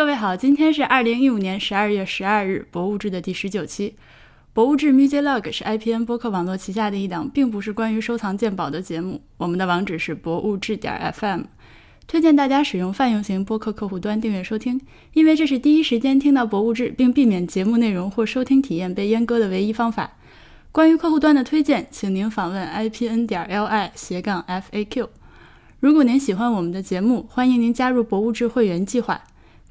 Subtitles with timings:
[0.00, 3.96] 各位好，今天是二零一五年十二月十二日，博物志的第十九期。
[4.54, 9.20] 博物志 Music Log 是 IPN 播客网络旗下的一档，并不是关于收藏鉴宝的节目。
[9.36, 11.42] 我们的网址是博物志点 FM，
[12.06, 14.80] 推荐大家使用泛用型播客客户端订阅收听，
[15.12, 20.12] 因为这是第一时间听到博物志，并避免节目内容或收听体验被阉割的唯一方法。
[20.72, 25.08] 关于客户端的推荐，请您访问 IPN 点 LI 斜杠 FAQ。
[25.78, 29.24] 如果您喜欢我们的节目，欢迎您加入博物志会员计划。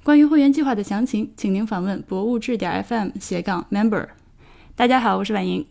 [0.10, 4.08] 关于会员计划的详情，请您访问博物志点 FM 斜杠 Member。
[4.76, 5.64] 大家好，我是婉莹。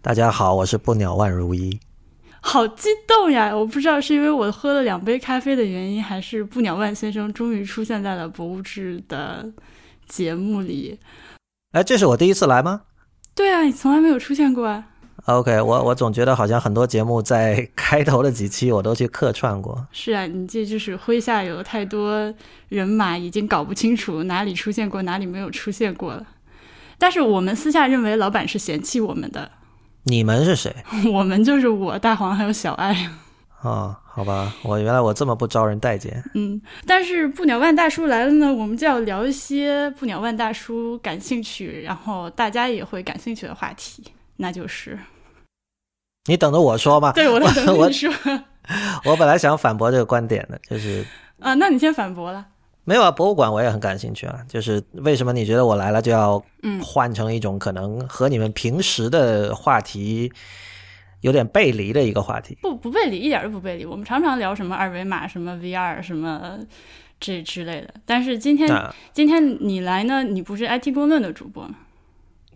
[0.00, 1.80] 大家好，我是不鸟万如一。
[2.40, 3.52] 好激动呀！
[3.52, 9.52] 我不知道是因为我喝了两杯咖啡的原因，还是不鸟万先生终于出现在了博物志的
[10.06, 10.96] 节目里。
[11.72, 12.82] 哎，这是我第一次来吗？
[13.34, 14.89] 对啊，你从来没有出现过啊。
[15.26, 19.86] OK，我我总觉得好像很多节目在 开头的几期我都去客串过。
[19.92, 22.32] 是啊，你这就是麾下有太多
[22.68, 26.26] 人马，已经搞不清楚哪里出现过，哪里没有出现过了。
[26.98, 29.50] 但是我们私下认为老板是嫌弃我们的。
[30.04, 30.74] 你们是谁？
[31.12, 33.10] 我们就是我大黄还有小爱。
[33.62, 36.24] 哦，好吧，我原来我这么不招人待见。
[36.34, 44.02] 嗯，但是不鸟万大叔来了呢，我们就要聊一些不鸟万大叔感兴趣，然后大家也会感兴趣的话题。
[44.40, 44.98] 那就是
[46.24, 47.12] 你等着我说吧。
[47.12, 48.12] 对，我在等你说。
[49.04, 51.04] 我本来想反驳这个观点的，就是
[51.38, 52.46] 啊，那你先反驳了。
[52.84, 54.40] 没有啊，博物馆我也很感兴趣啊。
[54.48, 60.32] 就是为什么你觉得我来了就要嗯换成一种可能和你们平时的话题
[61.20, 62.56] 有点背离的一个话题？
[62.62, 63.84] 不不背离，一点都不背离。
[63.84, 66.58] 我们常常聊什么二维码、什么 VR、什么
[67.18, 67.92] 这之类的。
[68.06, 68.70] 但是今天
[69.12, 71.74] 今天你来呢，你不是 IT 公论的主播吗？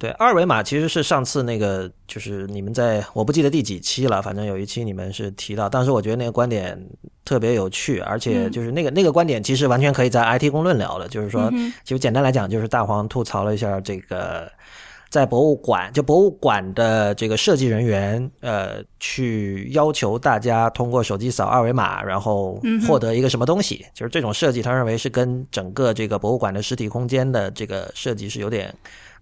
[0.04, 6.78] 对，二维码其实是上次那个，就是你们在我不记得第几期了，反正有一期你们是提到，当时我觉得那个观点
[7.24, 11.50] 特别有趣，而且就是那个那个观点其实完全可以在 IT 公论聊的，就是说，
[11.84, 14.46] 其实简单来讲，就是大黄吐槽了一下这个
[15.08, 28.70] 在博物馆，就博物馆的这个设计人员，呃，去要求大家通过手机扫二维码，然后获得一个什么东西，就是这种设计，他认为是跟整个这个博物馆的实体空间的这个设计是有点。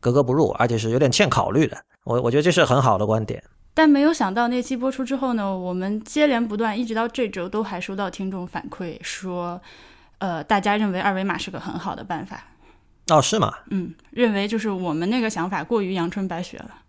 [0.03, 1.79] 格格不入，而且是有点欠考虑的。
[2.03, 3.43] 我我觉得这是很好的观点。
[3.73, 9.63] 但没有想到那期播出之后呢，我们接连不断，一直到这周都还收到听众反馈说，
[10.19, 12.43] 呃，大家认为二维码是个很好的办法。
[13.09, 13.55] 哦，是吗？
[13.71, 16.82] 嗯，认为就是我们那个想法过于阳春白雪了。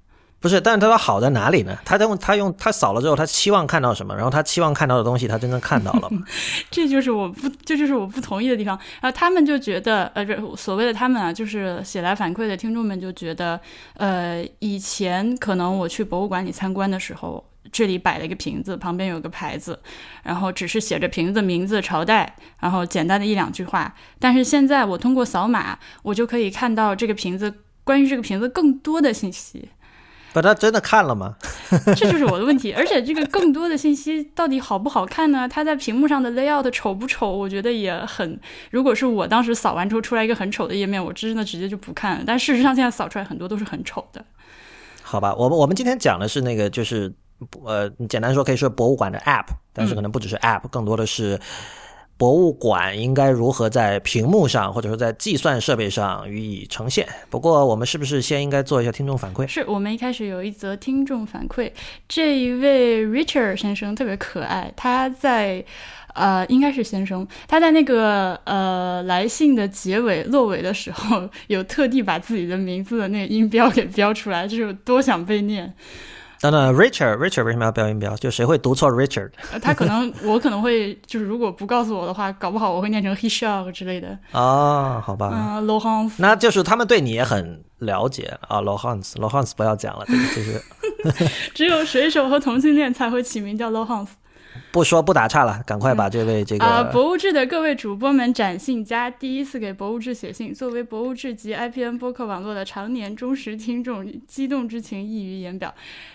[0.44, 1.74] 不是，但是他说好在哪里呢？
[1.86, 4.14] 他用他用他扫了之后，他期望看到什么？
[4.14, 6.22] 然后他期望看到的东西，他真正看到了吗？
[6.70, 8.78] 这就是我不，这就是我不同意的地方。
[9.00, 13.58] 然后他们就觉得，呃，这所谓的他们啊，就是写来反馈的听众们就觉得，
[13.96, 19.80] 呃，以前可能我去博物馆里参观的时候，这里摆了一个瓶子，旁边有个牌子，
[20.24, 23.96] 然后只是写着瓶子名字、朝代，然后简单的一两句话。
[24.20, 29.70] 但是现在我通过扫码，我就可以看到这个瓶子关于这个瓶子更多的信息。
[30.34, 31.36] 把他真的看了吗？
[31.96, 32.74] 这就是我的问题。
[32.74, 35.48] 而且这个更多的信息到底好不好看呢？
[35.48, 37.32] 它在屏幕上的 layout 丑不丑？
[37.32, 38.40] 我觉得也很。
[38.72, 42.24] 如果是我当时扫完之后出来一个很丑的页面，我真的直接就不看了。
[42.26, 44.26] 但事实上现在扫出来很多都是很丑的。
[45.04, 47.14] 好吧，我们我们今天讲的是那个，就是
[47.64, 51.40] 呃，简单说可以说博物馆的 app，但是可能不只是 app，更多的是。
[52.24, 57.06] 博物馆应该如何在屏幕上，或者说在计算设备上予以呈现？
[57.30, 59.46] 不过，我们是不是先应该做一下听众反馈？
[59.46, 61.70] 是我们一开始有一则听众反馈，
[62.08, 65.66] 这一位 Richard 先生特别可爱，他在
[66.14, 75.74] 呃，应该是先生，他在那个呃来信的结尾落尾的时候，有特地把自己的名字的那个音标给标出来，就是多想被念。
[76.44, 78.14] 等等，Richard，Richard 为什么要标音标？
[78.18, 79.32] 就谁会读错 Richard？
[79.64, 84.20] 他可能，我可能会，就是如果不告诉我的话，搞不好我会念成 Hishog 之类的。
[84.34, 85.32] 哦，好吧。
[85.34, 86.12] 嗯，Lohans。
[86.18, 90.62] 那就是他们对你也很了解啊，Lohans，Lohans 不要讲了，这个就是。
[91.56, 94.08] 只有水手和同性恋才会起名叫 Lohans。
[94.74, 105.72] 不说不打岔了，赶快把这位这个啊，博物志的各位主播们展信佳，第一次给博物志写信，作为博物志及 IPN 播客网络的常年忠实听众，激动之情溢于言表。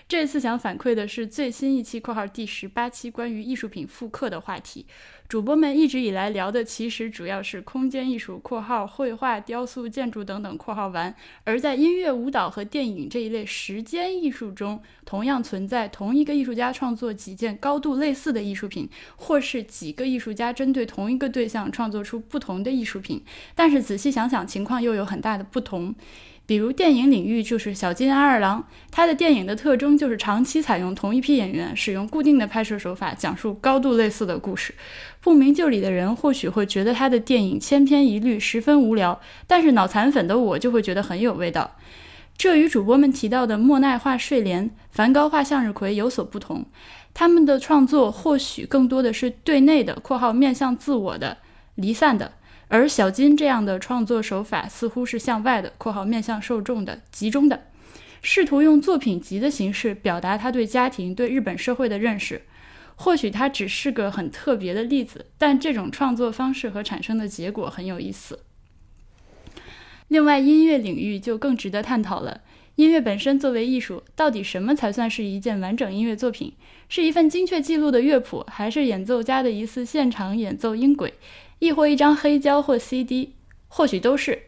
[0.09, 4.85] 这次想反馈的是最新一期（括号第十八期）关于艺术品复刻的话题。
[5.29, 11.13] 主播们一直以来聊的其实主要是空间艺术（括号绘画、雕塑、建筑等等）（括号完），
[11.45, 23.23] 而在音乐、舞蹈和电影这一类时间艺术中，同样存在同一个艺术家创作几件高度类似的艺术品，或是几个艺术家针对同一个对象创作出不同的艺术品。
[23.53, 25.93] 但是仔细想想，情况又有很大的不同。
[26.47, 34.73] 比如电影领域就是小津安二郎，他的电影的特征就是长期采用同一批演员，使用固定的拍摄手法，讲述高度类似的故事。
[35.21, 41.75] 不明就里的人或许会觉得他的电影千篇一律，十分无聊，但是脑残粉的我就会觉得很有味道。
[42.37, 46.65] 这与主播们提到的莫奈画睡莲、梵高画向日葵有所不同。
[47.13, 51.39] 他们的创作或许更多的是对内的（括号面向自我的）、
[51.75, 52.31] 离散的。
[52.69, 57.65] 而小金这样的创作手法似乎是向外的（括号面向受众的）集中的，
[58.21, 62.43] 试图用作品集的形式表达他对家庭、对日本社会的认识。
[63.01, 68.39] 或许它只是个很特别的例子，但这种创作方式和产生的结果很有意思。
[70.09, 72.41] 另外，音乐领域就更值得探讨了。
[72.75, 76.51] 音乐本身作为艺术，到底什么才算是一件完整音乐作品？
[76.89, 81.13] 是一份精确记录的乐谱，还是演奏家的一次现场演奏音轨？
[81.59, 83.35] 亦或一张黑胶或 CD，
[83.69, 84.43] 或许都是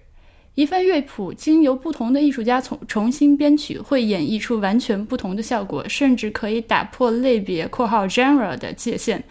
[0.56, 9.24] 一份乐谱，经由不同的艺术家重重新编曲，会演绎出完全不同的效果，甚至可以打破类别（括号 genre） 的界限。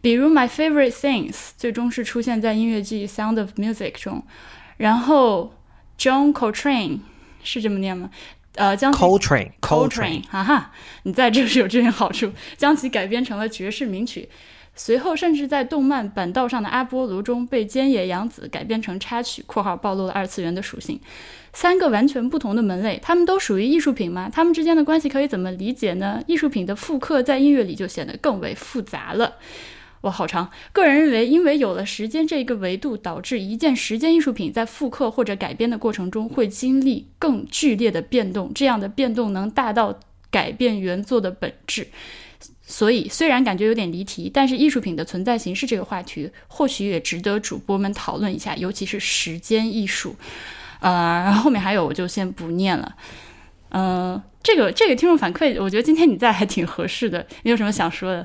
[0.00, 4.24] 比如《My Favorite Things》最终是出现在音乐剧《Sound of Music》中，
[4.76, 5.54] 然后
[5.98, 7.00] John Coltrane
[7.44, 8.10] 是这么念吗？
[8.56, 10.72] 呃，将 Coltrane，Coltrane，哈哈，
[11.04, 14.28] 你在这是有这点好处，将其改编成了爵士名曲。
[14.82, 20.98] 随后，甚至在动漫《板道上的阿波罗》中被菅野洋子改编成插曲（括号暴露了二次元的属性）。
[21.52, 24.30] 三个完全不同的门类，它们都属于艺术品吗？
[24.32, 26.22] 它们之间的关系可以怎么理解呢？
[26.26, 29.34] 艺术品的复刻在音乐里就显得更为复杂了。
[30.00, 30.50] 哇，好长！
[30.72, 40.00] 个人认为，因为有了时间这一个维度，导致一件时间艺术品在复刻或者改编的过程中会经历更剧烈的变动，这样的变动能大到
[40.30, 41.88] 改变原作的本质。
[42.70, 50.14] 所以，虽然感觉有点离题，但是艺术品的存在形式这个话题，或许也值得主播们讨论一下，尤其是时间艺术。
[50.78, 52.94] 呃，然后后面还有，我就先不念了。
[53.70, 57.26] 嗯，这个这个听众反馈，我觉得今天你在还挺合适的。
[57.42, 58.24] 你有什么想说的？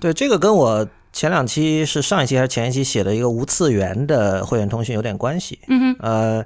[0.00, 5.58] 对，这个跟我前两期是上一期还是前一期写的一个无次元的会员通讯有点关系。
[5.68, 5.96] 嗯哼。
[6.00, 6.44] 呃，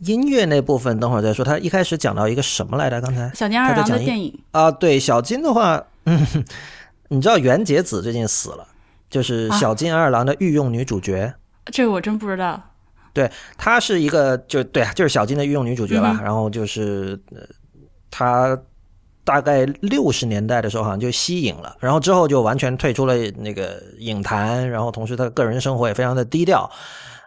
[0.00, 1.42] 音乐那部分等会儿再说。
[1.42, 3.00] 他一开始讲到一个什么来着？
[3.00, 5.82] 刚才小金二郎的电影啊，对，小金的话。
[6.04, 6.44] 嗯，
[7.08, 8.66] 你知道袁洁子最近死了，
[9.08, 11.34] 就是小津安二郎的御用女主角。
[11.66, 12.62] 这个我真不知道。
[13.12, 16.20] 对，她是一个，就对啊，就是小金的御用女主角吧。
[16.22, 17.40] 然后就是，呃，
[18.10, 18.56] 她
[19.24, 26.70] 大概六十年代的时候好像就息影了，然后之后就完全退出了那个影坛，然后同时她个人生活也非常的低调。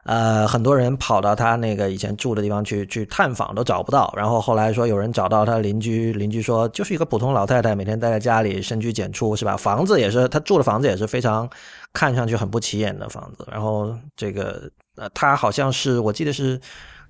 [0.05, 4.13] 呃，很多人跑到他那个以前住的地方去去探访，都找不到。
[4.17, 9.55] 然后后来说有人找到他邻居，邻居说就是一个普通老太太，每天待在家里，深居简出，是吧？
[9.55, 11.49] 房子也是他住的房子也是非常
[11.93, 13.47] 看上去很不起眼的房子。
[13.49, 16.59] 然后这个呃，他好像是我记得是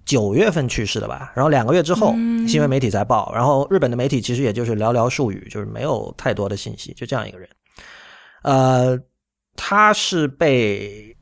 [0.06, 1.32] 九月份去世的吧？
[1.34, 2.14] 然后两个月之后，
[2.48, 3.32] 新闻媒体才报。
[3.34, 7.50] 然后日本的媒体其实也就是寥寥数语，就是没有太多的信息，就这样一个人。
[8.44, 9.00] 呃，
[9.56, 11.13] 他是被。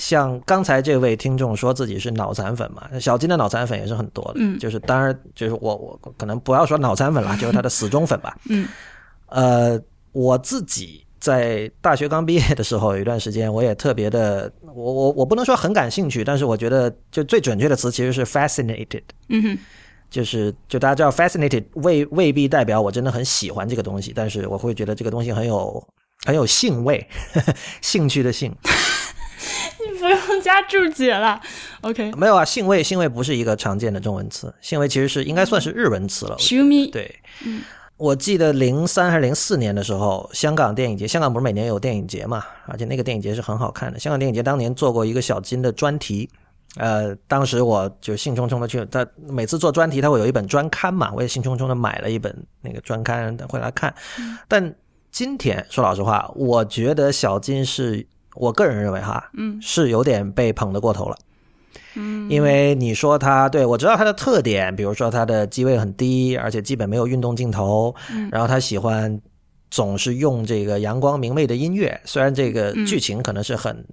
[0.00, 8.66] 像刚才这位听众说自己是脑残粉嘛，小金的脑残粉也是很多的，嗯，就是当然就是我我可能不要说脑残粉了，就是他的死忠粉吧，嗯，
[9.26, 9.78] 呃，
[10.12, 19.58] 我自己在大学刚毕业的时候有一段时间，我也特别的，我我我不能说很感兴趣，但是我觉得就最准确的词其实是 fascinated，嗯哼，
[20.08, 25.86] 就是就大家知道 fascinated 未未必代表我真的很喜欢这个东西，但是我会觉得这个东西很有
[26.24, 27.06] 很有兴味，
[27.82, 28.50] 兴趣的兴。
[29.98, 31.40] 不用加注解了
[31.82, 32.12] ，OK。
[32.12, 36.36] 没有啊，兴味，兴味不是一个常见的中文词，兴味其实是应该算是日文词了。
[36.90, 37.14] 对，
[37.44, 37.62] 嗯，
[37.96, 43.98] 我记得零三还是零四年的时候，香港电影节，香港不是每年有电影节嘛，而且那个电影节是很好看的。
[43.98, 46.28] 香港电影节当年做过一个小金的专题，
[46.76, 53.94] 呃，当时我就兴冲冲的去，他每次做专题他会有一本专刊嘛，我也兴冲冲的买了一本那个专刊回来看。
[54.48, 54.74] 但
[55.10, 58.06] 今天说老实话，我觉得小金是。
[58.34, 61.16] 我个人认为哈，嗯，是有点被捧得过头了，
[61.94, 69.20] 嗯，因为你说他对我知道他的特点，比如说他的机位很低，而且基本没有运动镜头，嗯，然后他喜欢
[69.70, 73.84] 总是用这个阳光明媚的音乐，虽然这个剧情可能是很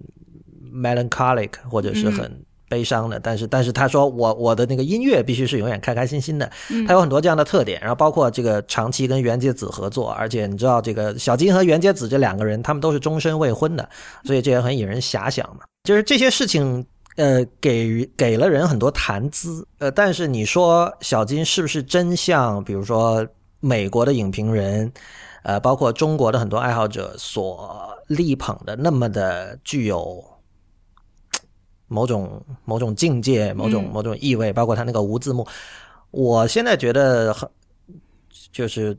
[0.74, 2.46] melancholic 或者是很。
[2.69, 6.51] 悲伤的，但是但是他说我我的那个音乐必须是永远开开心心的，
[6.88, 13.88] 他有很多这样的特点，然后包括这个长期跟原节子合作，而且你知道这个小金和原节子这两个人，他们都是终身未婚的，
[14.25, 15.62] 所以这也很引人遐想嘛。
[15.83, 23.25] 就是这些事情，呃，给给了人很多谈资，呃，但是你说小金是不是真像比如说
[23.62, 24.91] 美国的影评人，
[25.43, 30.21] 呃，包括中国的很多爱好者所力捧的那么的具有？
[31.88, 35.48] 某种某种境界、某种某种意味，包括他那个无字幕。
[36.12, 37.50] 我现在觉得很
[38.51, 38.98] 就是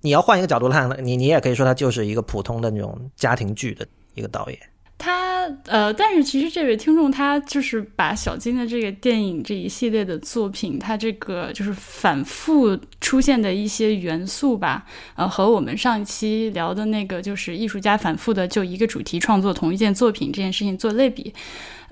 [0.00, 4.58] 你要换一个角度看，你你也可以说他就是一个普通的那种家庭剧的一个导演。
[4.96, 14.86] 他呃，但是其实这位听众他就是把小金的这个电影这一系列的作品，他这个就是反复出现的一些元素吧，
[15.16, 21.34] 呃，和我们上一期聊的那个就是艺术家反复的就一个主题创作同一件作品这件事情做类比。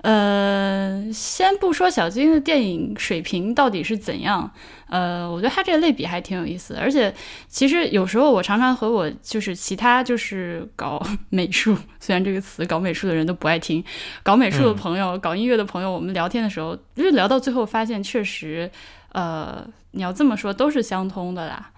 [0.03, 4.51] 呃，先不说小金的电影水平到底是怎样，
[4.89, 6.75] 呃，我觉得他这个类比还挺有意思。
[6.75, 7.13] 而且，
[7.47, 13.81] 其实有时候我常常和我就是其他就是搞美术，虽然这个词搞美术的人都不爱听，
[14.23, 18.69] 搞美术的朋友、搞音乐的朋友，我们聊天的时候，因为聊到最后发现，确实，
[19.13, 21.71] 呃，你要这么说都是相通的啦。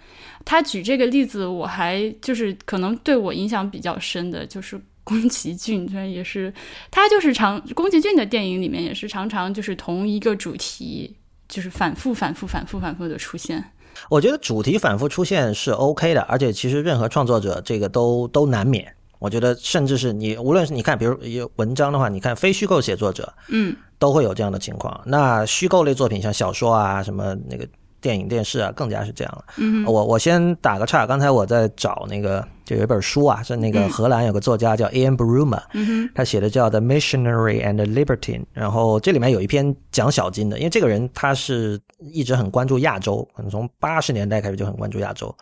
[0.43, 4.81] 他举这个例子，我还就是可能对我影响比较深的，就是。
[5.05, 6.53] 宫崎骏，这也是
[6.91, 11.15] 他就是常宫崎骏的电影里面也是常常就是同一个主题，
[11.47, 13.63] 就是反复反复反复反复的出现。
[14.09, 18.93] 我觉得主题反复出现是 OK 的，而且其实任何创作者这个都都难免。
[19.19, 24.99] 我觉得甚至是你无论是你看，比如有文章的话，你看非虚构写作者，嗯，都会有这样的情况。
[25.05, 27.65] 那虚构类作品像小说啊什么那个。
[28.05, 29.45] 电影、电视啊，更加是这样了。
[29.57, 45.35] 嗯，我我先打个岔，刚才我在找那个，就有一本书啊，是那个荷兰有个作家叫 Ian Bruma，嗯他写的叫《The Missionary and Libertine》，然后这里面有一篇讲小金的，因为这个人他是一直很关注亚洲，可能从八十年代开始就很关注亚洲。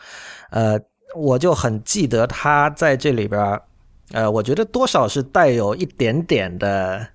[0.52, 0.80] 呃，
[1.18, 3.60] 我就很记得他在这里边，
[4.14, 7.06] 呃，我觉得多少是带有一点点的。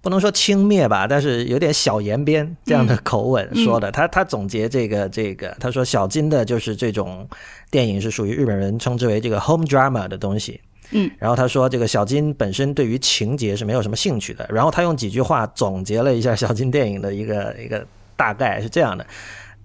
[0.00, 3.90] 不能说轻蔑吧，但是有点小言边这样的口吻说的。
[3.90, 7.28] 他他总结这个这个，他说小金的就是这种
[7.70, 10.60] 电影是属于日本人称之为这个 home drama 的东西。
[10.90, 14.48] 嗯，然后他说这个小金本身对于情节是没有什么兴趣的。
[14.48, 17.86] 然后他用几句话总结了一下小金电影的一个一个
[18.16, 19.06] 大概是这样的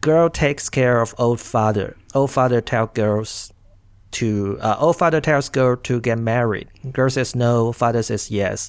[0.01, 1.93] ：Girl takes care of old father.
[2.13, 3.47] Old father tell girls
[4.11, 6.67] to, uh, old father tells girl to get married.
[6.91, 7.71] Girl says no.
[7.71, 8.67] Father says yes.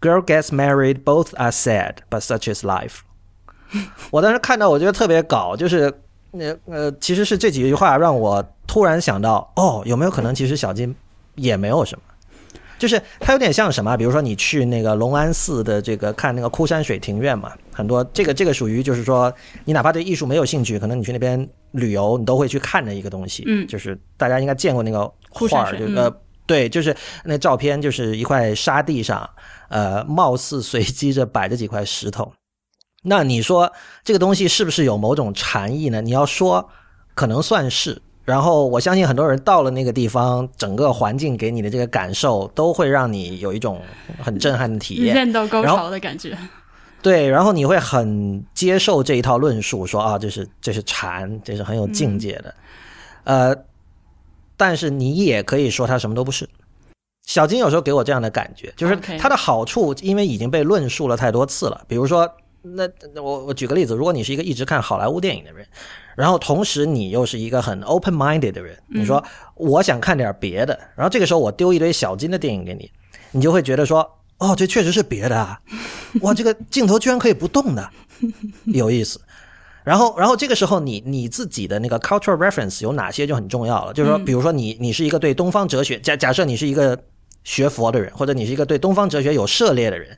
[0.00, 3.00] Girl gets married, both are sad, but such is life。
[4.10, 5.92] 我当时看到，我觉得特别搞，就是
[6.32, 10.94] 呃呃，其实是这几句话让我突然想到，哦，有没有可能其实小金
[11.34, 12.02] 也没有什么，
[12.78, 13.96] 就是它有点像什么？
[13.96, 19.32] 比如说你去那个隆安寺的这个看那个枯山水庭院嘛，很多这个这个属于就是说，
[19.64, 23.42] 你哪怕对艺术没有兴趣，可能你去那边旅游，你都会去看的一个东西。
[23.46, 26.14] 嗯，就是大家应该见过那个画，就呃。
[26.48, 29.28] 对，就是那照片，就是一块沙地上，
[29.68, 32.32] 呃，貌似随机着摆着几块石头。
[33.02, 33.72] 那你说
[34.04, 36.00] 这个东西是不是有某种禅意呢？
[36.00, 36.68] 你要说，
[37.14, 38.00] 可能算是。
[38.24, 43.80] 然后我相信很多人到了那个地方，整个环境给你的这个感受，都会让你有一种
[44.20, 46.36] 很震撼的体验，见到高潮的感觉。
[47.02, 52.54] 对，然后你会很接受这一套论述，说啊，这是这是禅，这是很有境界的，
[53.24, 53.56] 呃。
[54.58, 56.48] 但是你也可以说它什么都不是。
[57.26, 61.84] 小金有时候给我这样的感觉，就是它的好处，因为已经被论述了太多次了。
[61.88, 62.28] 比如说，
[62.62, 62.88] 那
[63.20, 65.66] 我我举个例子，如果你是一个一直看好莱坞电影的人，
[66.16, 69.22] 然后同时你又是一个很 open minded 的人，你说
[69.56, 72.90] 我想看点别的，然后这个时候我丢一堆小金的电影给你，
[73.32, 75.60] 你就会觉得说，哦，这确实是别的啊，
[76.22, 77.90] 哇，这个镜头居然可以不动的，
[78.66, 79.20] 有意思。
[79.82, 83.92] 然后，然后这个时候，你你自己的那个 cultural reference 有哪些就很重要了。
[83.92, 86.98] 就是说，比如说你你是一个对东方哲学假假设你是一个
[87.46, 90.08] 学佛的人，或者你是一个对东方哲学有涉猎的人，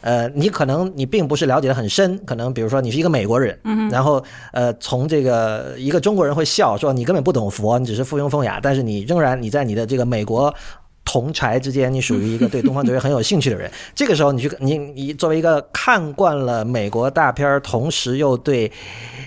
[0.00, 3.58] 呃，你可能你并不是了解的很深，可能比如说你是一个美国人，
[3.90, 10.54] 然后呃，从这个一个中国人会笑说你根本不懂佛，你只是附庸风雅，但是你仍然你在你的这个美国。
[11.04, 13.68] 同柴之间，你属于一个对东方哲学很有兴趣的人。
[13.92, 18.70] 这个时候，你去你你作为一个看惯了美国大片儿，同时又对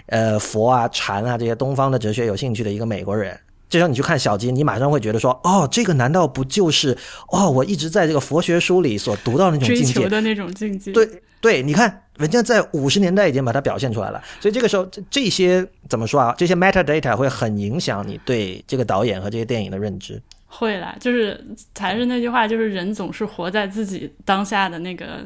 [0.06, 3.38] 呃佛啊、禅啊这些东方的哲学有兴趣的一个美国人，
[3.76, 10.94] 这时候你去看小金，你马上会觉得说，哦，这个难道不就是哦我一直在这个佛学书里所读到那种境界的那种境界？
[10.94, 11.06] 对
[11.42, 14.24] 对，你看人家在五十年代已经把它表现出来了。
[14.40, 16.34] 所以这个时候，这这些怎么说啊？
[16.38, 20.22] 这些 metadata 会很影响你对这个导演和这些电影的认知。
[20.46, 21.46] 会啦，就是
[21.78, 25.20] 还是那句话，就是人总是活在自己当下的那个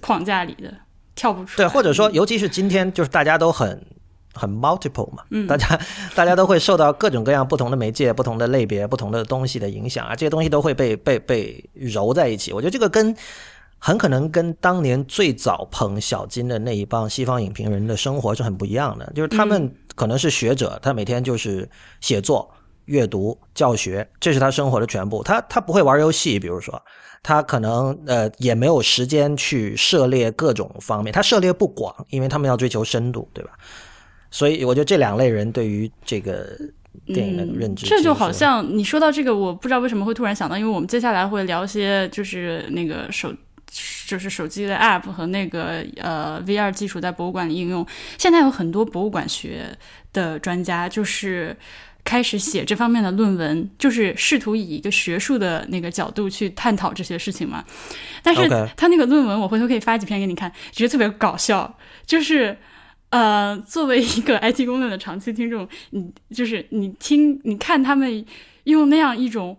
[0.00, 0.74] 框架里的，
[1.14, 1.58] 跳不出。
[1.58, 3.80] 对，或者说，尤其是今天，就是大家都很
[4.36, 5.80] 很 multiple 嘛，嗯，大家
[6.14, 12.52] 大家都会受到各种各样不同的媒介、不同的类别、不同的东西的影响啊，这些东西都会被被被揉在一起。
[12.52, 13.16] 我觉得这个跟
[13.78, 21.68] 很可能跟当年最早捧小金的那一帮西方影评人的生活是很不一样的，就是他们可能是学者，他每天就是
[22.00, 22.48] 写作。
[22.86, 25.20] 阅读、教学，这是他生活的全部。
[25.20, 26.80] 他他不会玩游戏，比如说，
[27.20, 33.50] 他可能呃也没有时间去涉猎各种方面，他涉猎不广，因为他们要追求深度，对吧？
[34.30, 36.48] 所以我觉得这两类人对于这个
[37.06, 43.32] 电影的认知，这就好像你说到这个，我不知道为什么会突然想到，因为我们接下来会聊一些就是那个手。
[44.06, 47.84] 就是手机的 App 和那个呃 VR 技术在博物馆里应用，
[48.16, 49.76] 现在有很多博物馆学
[50.12, 51.54] 的专家就是
[52.04, 57.64] 开始写这方面的论文，就是试图以一个学术的那个角度去探讨这些事情嘛。
[58.22, 61.76] 但是他那个论文，我回头可以发几篇给你看，觉得特别搞笑。
[62.06, 62.56] 就是
[63.10, 68.24] 呃，作为一个 IT 公论的长期听众，你就是你听你看他们
[68.64, 69.58] 用那样一种。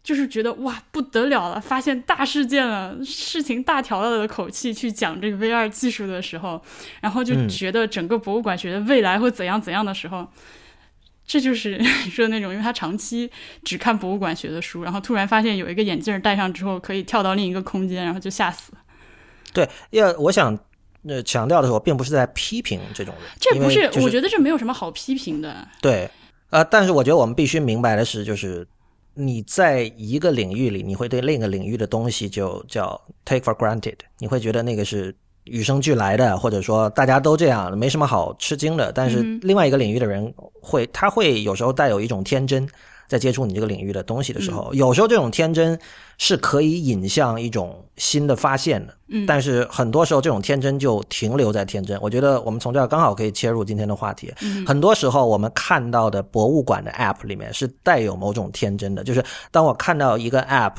[0.00, 6.62] 就是觉得哇不得了了，发现大事件了，事情大条了的口气去讲这个 VR 技术的时候，
[7.02, 10.26] 然后就觉得整个博物馆学的未来会怎样怎样的时候，
[11.26, 13.30] 这就是 你说的那种，因为他长期
[13.64, 18.72] 只看博物馆学的书，然后突然发现有一个眼镜戴上之后可以跳到另一个空间，然后就吓死。
[19.52, 20.58] 对，要我想
[21.08, 25.66] 呃强调的时候，并不是在批评这种人，这不是，我觉得这没有什么好批评的。
[25.80, 26.08] 对，
[26.50, 28.66] 呃，但是我觉得我们必须明白的是，就是。
[29.20, 35.12] 你在一个领域里，你会对另一个领域的东西就叫 take for granted，你会觉得那个是
[35.42, 38.92] 与生俱来的，或者说大家都这样，没什么好吃惊的。
[38.92, 42.64] 但是另外一个领域的人会，他会有时候带有一种天真。
[43.08, 45.76] 在接触你这个领域的东西的时候，有时候这种天真
[46.18, 48.94] 是可以引向一种新的发现的。
[49.08, 51.98] 嗯，但是很多时候这种天真就停留在天真。
[52.02, 54.30] 我觉得我们从这儿刚好可以切入今天的话题。
[54.42, 60.74] 嗯，很多时候我们看到的博物馆的 App 里面是带有某种天真的，就是当我看到一个 App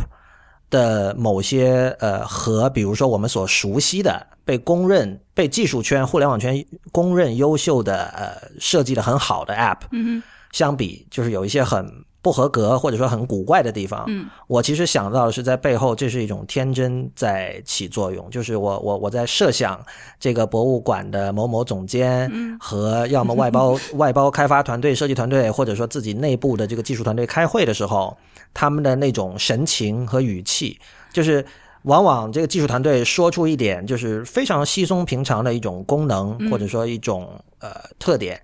[0.70, 10.22] 的某些呃和比如说我们所熟悉的被公认、被技术圈、互联网圈公认优秀的呃设计的很好的 App，嗯
[10.52, 11.92] 相比，就是有一些很。
[12.22, 19.82] 不合格或者说很古怪的地方，嗯，我其实想到的是在背后，这是一种天真在起作用，就是我我我在设想
[20.20, 28.18] 这个博物馆的某某总监和要么外包 外包开发团队、设计团队，或者说自己内部的这个技术团队开会的时候，
[28.54, 30.78] 他们的那种神情和语气，
[31.14, 31.46] 就是
[31.84, 38.42] 往往这个技术团队说出一点就是非常稀松平常的一种功能，或者说一种呃特点，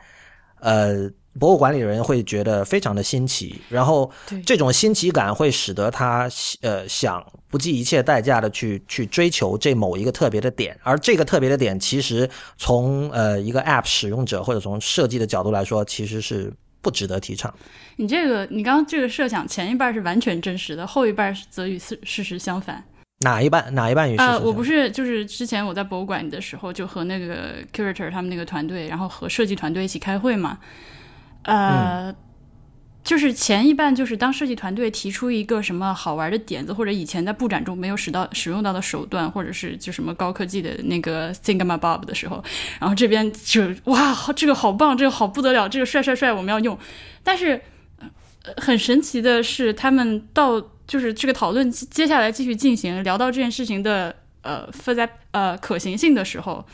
[0.61, 1.11] 呃。
[1.39, 4.09] 博物馆里的人会觉得非常的新奇，然后
[4.45, 6.29] 这种新奇感会使得他
[6.61, 17.53] 呃想不计一切代价的去去追求这某一个特别的点，而这个特别的点其实从呃一个 App 使用者或者从设计的角度来说，其实是不值得提倡。
[17.97, 22.83] 你这个你刚刚这个设想前一半是完全真实的，后一半则与事事实相反。
[23.19, 23.73] 哪一半？
[23.73, 24.29] 哪一半与事实？
[24.29, 30.59] 呃，我不是就是之前我在博物馆的时候，就和那个 curator 他们那个团队，然后和设计团队一起开会嘛。
[31.45, 32.13] 呃，
[33.03, 42.43] 就是前一半，就是当设计团队提出一个什么好玩的点子，或者以前在布展中没有使到使用到的手段，或者是就什么高科技的那个 Thingamabob 的时候，
[42.79, 46.77] 然后这边就哇，这个好棒，这个好不得了，这个帅帅帅，我们要用。
[47.23, 47.61] 但是
[48.57, 56.65] 很神奇的是，他们到就是这个讨论接下来继续进行，聊到这件事情的呃负在呃可行性的时候，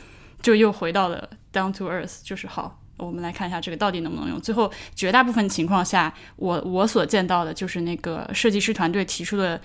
[0.42, 2.81] 就又回到了 down to earth，就是好。
[3.06, 4.40] 我们来看一下这个到底能不能用。
[4.40, 9.60] 最后，绝大部分情况下，我我所见到的就是那个设计师团队提出的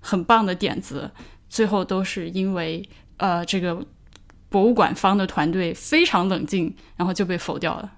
[0.00, 1.10] 很棒的点子，
[1.48, 3.84] 最后都是因为呃这个
[4.48, 7.92] 博物馆方的团队非常冷静，然后就被否掉了。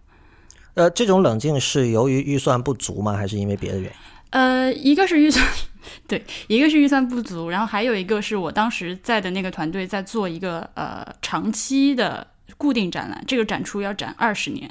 [0.74, 3.12] 呃，这种冷静是由于预算不足吗？
[3.14, 3.96] 还是因为别的原因？
[4.30, 5.46] 呃，一个是预算，
[6.06, 12.26] 对，一个是预算不足，然后还有一个是我当时在的那个团队在做一个呃长期的。
[12.56, 14.68] 固定展览，这个展出要展二十年，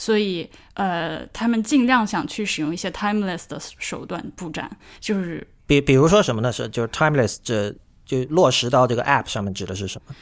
[0.00, 6.50] 所以呃，他们尽量想去使用一些 timeless 的手段布展，就是比比如说什么呢？
[6.50, 7.70] 是就是 timeless，这
[8.06, 10.14] 就落实到这个 app 上面指的是什么？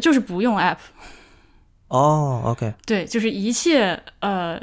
[0.00, 0.78] 就是不用 app。
[1.88, 4.62] 哦，OK，对，就是一切呃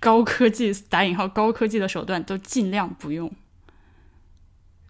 [0.00, 3.30] 高科技打引号高科技的手段都尽量不用。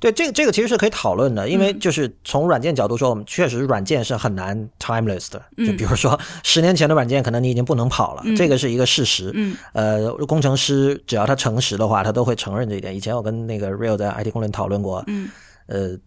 [0.01, 5.43] 对，这个这个其实是可以讨论的，因为就是从软件角度说，我们确实软件是很难 timeless 的。
[5.57, 9.31] 就比如说十年前的软件，可能你已经不能跑了，这个是一个事实。
[9.35, 12.95] 嗯，呃，工程师只要他诚实的话，他都会承认这一点。
[12.95, 15.29] 以前我跟那个 Real 在 IT 公论讨论过，嗯，
[15.67, 15.99] 呃，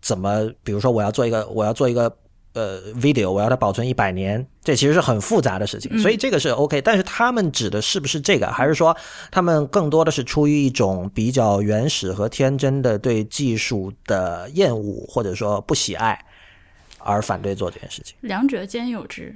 [0.00, 2.14] 怎么，比如说我要做一个，我要做一个。
[2.54, 6.82] 呃，video 我要它保存一百年，这其实是很复杂的事情，所以这个是 OK。
[6.82, 8.94] 但是他们指的是不是这个，还是说
[9.30, 16.22] 他们更多的是出于一种比较原始和天真的对技术的厌恶，或者说不喜爱
[16.98, 18.14] 而反对做这件事情？
[18.20, 19.34] 两者兼有之。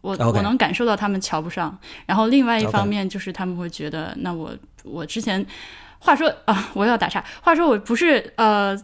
[0.00, 1.78] 我我能感受到他们瞧不上。
[2.06, 4.50] 然后另外一方面就是他们会觉得，那我
[4.82, 5.46] 我之前
[6.00, 8.76] 话说啊，我要打岔，话说我不是呃。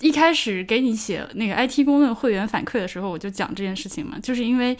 [0.00, 4.76] 一开始给你写那个 IT 公论会员反馈的时候，我就讲这件事情嘛，就是因为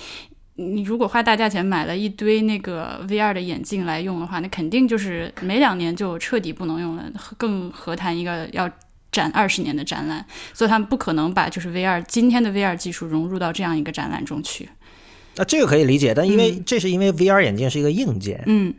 [0.57, 8.71] 你如果花大价钱买了一堆那个 VR 的眼镜来用的话，那肯定就是没两年就彻底不能用了，更何谈一个要
[9.11, 10.25] 展二十年的展览？
[10.53, 14.69] 所以他们不可能把就是 VR 今天的 VR 技术融入到这样一个展览中去。
[15.37, 18.75] 那这个可以理解，但因为这是因为 VR 眼镜是一个硬件，嗯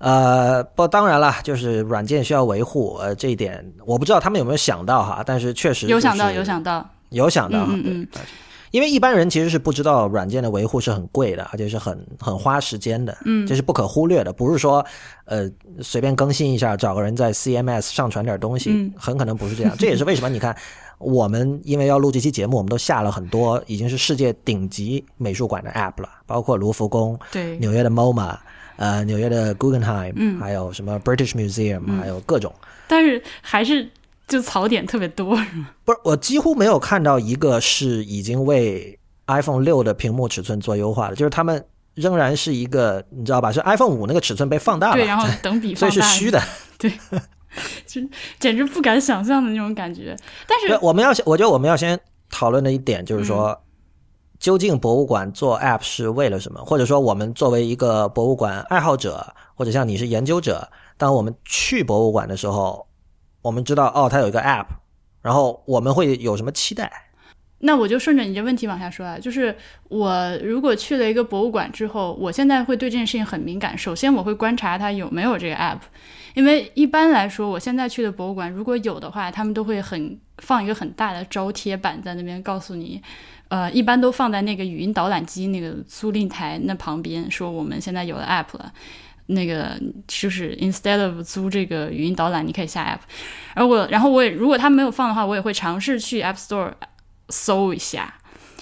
[0.00, 8.22] 呃，不，当然了，就是软件需要维护，呃，这一点我不知道他们有没有想到哈，但是确实有想到，有想到，有想到哈，嗯嗯对，
[8.70, 14.82] 因为一般人其实是不知道软件的维护是很贵的，而且是很很花时间的，嗯这是不可忽略的，不是说
[15.26, 15.46] 呃
[15.82, 19.76] 随便更新一下，找个人在 CMS 上传点东西，嗯很可能不是这样。
[19.76, 20.56] 这也是为什么你看
[20.96, 28.34] 我们因为要录这期节目，我们都下了很多已经是世界顶级美术馆的 App 了，包括卢浮宫、对，纽约的 MoMA。
[28.80, 32.50] 呃，纽约的 Guggenheim，、嗯还有什么 British Museum，、还有各种，
[32.88, 33.86] 但是还是
[34.26, 35.68] 就槽点特别多，是吗？
[35.84, 41.62] 不是，我几乎没有看到一个是已经为 iPhone 六的屏幕尺寸做优化的，就是他们
[41.94, 43.52] 仍然是一个，你知道吧？
[43.52, 46.42] 是 iPhone 五那个尺寸被放大了，对，然后等比所以，是虚的。
[46.78, 46.90] 对
[47.84, 48.00] 就
[48.38, 50.16] 简直不敢想象的那种感觉。
[50.46, 51.98] 但，是，我们要先，我觉得我们要先
[52.30, 53.58] 讨论的一点就是说，嗯
[54.40, 56.64] 究竟博物馆做 App 是为了什么？
[56.64, 62.88] 或者说，我们作为一个博物馆爱好者，或者像你是研究者，当我们去博物馆的时候，
[63.42, 64.66] 我们知道哦，它有一个 App，
[65.20, 66.90] 然后我们会有什么期待？
[67.58, 69.54] 那我就顺着你这问题往下说啊，就是
[69.90, 73.76] 我如果去了一个博物馆之后，我现在会对这件事情很敏感。
[73.76, 75.80] 首先，我会观察它有没有这个 app，
[76.32, 83.02] 因为一般来说，我现在去的博物馆如果有的话，他们都会很放一个很大的招贴板在那边告诉你，
[83.50, 88.72] 呃，一般都放在那个语音导览机那个租赁台那旁边，说我们现在有了 app 了。
[89.32, 93.00] 那个就是 instead of 租这个语音导览，你可以下 app。
[93.54, 96.72] 而我，然后我也如果他没有放的话，我也会尝试去 App Store
[97.28, 98.14] 搜一下。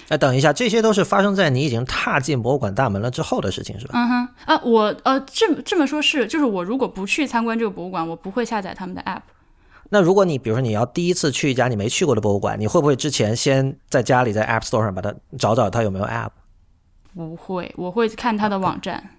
[0.09, 3.93] 哎，等一下，这些都是发生在你已经踏进博物馆大门了之后的事情，是吧？
[3.95, 9.21] 嗯哼，啊，我呃，这这么说是，就是我如果不去参观这个博物馆，我不会下载他们的 app。
[9.89, 16.31] 那如果你比如说你要第一次去一家你没去过的博物馆，你会不会之前先在家里在 App Store 上把它找找它有没有 App？OK
[17.15, 19.17] 不会，我会看它的网站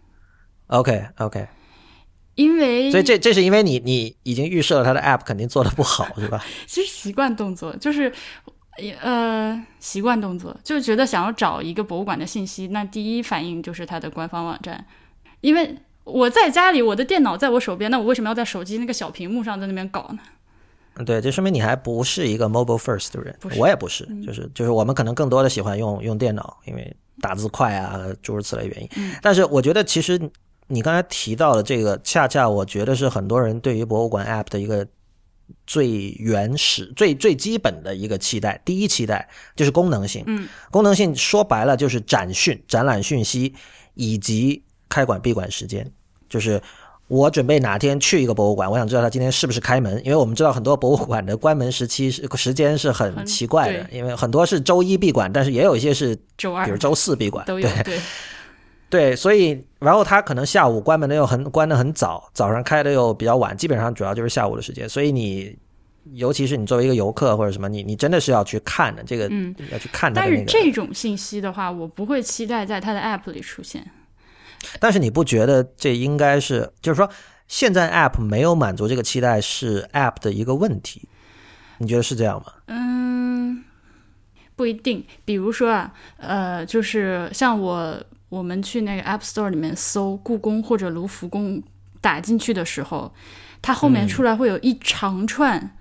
[0.68, 1.48] ，OK，, OK
[2.36, 6.44] 因为所以这这是因为你你已经预设了它的 App 肯定做的不好，是吧？
[6.66, 8.12] 其实习惯动作就是。
[9.02, 14.86] 呃，习惯动作就是觉得想要找一个博物馆的信息，那第一反应就是它的官方网站，
[15.42, 20.18] 因为我在家里，我的电脑在我手边，那我为什么要在手机那个小屏幕上在那边搞呢？
[21.00, 28.88] 嗯对，这说明你还不是一个 mobile first 的人，我也不是，就是就是我们可能更多的喜欢用用电脑，因为打字快啊，诸如此类原因。
[29.22, 30.20] 但是我觉得其实
[30.68, 34.86] 你刚才提到的这个，恰恰我觉得是很多人对于博物馆 app 的一个
[35.66, 38.60] 最原始、最最基本的一个期待。
[38.64, 43.54] 第一期待就是功能性，嗯，功能性说白了就是展讯、展览讯息
[43.94, 45.90] 以及开馆闭馆时间，
[46.28, 46.60] 就是。
[47.10, 56.64] 我准备哪天去一个博物馆，我想知道它今天是不是开门，因为我们知道很多博物馆的关门时期是时间是很很奇怪的，因为很多是周一闭馆，但是也有一些是周二。
[56.64, 57.60] 比如周四闭馆，对。
[57.60, 57.98] 对。
[58.88, 65.56] 对，所以然后它可能下午关门的又很关的很早，早上开的又比较晚，基本上主要就是下午的时间，所以你
[66.14, 69.54] 尤其是你作为一个游客或者什么，你你真的是要去看的，这个、嗯。
[69.72, 70.52] 要去看它但是的那个。
[70.52, 73.84] 这种信息的话，我不会期待在它的 app 里出现。
[74.78, 77.08] 但是你不觉得这应该是，就是说
[77.48, 81.08] 现在 App 没有满足这个期待是 App 的一个问题？
[81.78, 82.52] 你觉得是这样吗？
[82.66, 83.64] 嗯，
[84.56, 85.04] 不一定。
[85.24, 91.62] 比如说啊，呃，就是像我我们去那个 App Store 里面搜故宫或者卢浮宫，
[92.00, 93.12] 打进去的时候，
[93.62, 95.76] 它后面出来会有一长串。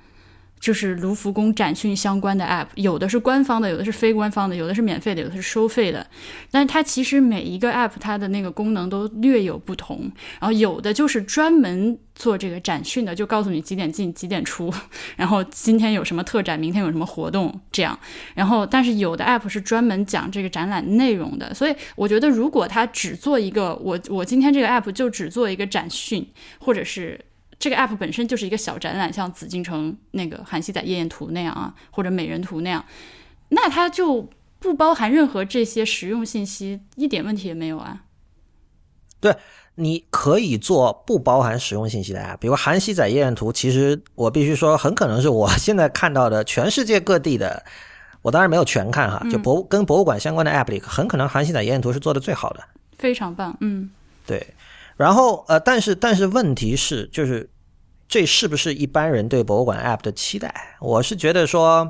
[0.59, 6.05] 就是卢浮宫展讯相关的 App，有的是官方的，有的是非官方的，有的是免费的，有的是收费的。
[6.51, 14.73] 但是它其实每一个 App 它的那个功能都略有不同，然后有的就是专门做这个展讯的，就告诉你几点进几点出，
[15.15, 17.97] 然后今天有什么特展，明天有什么活动这样。
[18.35, 26.27] 然后但是有的 App 是专门讲这个展览内容的，所以我觉得如果它只做一个，我我今天这个 App 就只做一个展讯，
[26.59, 27.19] 或者是。
[27.59, 32.83] 这个 app 本身就是一个小展览，像紫禁城那个韩熙载夜宴图那样啊，或者美人图那样，
[33.49, 38.03] 那它就不包含任何这些实用信息，一点问题也没有啊。
[39.19, 39.35] 对
[39.75, 47.65] 你可以做不包含实用信息的 App，比如韩熙载夜宴图，其实我必须说，很可能是我 现在看到的全世界各地的
[48.21, 52.63] 我当然没有全看哈，就嗯博跟博物馆相关的 app 里，很可能韩熙载夜宴图是做的最好的。
[52.97, 53.89] 非常棒，嗯
[54.25, 54.45] 对，
[54.99, 57.49] 然后呃，但是但是问题是，就是
[58.09, 60.53] 这是不是一般人对博物馆 app 的期待？
[60.81, 61.89] 我是觉得说，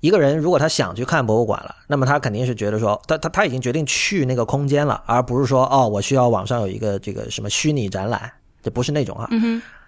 [0.00, 8.32] 一个人如果他想去看博物馆了，那么他肯定是觉得说，他他他已经决定去那个空间了，而不是说哦，我需要网上有一个这个什么虚拟展览，
[8.62, 9.28] 这不是那种啊。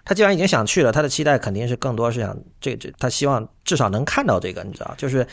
[0.05, 5.25] 他既然已经想去了，他的期待肯定是更多是想这这，他希望至少能看到这个，你知道，就是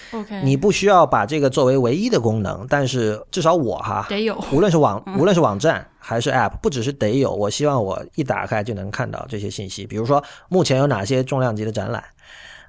[0.44, 12.04] 你不需要把这个作为唯一的功能，但是至少我哈，得有，无论是网无论是网站还是 App，不只是得有，我希望我一打开就能看到这些信息，比如说目前有哪些重量级的展览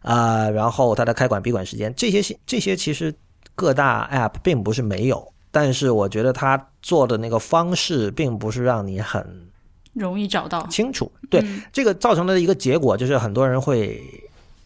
[0.01, 3.13] 啊、然后它的开馆闭馆时间，这些信这些其实
[3.53, 9.23] 各大 App 并不是没有，但是我觉得他做的那个方式并不是让你很
[9.93, 11.11] 容易找到，清楚。
[11.29, 14.01] 对，嗯这个造成的一个结果就是很多人会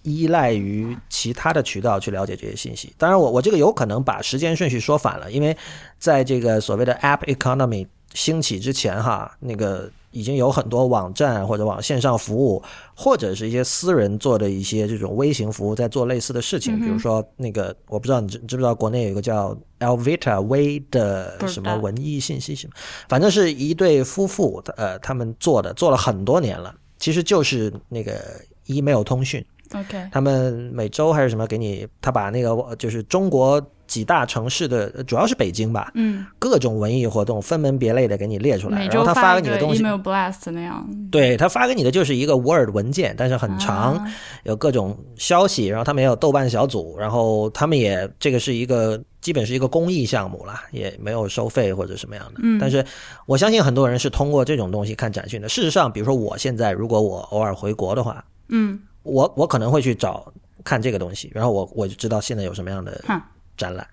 [0.04, 2.94] 依赖于其他的渠道去了解这些信息。
[2.98, 5.56] 当然我，我这个有可能把时间顺序说反了，因为
[5.98, 12.64] 在这个所谓的 App Economy 兴起之前，哈，那个已经有很多网站或者网线上服务，
[12.96, 16.80] 或者是一些私人做的一些这种微型服务，在做类似的事情。
[16.80, 22.74] 比如说那个，我不知道你知知不知道，国内有一个叫 Elvita 微的什么文艺信息什么，
[23.10, 28.22] 反正是一对夫妇，呃，他们做的，做了很多年了，其实就是那个
[28.68, 29.46] email 通讯。
[29.74, 33.62] OK，他们每周还是什么给你，他把那个就是中国
[33.96, 52.42] 几大城市的，主要是北京吧，嗯，各种文艺活动分门别类的给你列出来，然后他发给你的东西，email blast 那样，对他发给你的就是一个 Word 文件，但是很长，啊有各种消息，然后他们也有豆瓣小组，然后他们也这个是一个基本是一个公益项目啦，也没有收费或者什么样的。
[52.44, 52.60] 嗯。
[52.60, 52.86] 但是
[53.26, 55.48] 我相信很多人是通过这种东西看展讯的。
[55.48, 60.30] 事实上，比如说我现在如果我偶尔回国的话，嗯，我我可能会去找
[60.66, 63.24] 看这个东西，然后我我就知道现在有什么样的哈
[63.58, 63.88] 展览。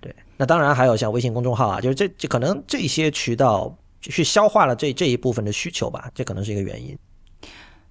[0.00, 6.98] 对，那当然还有像微信公众号啊，就是这这可能这些渠道去消化了这这一部分的需求吧，这可能是一个原因。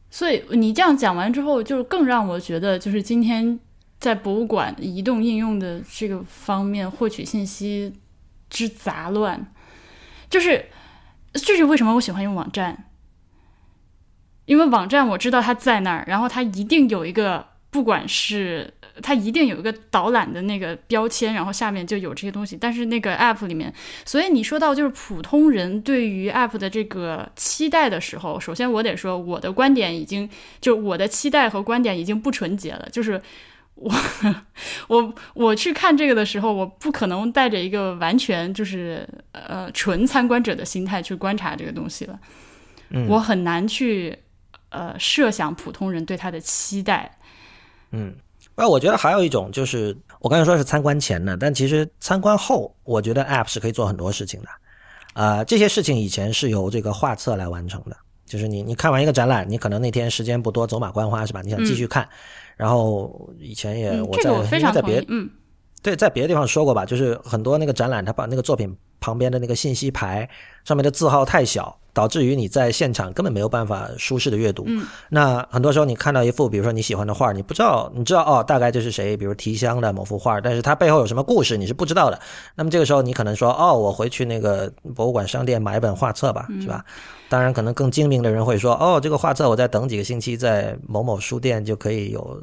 [0.09, 3.59] 所以你这样讲完之后，就更让我觉得，就是今天
[3.99, 7.91] 在博物馆移动应用的这个方面获取信息
[8.47, 9.51] 之杂乱，
[10.29, 10.67] 就是
[11.33, 12.91] 这是为什么我喜欢用网站，
[14.45, 22.57] 因为网站我知道它在那儿，然后它一定有一个，不管是它一定有一个导览的那个标签，然后下面就有这些东西。
[22.59, 23.73] 但是那个 app 里面，
[24.05, 30.29] 所以你说到就是普通人对于 app 的这个期待的时候，首先我得说我的观点已经
[30.61, 33.21] 就我的期待和观点已经不纯洁了，就是。
[33.75, 33.91] 我
[34.87, 42.19] 我我去看这个的时候，我不可能带着一个完全就是呃纯参观者的心态去观察这个东西了。
[42.91, 44.15] 嗯我很难去
[44.69, 47.17] 呃设想普通人对他的期待。
[47.91, 48.15] 嗯，
[48.55, 54.47] 那我觉得还有一种就是，我刚才说是参观前呢，但其实参观后，我觉得 App 是可以做很多事情的。
[55.13, 61.41] 啊、这些事情以前是由这个画册来完成的，就是你你看完一个展览，你可能那天时间不多，走马观花是吧？
[61.43, 62.07] 你想继续看，
[62.57, 65.03] 然后以前也嗯，我在、这个我在别。
[65.07, 65.29] 嗯
[65.81, 70.27] 对，在别的地方说过吧，就是很多那个展览，他把那个作品旁边的那个信息牌
[70.63, 74.63] 上面的字号太小，导致于你在现场根本没有办法舒适的阅读。
[74.67, 82.19] 嗯，那很多时候你看到一幅，比如说你喜欢的画，你不知道，你知道哦，大概这是谁，比如提香的某幅画，但是它背后有什么故事，你是不知道的。
[82.55, 86.83] 那么这个时候你可能说，哦，我回去那个博物馆商店买一本画册吧，是吧？
[87.29, 92.39] 当然，可能更精明的人会说，哦，这个画册我再等几个星期，在某某书店就可以有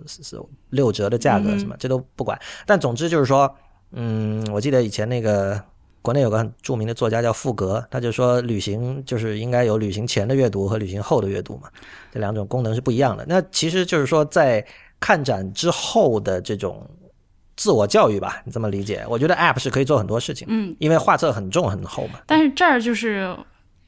[0.70, 2.36] 六折的价格，什么这都不管。
[2.66, 3.52] 但总之就是说，
[3.92, 5.62] 嗯，我记得以前那个
[6.02, 11.68] 国内有个很著名的作家叫富格，他就说旅行就是应该有旅行前的阅读和旅行后的阅读嘛，
[12.10, 13.24] 这两种功能是不一样的。
[13.28, 14.64] 那其实就是说，在
[14.98, 16.88] 看展之后的这种
[17.56, 19.04] 自我教育吧，你这么理解？
[19.08, 22.20] 我觉得 App 是可以做很多事情，嗯，因为画册很重很厚嘛。
[22.26, 23.36] 但是这儿就是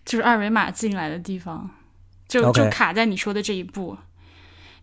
[0.05, 1.71] 就是二维码进来的地方，
[2.29, 3.97] 就就卡在你说的这一步。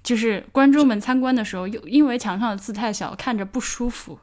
[0.01, 4.17] 就是观众们参观的时候，又因为墙上的字太小，看着不舒服。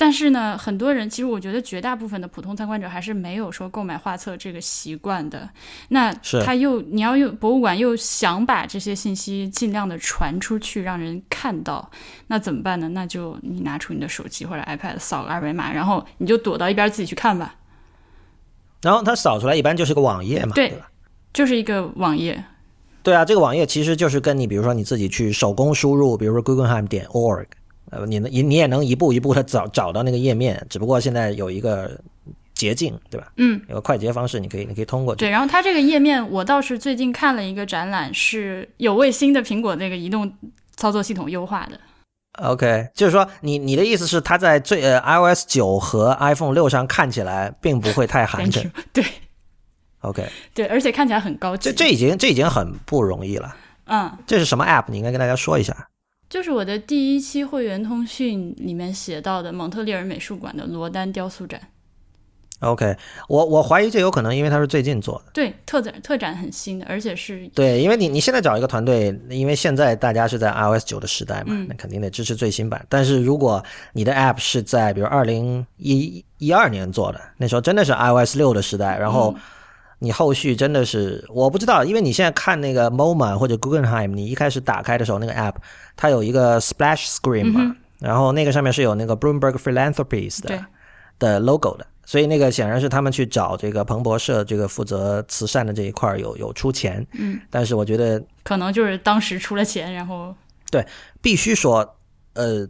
[0.00, 5.46] 但是呢，很多人其实我觉得绝大部分的普通参观者还是没有说购买画册这个习惯的。
[5.88, 6.10] 那
[6.42, 11.90] 他又你要又博物馆又想把这些信息尽量的传出去，让人看到，
[12.28, 12.88] 那怎么办呢？
[12.88, 17.56] 那就你拿出你的手机或者 iPad 扫个二维码，然后你就躲到一边自己去看吧。
[18.80, 20.90] 然后它扫出来一般就是个网页嘛，对对吧？
[21.34, 22.42] 就是一个网页，
[23.02, 27.44] 对啊，这个网页其实就是跟你，比如说你自己去手工输入，比如说 Guggenheim 点 org，
[27.90, 31.90] 呃，你能你你也能一步一步的找找到那个页面，只不过现在有一个
[32.54, 33.32] 捷径，对吧？
[33.36, 35.20] 嗯，有个快捷方式，你可以你可以通过去。
[35.20, 35.30] 对。
[35.30, 40.32] 然后它这个页面，我倒是最近看了一个展览，是有为新的苹果那个移动
[40.76, 41.80] 操作系统优化的。
[42.42, 48.70] OK，就是说你你的意思是它在最呃 iOS 九和 iPhone 六上看起来并不会太寒碜。
[48.92, 49.04] 对
[50.02, 51.70] OK，对，而且看起来很高级。
[51.70, 53.56] 这这已经这已经很不容易了。
[53.86, 54.84] 嗯，这是什么 App？
[54.86, 55.88] 你应该跟大家说一下。
[56.30, 61.60] 就是我的第一期会员通讯里面写到的蒙特利尔美术馆的罗丹雕塑展。
[62.60, 62.94] OK，
[63.26, 65.32] 我我怀疑这有可能因为它是最近做的。
[65.32, 72.84] 对，特展特展很新的，而且是对，因为你你现在找一个团队，因为现在大家是在 iOS 九的时代嘛，嗯那肯定得支持最新版。
[72.88, 73.64] 但是如果
[73.94, 79.34] 你的 App 是在比如二零一一二年做的，那时候真的是 iOS 六的时代，然后
[80.02, 85.54] 你后续真的是我不知道，因为你现在看那个 MoMA 或者 Guggenheim，你一开始打开的时候，那个 App
[85.94, 90.66] 它有一个 Splash Screen 嘛，然后那个上面是有那个 Bloomberg Philanthropies 的
[91.18, 100.34] 的 logo 的，所以那个显然是他们去找这个彭博社这个负责慈善的这一块儿有有出钱，嗯，但是我觉得可能就是当时出了钱，然后
[100.70, 100.86] 对
[101.20, 101.96] 必须说，
[102.32, 102.66] 呃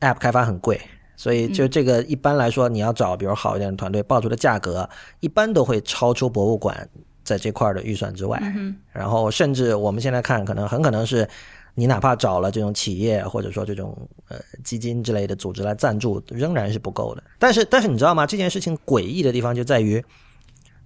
[0.00, 0.78] ，App 开发很贵，
[1.16, 4.88] 所以就这个一般来说，你要找比如好一点的团队报出的价格，
[5.20, 6.88] 一般都会超出博物馆
[7.22, 8.38] 在这块儿的预算之外。
[8.56, 11.28] 嗯然后甚至我们现在看，可能很可能是
[11.74, 13.96] 你哪怕找了这种企业或者说这种
[14.28, 17.22] 呃基金之类的组织来赞助，仍然是不够的。
[17.38, 18.26] 但是但是你知道吗？
[18.26, 20.04] 这件事情诡异的地方就在于，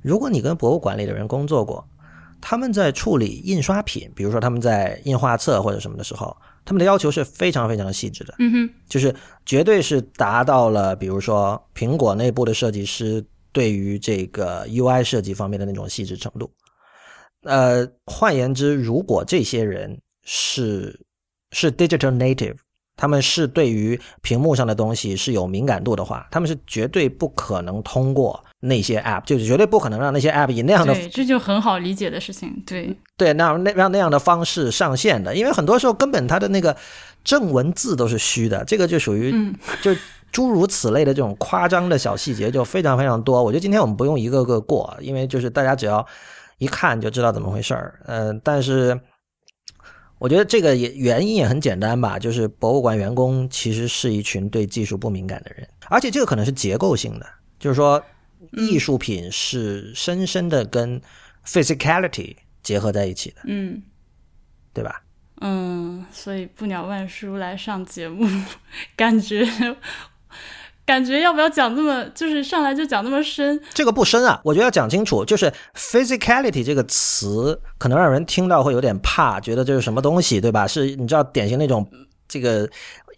[0.01, 1.87] 如果你跟博物馆里的人工作过，
[2.41, 6.37] 他们在处理印刷品，比如说他们在印画册或者什么的时候，
[6.69, 8.35] 他们的要求是非常非常细致的。
[8.41, 9.15] 嗯哼，就是
[9.47, 16.53] 绝对是达到了，比如说苹果内部的设计师对于这个 UI 设计方面的那种细致程度。
[17.45, 21.01] 呃，换言之，如果这些人是
[21.53, 22.57] 是 digital native，
[22.97, 32.63] 他们是对于屏幕上的东西是有敏感度的话，他们是绝对不可能通过那些 app，就是绝对不可能让那些 app 以那样的对，这就很好理解的事情。
[32.67, 36.77] 对，对，那那让那样的方式上线的，因为很多时候根本它的那个
[37.23, 39.95] 正文字都是虚的，这个就属于嗯 就
[40.33, 43.43] 诸如此类的这种夸张的小细节就非常非常多。
[43.43, 46.05] 我觉得今天我们不用一个个过，因为就是大家只要
[46.59, 48.01] 一看就知道怎么回事儿。
[48.07, 48.99] 嗯、但是
[50.19, 57.27] 我觉得这个也原因也很简单吧，就是博物馆员工其实是一群对技术不敏感的人，而且这个可能是结构性的，
[57.61, 58.03] 就是说
[58.53, 61.01] 艺术品是深深的跟
[61.47, 63.83] physicality 结合在一起的，嗯
[64.73, 65.03] 对吧？
[65.41, 68.27] 嗯，所以不鸟万书来上节目，
[68.97, 69.47] 感觉
[70.85, 73.61] 感觉要不要讲这么，就是上来就讲那么深？
[73.75, 80.67] 这个不深啊，我觉得要讲清楚，就是 physicality 这个词可能让人听到会有点怕，觉得这是什么东西，对吧？
[80.67, 81.89] 是你知道典型那种
[82.27, 82.69] 这个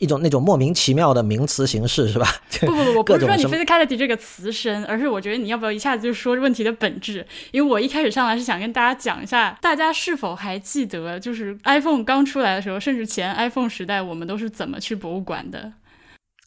[0.01, 2.27] 一种那种莫名其妙的名词形式，是吧？
[2.63, 7.25] 不 不不，我不是说你各种什么 physicality 这个词深，而是我觉得你要不要一下子就说问题的本质？
[7.53, 15.73] 因为我一开始上来是想跟大家讲一下，大家是否还记得，就是 iPhone 刚出来的时候，甚至前 iPhone 时代，我们都是怎么去博物馆的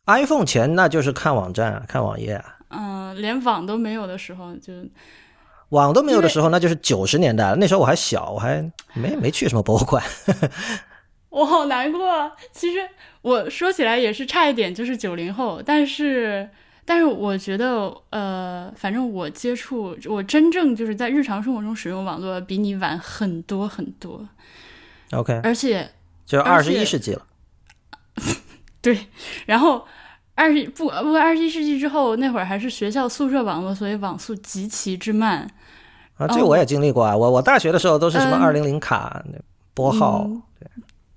[0.07, 4.73] ？iPhone 前那就是看网站啊，看网页啊，嗯、连网都没有的时候，就
[5.69, 7.55] 网都没有的时候，那就是九十年代了。
[7.55, 10.03] 那时候我还小，我还没没去什么博物馆。
[11.29, 12.31] 我好难过啊。
[12.51, 12.79] 其实
[13.23, 16.47] 我说起来也是差一点，就是九零后，但是。
[16.85, 24.27] 但是我觉得，呃，反正我接触，我真正就是在日常生活中使用网络，比你晚很多很多
[25.11, 25.89] ，OK，而且
[26.25, 27.25] 就是二十一世纪了。
[28.83, 29.07] 对，
[29.45, 29.87] 然后
[30.35, 35.49] 二十不不过二十一世纪之后，那会儿还是学校宿舍网络，所以网速极其之慢。
[36.17, 37.15] 啊，这个我也经历过啊。
[37.15, 39.23] 我我大学的时候都是什么嗯二零零卡
[39.73, 40.29] 拨号，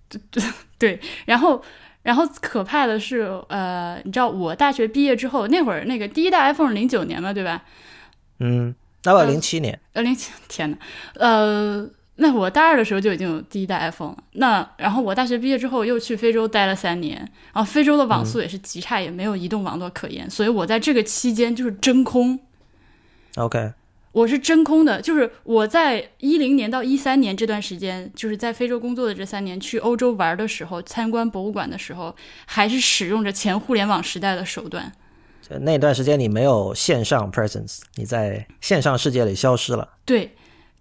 [0.08, 0.44] 对对
[0.78, 1.60] 对，然后
[2.06, 7.64] 然后可怕的是，呃，你知道我大学毕业之后，那会儿那个第一代 iPhone 零九年嘛，对吧？
[8.38, 10.76] 嗯，那我零七年，呃，零七天呐，
[11.14, 14.18] 呃，那我大二的时候就已经有第一代 iPhone 了。
[14.34, 17.18] 那然后我大学毕业之后又去非洲待了三年，
[17.52, 22.38] 然后非洲的网速也是极差，也没有移动网络可言，所以我在这个期间就是真空。
[23.34, 23.72] OK，
[24.16, 34.90] 我是真空的，就是我在一零年到一三年这段时间，就是在非洲工作的这三年，去欧洲玩的时候，参观博物馆的时候，还是使用着前互联网时代的手段。
[35.46, 39.86] 就那段时间你没有线上 presence，你在线上世界里消失了。
[40.06, 40.34] 对，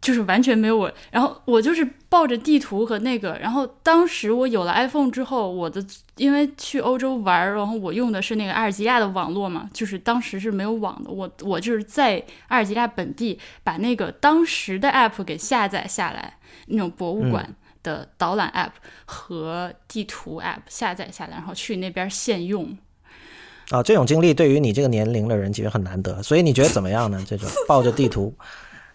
[0.06, 0.91] 就是完全没有我。
[1.10, 5.84] 然后我就是抱着地图和那个，然后当时我有了 iPhone 之后，我的
[6.18, 11.10] 因为去欧洲玩儿，然后我用的是那个阿尔及利亚的网络嘛，就是当时是没有网的。
[11.10, 16.38] 我我就是在阿尔及利亚本地把那个当时的 app 给下载下来，
[16.68, 18.73] 那种博物馆的导览 app
[19.06, 22.77] 和地图 app 下载下来，然后去那边现用。
[23.71, 27.25] 啊，这种经历对于你这个年龄的人其实很难得，所以你觉得怎么样呢？
[27.27, 28.32] 这种抱着地图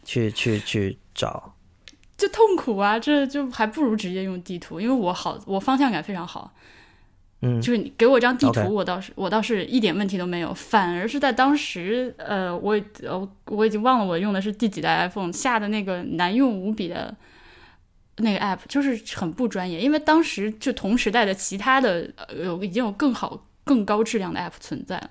[0.05, 1.55] 去去去找，
[2.17, 6.53] 就痛苦啊，这就还不如直接用地图，因为我好，我方向感非常好。
[7.43, 17.17] 嗯，就是你给我张地图，我倒是我倒是一点问题都没有，反而是在当时，呃，我呃我已经忘了我用的是第几代 iPhone 下的那个难用无比的
[18.17, 25.11] 那个 app，就是很不专业，因为当时就同时代的其他的呃有已经有更好更高质量的 app 存在了。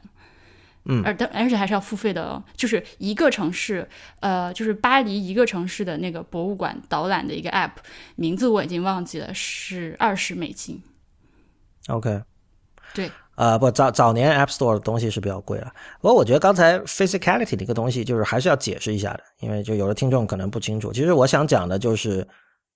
[0.91, 3.87] 嗯而但而且还是要付费的哦，就是一个城市，
[4.21, 7.71] 呃，就是巴黎一个城市的那个博物馆导览的一个 app，
[8.15, 10.81] 名字我已经忘记了，是二十美金。
[11.87, 12.21] OK，
[12.93, 15.71] 对，呃，不，早早年 App Store 的东西是比较贵了。
[16.01, 20.91] 不过我觉得刚才 physicality 的一个东西，就是还是要解释一下的，因为就有的听众可能不清楚。
[20.91, 22.27] 其实我想讲的就是，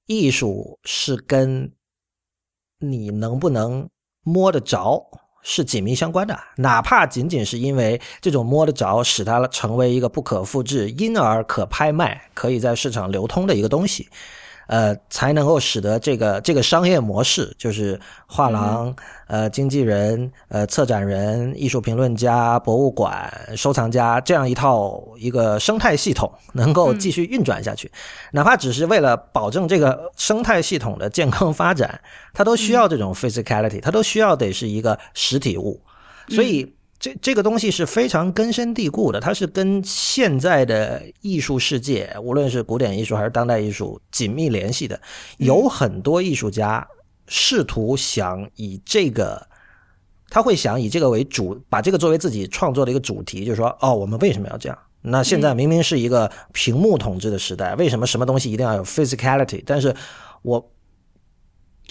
[0.06, 1.72] 艺术是跟
[2.80, 3.90] 你能不能
[4.24, 5.04] 摸得着
[5.44, 14.08] 是紧密相关的，哪怕仅仅是因为这种摸得着使它成为一个不可复制，因而可拍卖、可以在市场流通的一个东西。
[14.68, 18.96] 呃，才能够使得这个这个商业模式，就是画廊、
[19.28, 27.92] 呃经纪人、呃策展人、艺术评论家、博物馆、收藏家这样一套一个生态系统能够继续运转下去，
[28.32, 32.00] 哪怕只是为了保证这个生态系统的健康发展，
[32.34, 35.82] 它都需要这种 physicality，它都需要得是一个实体物，
[36.30, 36.74] 所以。
[37.04, 44.98] 这这个东西是非常根深蒂固的，它是跟现在的艺术世界，无论是古典艺术还是当代艺术紧密联系的。
[45.36, 46.88] 有很多艺术家
[47.28, 49.46] 试图想以这个，
[50.30, 54.80] 他会想以这个为主，把这个作为自己创作的一个主题，就是说，哦，我们为什么要这样？
[55.02, 59.62] 那现在明明是一个屏幕统治的时代，为什么什么东西一定要有 physicality？
[59.66, 59.94] 但是
[60.42, 60.72] 我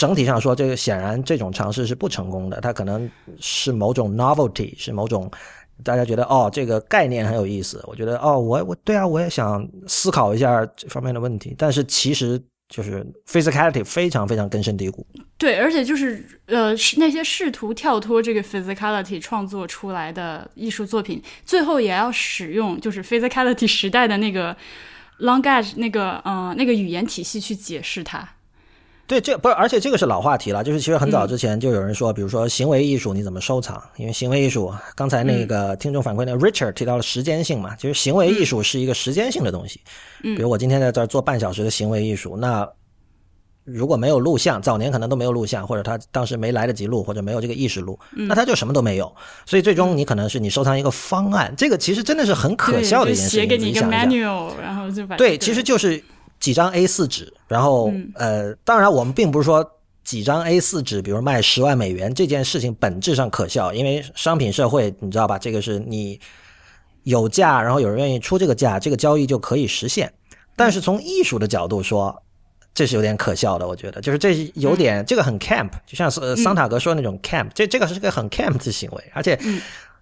[0.02, 2.60] 整体上说，这个显然这种尝试是不成功的。
[2.60, 5.30] 它可能是某种 novelty，是某种
[5.84, 7.80] 大家觉得哦，这个概念很有意思。
[7.86, 11.54] 我觉得哦，我我对啊，我也想思考一下这方面的问题。
[11.56, 12.36] 但是其实
[12.68, 15.06] 就是 physicality 非常非常根深蒂固。
[15.38, 24.56] 对，而且就是呃，是那些试图跳脱这个 physicality 创作出来的艺术作品，最后也要使用就是 physicality 时代的那个
[25.20, 28.28] language 那个呃那个语言体系去解释它。
[29.06, 30.64] 对，这不是，而且这个是老话题了。
[30.64, 33.82] 就是其实很早之前就有人说，比如说行为艺术你怎么收藏？
[33.96, 39.80] 因为行为艺术，刚才那个听众反馈那个 Richard 提到了时间性嘛，其实行为艺术是一个时间性的东西。
[40.22, 42.66] 嗯比如我今天在这儿做半小时的行为艺术，那
[43.64, 49.14] 如果没有录像，早年可能都没有录像，或者他当时没来得及录，或者没有这个意识录，那他就什么都没有。
[49.46, 53.40] 所以最终你可能是你收藏一个方案，这个其实真的是很可笑的一件事情。
[53.40, 56.02] 写给你一个 manual，然后就把对，其实就是
[56.42, 59.64] 几张 A 四纸，然后、呃，当然我们并不是说
[60.02, 66.18] 几张 A 四纸，比如卖十万美元这件事情本质上可笑，因为商品社会你知道吧，这个是你
[67.04, 70.12] 有价，然后有人愿意出这个价，这个交易就可以实现。
[70.56, 72.20] 但是从艺术的角度说，
[72.74, 79.38] 这是有点可笑的，我觉得，就是这是有点、这个很 camp，就像是呃桑塔格说的那种 camp，这这个是个很 camp 的行为，而且。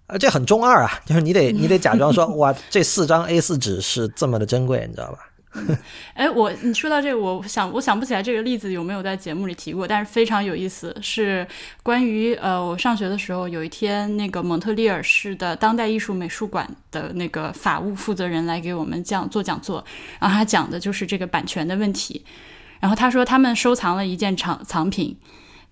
[0.07, 0.99] 呃，这很中二啊！
[1.05, 5.19] 就是你得你得假装说， 哇，这四张 A 四纸是这么的珍贵，你知道吧？
[6.15, 11.45] 哎，我你说到这个，我想我想不起来这个例子有没有在节目里提过，但是非常有意思，是
[11.83, 19.83] 关于呃，我上学的时候有一天，那个蒙特利尔市的当代艺术美术馆的那个法务负责人来给我们讲做讲座，
[20.19, 22.23] 然后他讲的就是这个版权的问题，
[22.79, 25.17] 然后他说他们收藏了一件藏藏品。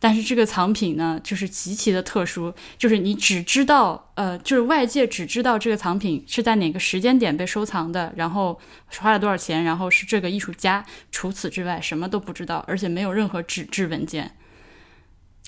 [0.02, 8.58] 但是这个藏品呢，就是极其的特殊，就是你只知道，呃，就是外界只知道这个藏品是在哪个时间点被收藏的，然后
[8.98, 14.36] 花了多少钱，然后是这个艺术家，除此之外什么都不知道，而且没有任何纸质文件。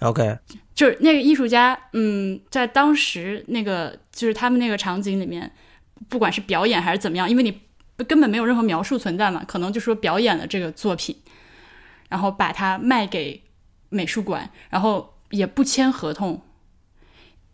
[0.01, 0.37] OK，
[0.75, 5.49] 就是那个艺术家，嗯，在当时那个就是他们那个场景里面，
[6.09, 7.61] 不管是表演还是怎么样，因为你
[8.07, 11.15] 根本没有任何描述存在嘛，可能就说表演了这个作品，
[12.09, 13.43] 然后把它卖给
[13.91, 16.41] 美术馆，然后也不签合同，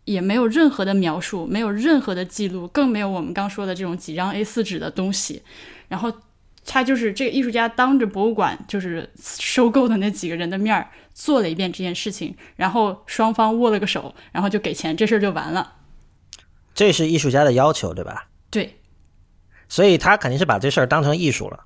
[0.04, 5.42] 也没有任何的描述，没有任何的记录，更没有我们刚说的这种几张 A 4纸的东西。
[5.88, 6.10] 然后
[6.64, 15.74] 他就是这个艺术家当着博物馆就是收购的那几个人的面儿做了一遍这件事情，然后双方握了个手，然后就给钱，这事儿就完了。
[16.74, 18.28] 这是艺术家的要求，对吧？
[18.50, 18.78] 对，
[19.68, 21.64] 所以他肯定是把这事儿当成艺术了，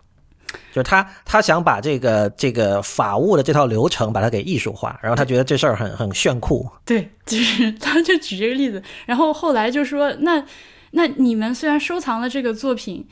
[0.72, 6.68] 就是他他想把这个这个法务的这套流程把它给艺术化，然后他觉得这事儿很很炫酷。
[6.84, 10.44] 对，就是他就举这个例子，然后后来就说，那
[10.92, 13.06] 那你们虽然收藏了这个作品，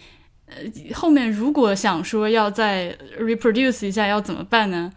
[0.47, 0.57] 呃，
[0.95, 4.91] 后面如果想说要再 reproduce 一下，要怎么办呢？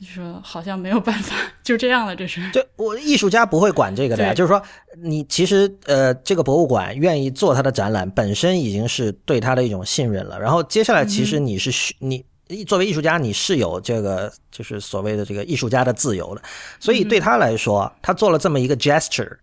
[0.00, 1.34] 就说好像没有办法，
[1.64, 2.40] 就这样了，这是。
[2.52, 4.62] 就我艺术家不会管这个的呀，就是说
[5.02, 10.38] 你其实呃这个博物馆愿意做他的展览，本身已经是对他的一种信任了。
[10.40, 12.24] 然后接下来其实你是需、你
[12.66, 16.42] 作为艺术家，你是有这个就是所谓的这个艺术家的自由的，
[16.78, 19.36] 所以对他来说，他做了这么一个 gesture。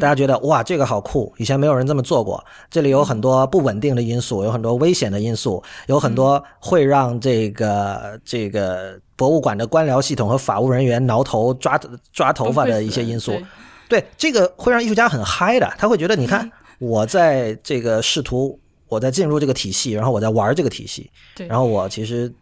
[0.00, 1.34] 大家觉得哇，这个好酷！
[1.38, 2.40] 以前没有人这么做过。
[2.70, 11.80] 这里有很多不稳定的因素，有很多危险的因素，有很多会让这个这个博物馆的官僚系统和法务人员挠头抓
[12.12, 13.40] 抓头发的一些因素。
[13.88, 16.50] 对，这个会让艺术家很嗨的，他会觉得，你看，
[16.80, 18.58] 我在这个试图，
[18.88, 21.08] 我在进入这个体系，然后我在玩这个体系，
[21.46, 22.32] 然后我其实。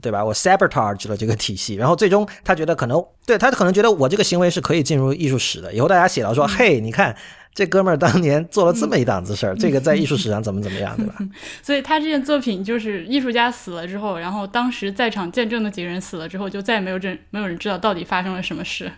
[0.00, 0.24] 对吧？
[0.24, 5.70] 我 sabotage 了这个体系，然后最终他觉得可能对他可能觉得我这个行为是可以进入艺术史的。
[5.70, 7.14] 以后大家写到说，嘿，你看
[7.54, 11.16] 这哥们儿当年做了这么一档子事儿，这个在艺术史上怎么怎么样，对吧？
[11.62, 18.90] 所以他这件作品就是艺术家死了之后，然后当时在场见证的几个人死了之后，就再也没有人没有人知道到底发生了什么事。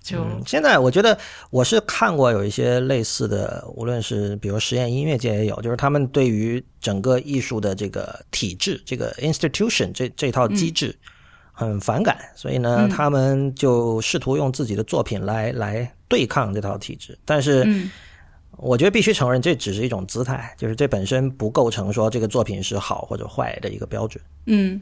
[0.00, 1.18] 就现在，我觉得
[1.50, 10.96] 我是看过有一些类似的，无论是比如实验音乐界也有，就是他们对于整个艺术的这个体制、这个 institution 这这套机制
[11.58, 17.18] 很反感，所以呢，他们就试图用自己的作品来来对抗这套体制。
[17.24, 17.66] 但是，
[18.56, 24.22] 我觉得必须承认，这只是一种姿态，就是这本身不构成说这个作品是好或者坏的一个标准。
[24.46, 24.80] 嗯。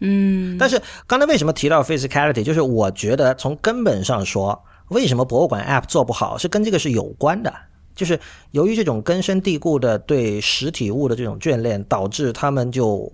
[0.00, 2.44] 嗯，但是刚才为什么提到 physicality？
[2.44, 7.52] 就是我觉得从根本上说，为什么博物馆 app 做不好，是跟这个是有关的。
[7.96, 8.20] 就是
[8.52, 13.10] 由于这种根深蒂固的对实体物的这种眷恋，导致他们就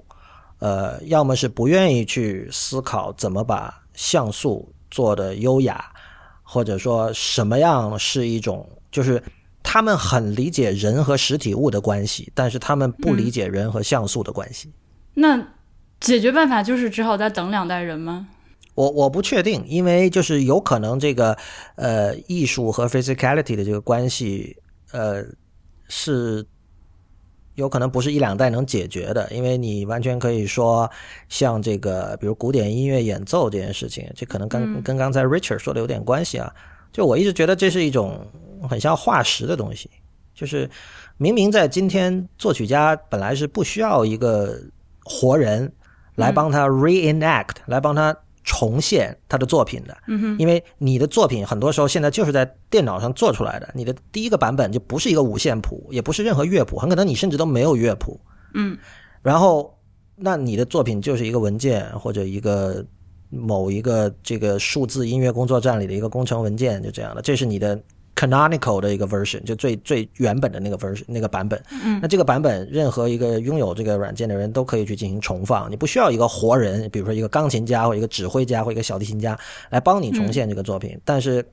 [0.58, 5.84] 呃，要么是不愿意去思考怎么把像素做的优雅，
[6.42, 9.22] 或者说什么样是一种，就是
[9.62, 14.72] 他们很理解人和实体物的关系，但是他们不理解人和像素的关系。
[15.14, 15.46] 那。
[16.00, 18.28] 解决办法就是只好再等两代人吗？
[18.74, 21.34] 我我不确定，因为就是有可能这个
[21.76, 24.54] 呃艺术和 physicality 的这个关系
[24.92, 25.24] 呃
[25.88, 26.44] 是
[27.54, 30.90] 有可能不是一两代能解决的，因为你完全可以说
[31.28, 36.52] 像这个比如古典音乐演奏这件事情，这可能跟跟刚才 Richard 说的有点关系啊。
[36.92, 38.26] 就我一直觉得这是一种
[38.68, 39.90] 很像化石的东西，
[40.34, 40.68] 就是
[41.16, 44.58] 明明在今天作曲家本来是不需要一个
[45.04, 45.72] 活人。
[46.16, 58.20] 来帮他 reenact，来帮他重现他的作品的，嗯因为你的作品很多时候现在就是在电脑上做出来的，你的第一个版本就不是一个五线谱，也不是任何乐谱，很可能你甚至都没有乐谱，
[58.52, 58.78] 嗯，
[59.22, 59.76] 然后
[60.14, 62.84] 那你的作品就是一个文件或者一个
[63.30, 67.82] 某一个这个数字音乐工作站里的一个工程文件，就这样的，这是你的。
[68.16, 71.60] Canonical 的一个 version，就最最原本的那个 version 那个版本。
[71.70, 79.36] 嗯，那这个版本，任何一个拥有这个软件的人都可以去进行重放，你不需要一个活人，比如说一个钢琴家或一个指挥家或一个小提琴家
[79.70, 80.96] 来帮你重现这个作品。
[81.04, 81.44] 但是，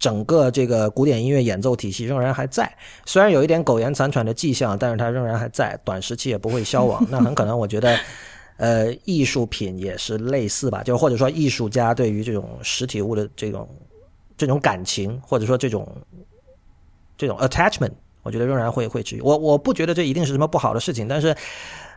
[0.00, 2.68] 整个这个古典音乐演奏体系仍然还在，
[3.06, 7.06] 虽然有一点苟延残喘的迹象，但是它仍然还在，短时期也不会消亡。
[7.08, 7.96] 那很可能，我觉得，
[8.56, 13.68] 呃，艺术品也是类似吧，就或者说艺术家对于这种实体物的这种。
[14.38, 15.86] 这种感情，或者说这种
[17.18, 17.90] 这种 attachment，
[18.22, 19.20] 我觉得仍然会会持续。
[19.20, 21.36] 我我不觉得这一定是什么不好的事情，但是，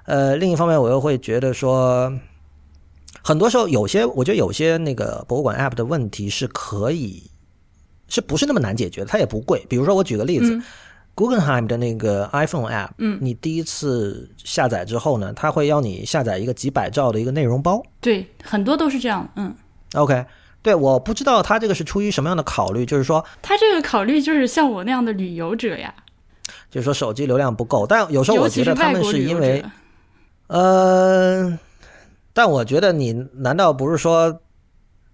[0.06, 2.12] 呃，另一方面我又会觉得说，
[3.24, 7.30] 很多时候有些，我觉得有些那个博物馆 app 的问题是可以，
[8.08, 9.06] 是不是那么难解决？
[9.06, 9.64] 它也不贵。
[9.70, 10.60] 比如说，我举个例子
[11.16, 17.84] ，Guggenheim 的那个 iPhone app，嗯，你第一次下载之后呢，它会要你下载一个几百兆的一个内容包。
[18.00, 19.30] 对，很多都是这样。
[19.36, 19.54] 嗯
[19.94, 20.26] ，OK。
[20.64, 25.94] 对，我不知道他这个是出于什么样的考虑，就是说，他这个考虑就是像我那样的旅游者呀，
[26.70, 29.64] 就是说手机流量不够，但有时候我觉得他们是因为，
[30.48, 31.58] 呃，
[32.34, 34.40] 但我觉得你难道不是说，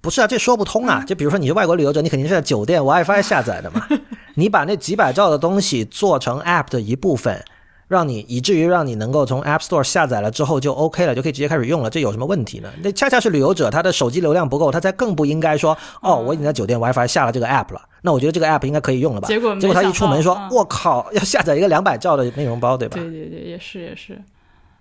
[0.02, 0.28] 不是啊？
[0.28, 1.04] 这说不通啊！
[1.08, 3.88] 就比如说你是外国旅游者，你肯定是在酒店 WiFi 下载的嘛，
[4.36, 7.44] 你把那几百兆的东西做成 App 的一部分。
[7.88, 12.70] 让你以至于让你能够从 App Store 下载了之后就 OK 了，就可以直接开始用了，这有什么问题呢？
[12.84, 19.28] 那恰恰是旅游者他的手机流量不够，他才更不应该说哦，我已经在酒店 WiFi 下了这个 App 了，那我觉得这个 App 应该可以用了吧？
[19.28, 22.96] 结果结果他一出门说，我靠，要下载一个两百兆的内容包，对吧？
[22.96, 24.22] 对对对，也是也是，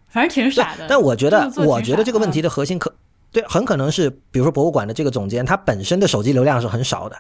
[0.09, 0.87] 反正挺傻的。
[0.89, 2.93] 但我觉得，我觉得这个问题的核心可。
[3.37, 7.15] 对，很可能是，比如说博物馆的这个总监，他本身的手机流量是很少的，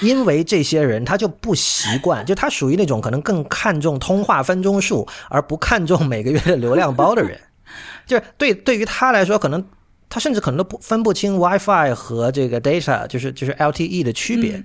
[0.00, 7.36] 因为这些人他就不习惯，就他属于那种可能更看重通话分钟数而不看重每个月的流量包的人，
[8.06, 9.66] 就是对对于他来说，可能
[10.08, 14.62] 他甚至可能都不分不清 WiFi 和这个 data，就是就是 LTE 的区别。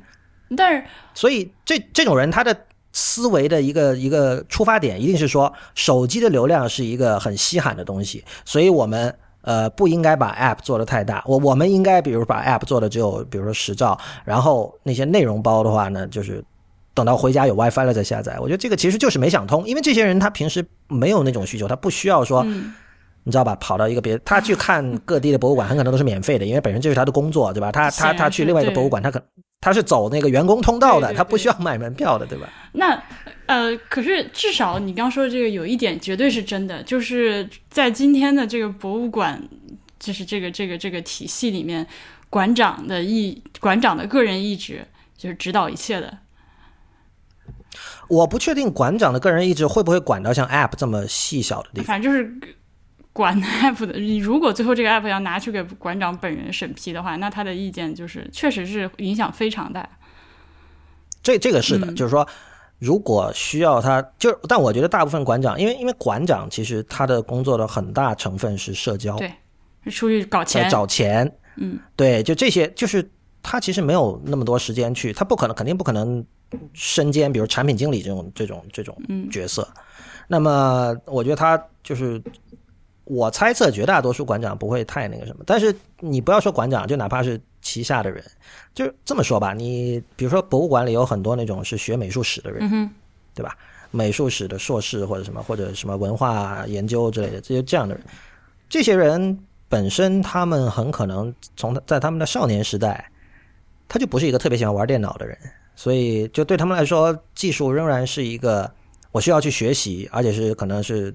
[0.55, 0.83] 但是，
[1.15, 2.55] 所以这这种人他的
[2.93, 9.15] 思维的一个一个出发点一定是说，手机的流量是一个很稀罕的东西，所以我们。
[9.41, 11.23] 呃，不应该把 App 做的太大。
[11.25, 16.43] 我我们应该，比如把 App 做的只有，比如说十兆，然后那些内容包的话呢，就是
[16.93, 18.37] 等到回家有 WiFi 了再下载。
[18.39, 22.43] 我觉得这个其实就是没想通，因为这些人他平时没有那种需求，他不需要说
[23.23, 23.55] 你知道吧？
[23.59, 27.71] 跑到一个别，他去看各地的博物馆，很可能都是免费的，因为本身就是他的工作，对吧？
[27.71, 29.21] 他他他去另外一个博物馆，他可
[29.59, 32.49] 他是走那个员工通道的，他不需要买门票的，对吧？
[32.71, 32.99] 那
[33.51, 39.43] 呃，可是至少你刚说的这个有一点绝对是真的，就是在今天的这个博物馆，
[39.99, 41.85] 就是这个这个这个体系里面，
[42.29, 44.87] 馆长的意馆长的个人意志
[45.17, 46.19] 就是指导一切的。
[48.07, 52.55] 我不确定馆长的个人意志会不会管到像 App 这么细小的地方，反正就是
[53.11, 53.99] 管 App 的。
[53.99, 59.89] 你如果最后这个 App 要拿去给馆长本人审批的话，那他的意见就是确实是影响非常大。
[61.21, 62.27] 这这个是的，就是说，
[62.81, 69.31] 如果需要他，就但我觉得大部分馆长，因为因为馆长其实他的工作的很大成分是社交，对，
[69.91, 73.07] 出去搞钱找钱，嗯，对，就这些，就是
[73.43, 76.25] 他其实没有那么多时间去，他不可能，肯定不可能。
[76.73, 78.93] 身兼比如产品经理这种这种这种
[79.31, 79.65] 角色，
[80.27, 82.21] 那么我觉得他就是，
[83.05, 85.45] 我猜测绝大多数馆长不会太那个什么。
[85.47, 88.23] 但是你不要说馆长，就哪怕是旗下的人，
[88.73, 89.53] 就这么说吧。
[89.53, 92.89] 你比如说博物馆里有很多那种是学美术史的人，
[93.33, 93.57] 对吧？
[93.91, 98.03] 美术史的硕士或者什么或者什么文化研究之类的这些这样的人，
[98.69, 99.37] 这些人
[99.67, 103.11] 本身他们很可能从在他们的少年时代，
[103.87, 105.37] 他就不是一个特别喜欢玩电脑的人。
[105.75, 108.69] 所以，就对他们来说，技术仍然是一个
[109.11, 111.11] 我需要去学习，而且是可能是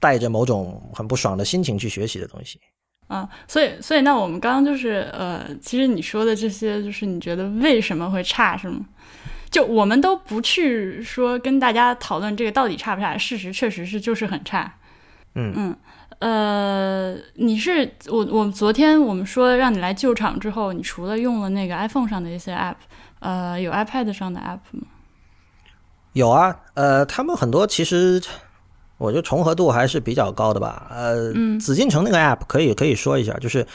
[0.00, 2.58] 带着某种很不爽的心情去学习的东西。
[3.08, 8.80] 啊，所以，所以，那我们刚刚就是呃，其实你说的这些，就是你觉得为什么会差，是吗？
[9.50, 14.72] 就我们都不去说跟大家讨论这个到底差不差，事实确实是就是很差。
[15.34, 15.76] 嗯嗯，
[16.18, 22.76] 呃，你是我我昨天我们说让你来救场之后，你除了用了那个 iPhone 上的一些 App。
[23.20, 24.86] 呃，有 iPad 上的 App 吗？
[26.12, 28.22] 有啊，呃，他们很多其实
[28.98, 30.86] 我觉得重合度还是比较高的吧。
[30.90, 33.66] 呃，紫禁城那个 App 可以可以说一下，就是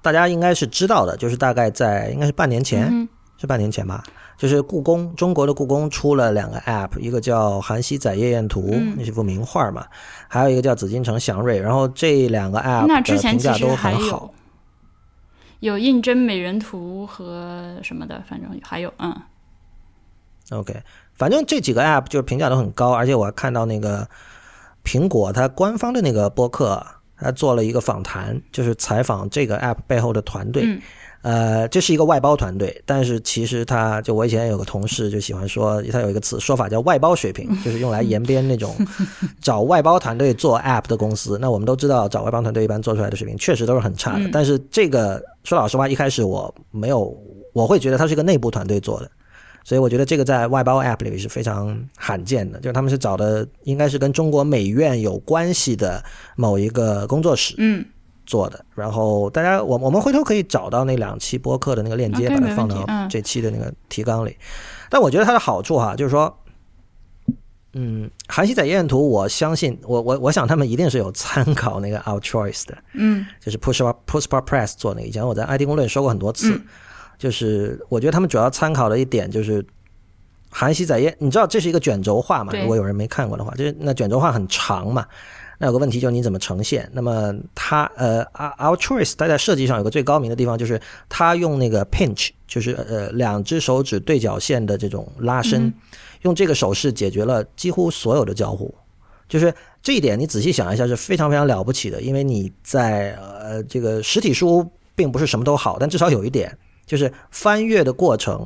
[0.00, 4.02] 大家应该是知道的，就是大概在应该是半年前，是半年前吧。
[4.38, 9.84] 就是故宫中国的故宫出了两个 App，一个叫《韩熙载夜宴图》，那是幅名画嘛，
[10.28, 11.58] 还有一个叫《紫禁城祥瑞》。
[11.62, 14.32] 然后这两个 App 的评价都很好。
[15.58, 19.14] 有印真美人图和什么的，反正还有嗯。
[20.52, 20.74] OK，
[21.12, 24.08] 反正这几个 App 就是评价都很高，而且我还看到那个
[24.84, 26.84] 苹果它官方的那个播客，
[27.18, 30.80] 它做了一个访谈，就是采访这个 App 背后的团队。
[31.22, 38.74] 呃，这是一个外包团队，但是其实他就我以前有个同事就喜欢说，他有一个词说法叫外包水平， 就是用来延边那种
[39.38, 41.36] 找外包团队做 App 的公司。
[41.38, 44.30] 那我们都知道，找外包团队一般做出来的水平确实都是很差的。
[44.32, 47.14] 但是这个说老实话，一开始我没有，
[47.52, 49.10] 我会觉得它是一个内部团队做的，
[49.64, 56.04] 所以我觉得这个在外包 App 里是非常罕见的，就是他们是找的应该是跟中国美院有关系的
[56.36, 57.54] 某一个工作室。
[57.58, 57.84] 嗯。
[58.26, 64.36] 做的，然后大家，我我们回头可以找到那两期播客的那个链接，把它放到这期的那个提纲里。
[64.88, 66.32] 但我觉得它的好处哈，就是说，
[67.72, 76.60] 嗯，韩熙载夜宴图，我相信，我我我想他们一定是有参考那个 Outchoice 的，嗯，就是 Push Push Press 做那个，以前我在 ID 公论说过很多次，
[77.20, 79.62] 就是我觉得他们主要参考的一点就是
[80.48, 82.54] 韩熙载夜，你知道这是一个卷轴画嘛？
[82.54, 85.06] 如果有人没看过的话，就是那卷轴画很长嘛。
[85.58, 86.90] 那有个问题就是你怎么呈现？
[86.94, 95.70] 那么它呃，Our Choice 它在设计上有个最高明的地方，就是它用那个 pinch，就是呃两只手指对角线的这种拉伸，
[96.22, 98.74] 用这个手势解决了几乎所有的交互。
[99.28, 104.66] 就是这一点你仔细想一下是非常非常了不起的，因为你在呃这个实体书
[104.96, 106.56] 并不是什么都好，但至少有一点
[106.90, 108.44] 就是翻阅的过程，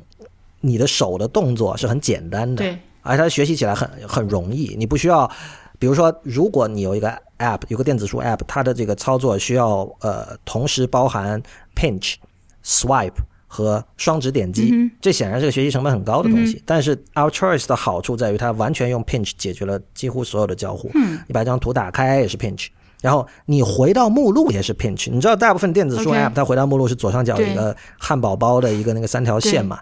[0.60, 5.30] 你的手的动作是很简单的，对，而它学习起来很很容易，你不需要。
[5.78, 11.42] 比如说，如果你有一个 App，有个电子书 App，它的这个操作需要呃同时包含
[11.74, 12.16] pinch、
[12.62, 13.16] swipe
[13.46, 14.70] 和双指点击，
[15.00, 16.62] 这显然是个学习成本很高的东西。
[16.66, 20.90] 但是 Our Choice 的好处在于它完全用 pinch 解决了几乎所有的交互。
[21.26, 22.66] 你把这张图打开也是 pinch，
[23.04, 25.10] 然后你回到目录也是 pinch。
[25.10, 29.78] 你知道大部分电子书 App 它回到目录是左上角有一个汉堡包的一个那个三条线嘛？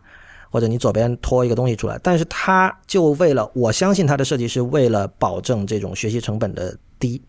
[0.51, 7.23] 或者你左边拖一个东西出来，但是它就为了，我相信它的设计是为了保证这种学习成本的低，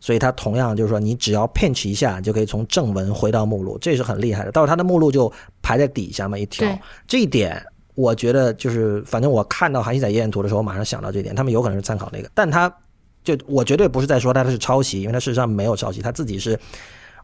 [0.00, 4.50] 所以它同样就是说，你只要 pinch 一下，就可以从正文回到目录，这是很厉害的。
[4.52, 5.30] 到时候它的目录就
[5.60, 6.66] 排在底下嘛，一条。
[7.06, 7.62] 这一点
[7.94, 12.74] 我觉得就是，反正我看到韩熙载夜宴图的时候，我马上想到这一点，他们有可能是参考那个，但他
[13.26, 16.58] 就我绝对不是在说他是抄袭，因为它事实上没有抄袭，它自己是，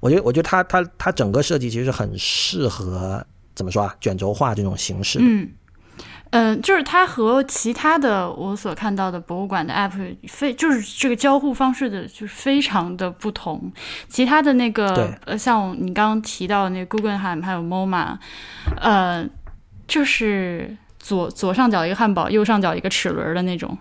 [0.01, 3.25] 我觉得我觉得它它它整个设计其实很适合。
[3.55, 3.95] 怎么说啊？
[4.01, 5.51] 卷轴画这种形式，嗯，
[6.31, 9.93] 嗯，就是它和其他的我所看到的博物馆的 app
[10.27, 13.71] 非就是这个交互方式的，就是非常的不同。
[14.09, 18.17] 其他的那个呃，像你刚刚提到的那 Guggenheim 还有 MoMA，
[18.81, 19.29] 呃，
[19.87, 23.77] 就是左左上角一个汉堡，右上角一个齿轮的那种，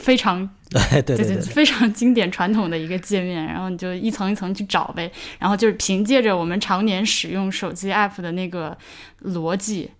[0.00, 3.44] 非常 对对对，非常经典传统的一个界面。
[3.46, 8.76] 然后你就一层一层去找呗，然后就是凭借着我们常年使用手机 app 的那个
[9.24, 9.90] 逻辑。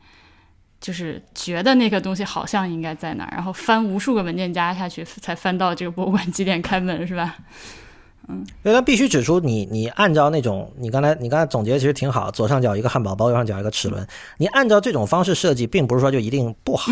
[0.80, 7.36] 就是觉得那个东西好像应该在哪儿，然后翻无数个文件夹下去，才翻到这个博物馆几点开门，是吧？
[8.28, 14.06] 嗯，因为必须指出，你你按照那种你刚才你刚才总结其实挺好，左上角一个汉堡包，右上角一个齿轮，
[14.38, 16.90] 你按照这种方式设计，并不是说就一定不好，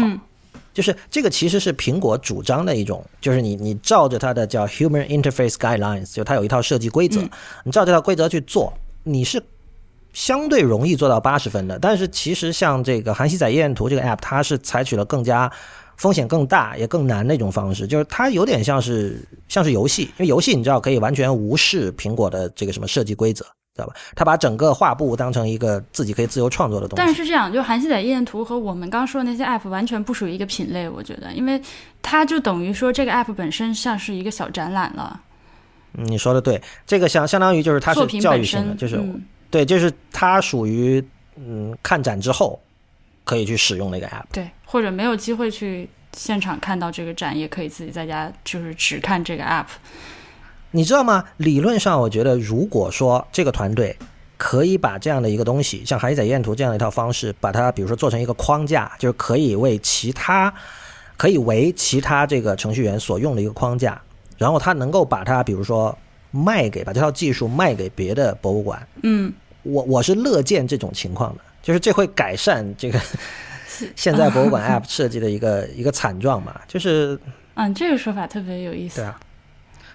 [0.79, 7.21] 就是这个其实是苹果主张的一种，就是你你照着它的叫 Human Interface Guidelines，就它有一套设计规则，
[7.65, 8.73] 你照这套规则去做，
[9.03, 9.43] 你是。
[10.15, 15.53] 相对容易做到八十分的，但是其实像这个韩熙载夜宴图这个 app，它是采取了更加
[15.97, 23.45] 风险更大也更难的一种方式，就是它有点像是像是游戏，因为游戏你知道可以完全无视苹果的这个什么设计规则，
[23.79, 23.95] 知道吧？
[24.17, 27.05] 他把整个画布当成一个自己可以自由创作的东西。
[27.05, 31.61] 但是这样，就韩熙载夜宴图和我们刚说的那些 app 完全不属于一个品类，我觉得，因为
[32.03, 35.21] 它就等于说这个 app 本身像是一个小展览了。
[35.93, 39.01] 你说的对，这个相相当于就是它是教育性的，就是。
[39.51, 41.03] 对，就是它属于
[41.37, 42.61] 嗯，看展之后
[43.25, 44.25] 可以去使用那个 app。
[44.31, 49.65] 对，或者没有机会去现场看到这个展，也可以自己在家就是只看这个 app。
[50.71, 51.25] 你知道吗？
[51.37, 53.97] 理论上，我觉得如果说这个团队
[54.37, 60.53] 可以把这样的一个东西，像海仔燕图这样的一套方式，把它比如说做成一个框架，就是可以为其他
[61.17, 64.01] 可以为其他这个程序员所用的一个框架，
[64.37, 65.97] 然后他能够把它比如说。
[66.31, 73.01] 卖给把这套技术卖给别的博物馆，嗯，我我是乐见这种情况的，就是这会改善这个
[73.97, 77.19] 现在博物馆 App 设计的一个一个惨状嘛，就是，
[77.55, 79.19] 嗯，这个说法特别有意思，对啊。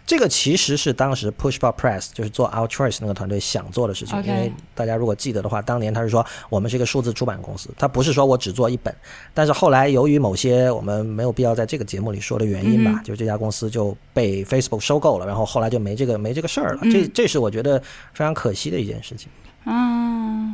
[0.05, 8.93] 这个其实是当时 Pushbot Press 就是做 Our Choice 那个团队想做的事情，因为大家如果记得的话，当年他是说我们是一个数字出版公司，他不是说我只做一本。
[9.33, 16.81] 但是后来由于某些我们没有必要在这个节目里说的原因吧，就这家公司就被 Facebook 收购了，然后后来就没这个没这个事儿了。
[16.91, 17.79] 这这是我觉得
[18.13, 19.29] 非常可惜的一件事情。
[19.65, 20.53] 嗯，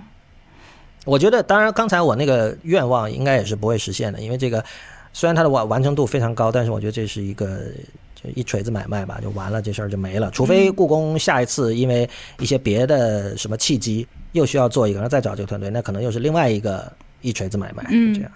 [1.05, 4.63] 我觉得当然刚才我那个愿望应该也是不会实现的，因为这个
[5.11, 7.63] 虽然它的完完成度非常高，但是我觉得这是一个。
[8.21, 10.29] 就一锤子买卖吧，就完了，这事儿就没了。
[10.31, 12.09] 除非故宫下一次因为
[12.39, 16.91] 一些别的什么契机又需要做一个，然后再找这个团队，那可能又是另外一个
[17.21, 17.85] 一锤子买卖。
[17.89, 18.29] 嗯，这样。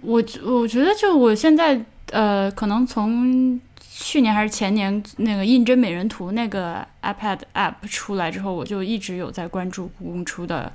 [0.00, 3.60] 我我觉得，就我现在呃，可能从
[3.90, 10.72] 去年还是前年那个印真美人图那个 iPad app 出来之后，我就一直有在关注故宫出的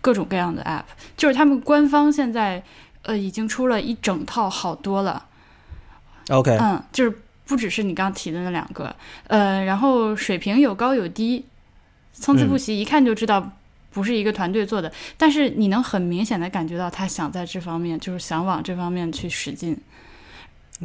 [0.00, 0.82] 各种各样的 app，
[1.16, 2.60] 就是他们官方现在
[3.02, 5.26] 呃已经出了一整套好多了。
[6.30, 7.16] OK，嗯，就是。
[7.46, 8.94] 不只是你刚提的那两个，
[9.28, 11.44] 呃，然后水平有高有低，
[12.12, 13.52] 参差不齐，一看就知道
[13.90, 14.92] 不是一个团队做的。
[15.16, 19.78] 但是你能很明显的感觉到他想在这方面，就是想往这方面去使劲。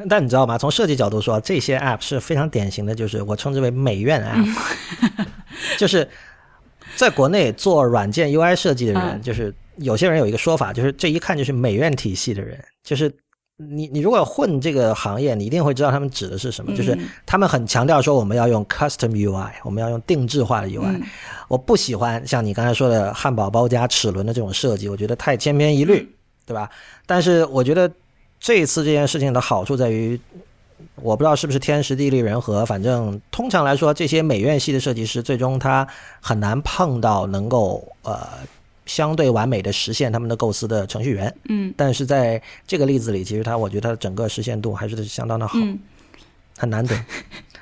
[0.08, 0.56] 但你知道吗？
[0.56, 5.26] 从设计角度说，这些 App 是非常典型的，就是我称之为美院 App，
[5.80, 6.08] 就是
[6.96, 13.12] 在国内做软件 UI 设计的人，就是有些人有一个说法，就是这一看就是美院体系的人，就是。
[13.70, 16.76] 你你如果混这个行业，你一定会知道他们指的是什么。
[16.76, 21.02] 就是他们很强调说我们要用 custom UI，我们要用定制化的 UI。
[21.48, 26.10] 我不喜欢像你刚才说的汉堡包加齿轮的这种设计，我觉得太千篇一律，
[26.46, 26.70] 对吧？
[27.06, 27.92] 但是我觉得
[28.40, 30.20] 这一次这件事情的好处在于，
[30.96, 35.88] 我不知道是不是天时地利人和，反正通常来说，这些美院系的设计师最终他
[36.20, 38.28] 很难碰到能够呃。
[38.92, 45.58] 相对完美的实现他们的构思的程序员，嗯，但是在这个例子里，其实他我觉得他整个实现度还是相当的好，
[46.58, 46.94] 很难得。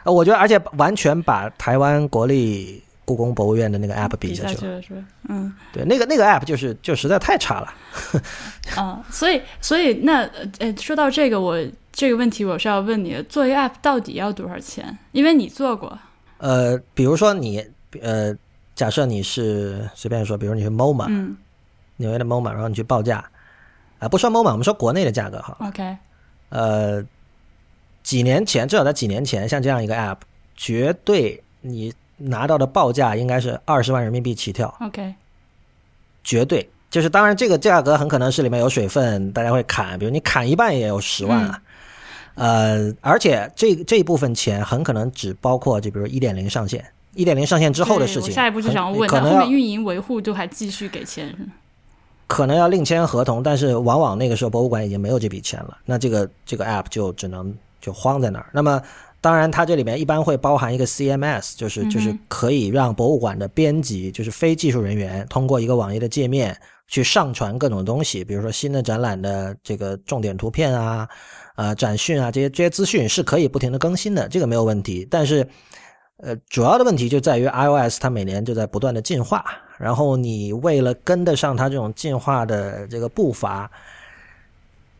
[0.03, 5.03] 呃，我觉得而且完全把台湾国立故宫博物院的那个 app 比下去了，是吧？
[5.27, 7.71] 嗯，对，那个那个 app 就是就实在太差了。
[8.75, 10.27] 啊，所以所以那
[10.57, 14.97] 呃，说到这个，我这个问题我是要问你，做一个 app 到底要多少钱？
[15.11, 15.95] 因为你做过。
[16.39, 17.63] 呃，比如说你
[18.01, 18.35] 呃。
[18.79, 21.35] 假设你是随便说，比如你是 MoMA，
[21.97, 23.29] 纽约的 MoMA，然后你去报价，
[23.99, 25.57] 啊，不说 MoMA，我们说国内的价格哈。
[25.67, 25.97] OK。
[26.47, 27.03] 呃，
[28.03, 30.19] 几年前，至少在几年前，像这样一个 App，
[30.55, 34.73] 绝对你拿到的报价应该是二十万人民币起跳。
[34.79, 35.13] OK。
[36.23, 41.61] 绝对，就是当然这个价格很可能是里面有水分，大家会砍，比如你砍一半也有十万啊。
[42.35, 46.89] 呃，而且这这一部分钱很可能只包括就比如一点零上线。
[47.15, 51.35] 一点零上线之后的事情，下一步就想问，可能后面运营维护都还继续给钱？
[52.27, 58.45] 可能要另签合同，但是往往那个时候博物馆已经没有这笔钱了，那这个这个 app 就只能就荒在那儿。
[58.53, 58.81] 那么
[59.19, 66.55] 当然，它这里面一般会包含一个 CMS，就是就是可以让博物馆的编辑，就是非技术人员通过一个网页的界面
[66.87, 71.09] 去上传各种东西，比如说新的展览的这个重点图片啊。
[71.55, 75.05] 呃，展讯啊，这些这些资讯是可以不停的更新的，这个没有问题。
[75.11, 75.45] 但是，
[76.21, 79.43] 呃，主要的问题就在于 iOS 它每年就在不断的进化，
[79.77, 83.69] 然后你为了跟得上它这种进化的这个步伐。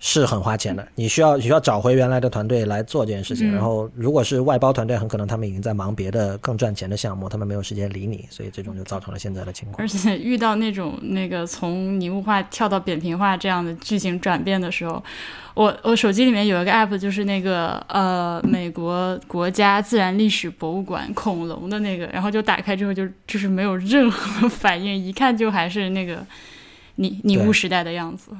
[0.01, 3.51] 是很花钱的，你需要需要找回原来的团队来做这件事情。
[3.51, 9.83] 然后，如果是外包团队，很可能他们已经在忙别的更赚钱的项目，他们没有时间理你，所以这种就造成了现在的情况。
[9.83, 15.03] 而且遇到那种那个从拟物化跳到扁平化这样的剧情转变的时候，
[15.53, 26.25] 我我手机里面有一个 app，就是那个呃美国国家自然历史博物馆恐龙的那个，然后就打开之后就就是没有任何反应，一看就还是那个
[26.95, 28.31] 拟拟物时代的样子。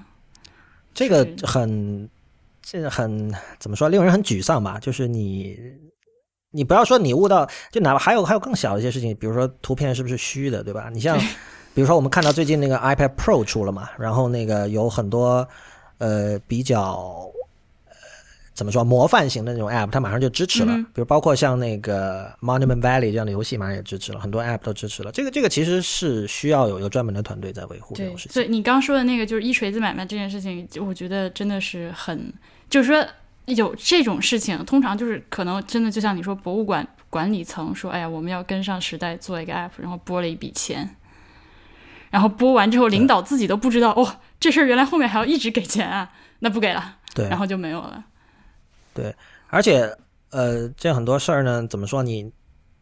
[1.00, 2.10] 这个很，
[2.62, 4.78] 这个很怎么说，令人很沮丧吧？
[4.82, 5.58] 就是你，
[6.52, 10.90] 你不要说你悟到，就哪怕还有还有更小的一些事情，比如说图片是不是虚的，对吧？
[10.92, 11.18] 你像，
[11.74, 15.48] 比如说我们看到最近那个 iPad Pro 出了嘛，然后那个有很多
[16.00, 17.32] 呃比较。
[18.60, 20.76] 怎么说模范型的那种 App，它马上就支持了。
[20.94, 25.14] 比如包括像那个 Monument Valley 这样的游戏，马上也支持了，很多 App 都支持了。
[25.14, 28.34] 这个这个其实是需要有一个专门的团队在维护这种事情。
[28.34, 32.34] 所以你刚说的那个就是一锤子买卖这件事情，我觉得真的是很，
[32.70, 33.08] 就是说
[33.46, 40.98] 有这种事情，通常就是可能真的就像你说，博物馆管理层说，哎呀，我们要跟上时代做一个 App，然后拨了一笔钱，
[42.12, 48.04] 然后拨完之后，领导自己都不知道，哦，这事儿原来后面还要一直给钱啊，那不给了，对，然后就没有了。
[49.02, 49.16] 对，
[49.48, 49.90] 而且，
[50.32, 52.04] 呃，这很多事儿呢，怎么说？
[52.04, 52.30] 你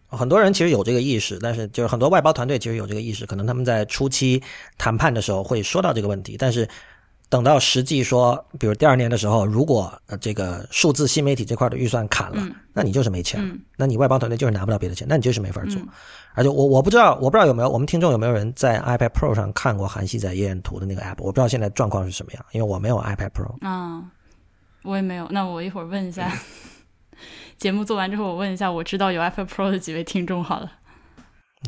[0.10, 4.42] 很多人其实有这个意识，但是就是很多外包团队其实有这个意识，可能他们在初期
[4.78, 6.68] 谈判的时候会说到这个问题，但是
[7.30, 12.42] 等到实际说，比如第二年的时候，如果呃这个数字新媒体这块的预算砍了，
[12.74, 13.42] 那你就是没钱，
[13.76, 15.82] 那你外包团队就是拿不到别的钱，那你就是没法做。
[16.34, 23.68] 而且我我不知道，我不知道有没有我们听众有没有人在 iPad Pro 上看过韩熙载夜宴图的那个 app，我不知道现在状况是什么样，因为我没有 iPad Pro。
[23.68, 24.04] 啊。
[24.88, 26.32] 我也没有，那我一会儿问一下。
[27.58, 30.72] 节目做完之后，我问一下我知道有 iPad Pro 的几位听众好了。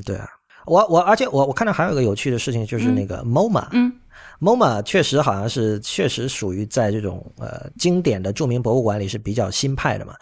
[0.05, 0.27] 对啊，
[0.65, 3.91] 我我而且我我看到还有一个有趣的事情，就是那个 MoMA，嗯
[4.39, 10.13] ，MoMA 确实好像是确实属于在这种呃经典的著名博物馆里是比较新派的嘛。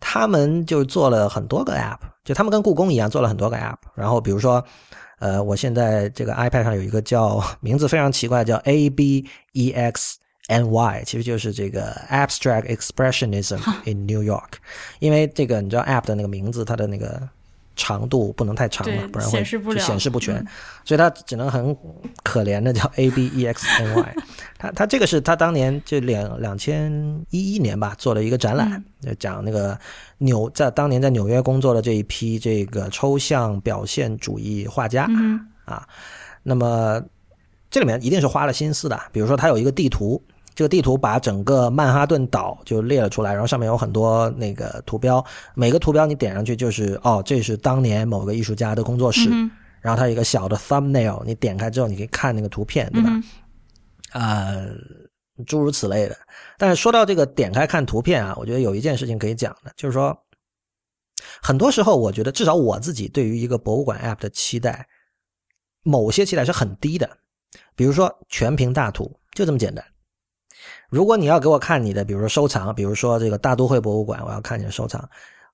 [0.00, 3.76] 他们就做了很多个 App，就他们跟故宫一样做了很多个 App。
[3.94, 4.64] 然后比如说，
[5.18, 9.26] 呃，我现在这个 iPad 上有一个叫 名字非常奇怪，叫 ABEX。
[9.54, 9.92] N
[10.58, 14.54] Y 其实就是这个 Abstract Expressionism in New York，
[14.98, 17.28] 因为这个你知道 App 的那个名字，它的那个
[17.76, 19.38] 长度不能太长嘛，不然会
[19.78, 20.44] 显示不全，
[20.84, 21.74] 所以它只能很
[22.24, 24.16] 可怜的叫 A B E X N Y。
[24.58, 26.92] 它它这个是它当年就两两千
[27.30, 29.78] 一一年吧做了一个展览，就讲那个
[30.18, 35.08] 纽在当年在纽约工作的这一批这个抽象表现主义画家
[35.64, 35.86] 啊，
[36.42, 37.00] 那么
[37.70, 40.20] 这里面一定是花了心思的，比如说它有一个地图。
[40.54, 45.24] 这个地图把整个曼哈顿岛就列了出来，然后上面有很多那个图标，
[45.54, 49.30] 每个图标你点上去就是哦，这是当年某个艺术家的工作室，
[49.80, 53.10] 然后它有一个小的 thumbnail，你点开之后你可以看那个图片，对吧？
[54.10, 54.52] 啊，
[55.46, 56.16] 诸如此类的。
[56.58, 60.14] 但是说到这个点开看图片啊，我觉得有一件事情可以讲的，就是说，
[61.40, 64.86] 很多时候我觉得至少我自己对于一个博物馆 app 的期待，
[65.84, 67.08] 某些期待是很低的，
[67.74, 69.82] 比如说全屏大图，就这么简单。
[70.90, 75.08] 如果你要给我看你的，比如说收藏，比如说这个大都会博物馆，我要看你的收藏，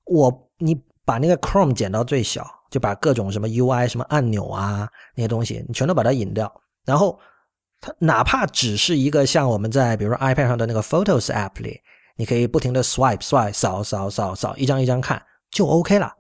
[0.07, 0.75] 我你
[1.05, 6.51] 把那个 Chrome 减到最小，就把各种什么 UI、什么按钮啊那些东西，你全都把它隐掉，
[6.85, 7.19] 然后
[7.81, 11.81] 它哪怕只是一个像我们在比如说 iPad 上的那个 Photos App 里，
[12.17, 16.13] 你可以不停的 swipe swipe 扫扫扫扫一张一张看就 OK 了，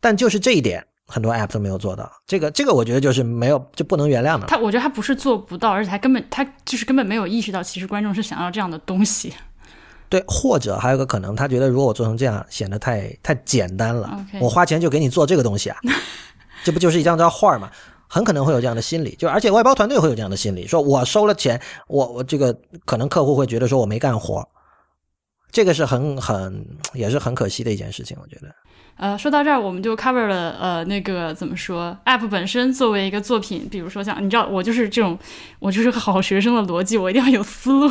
[0.00, 0.86] 但就是这一点。
[1.10, 4.46] 很多 app 都没有做到，这个这个我觉得就是没有就不能原谅的。
[4.46, 9.34] 他我觉得他不是做不到，而且他根本他就是根本没有意识到，其实观众是想要这样的东西。
[10.08, 14.24] 对，或者还有个可能，他觉得如果我做成这样，显得太太简单了。
[14.40, 15.76] 我花钱就给你做这个东西啊，
[16.64, 17.70] 这不就是一张张画吗？
[18.12, 22.52] 很可能会有这样的心理，就而且外包团队会有这样的心理，说我收了钱，我我这个
[22.84, 24.44] 可能客户会觉得说我没干活，
[25.52, 28.48] 这个是很很也是很可惜的一件事情，我觉得。
[28.96, 35.18] 呃，说到这儿，我们就 cover 了呃，那个怎么说，app 本身作为一个作品，比如说像你知道，我就是这种，
[35.58, 37.90] 我就是个好学生的逻辑，我一定要有思路。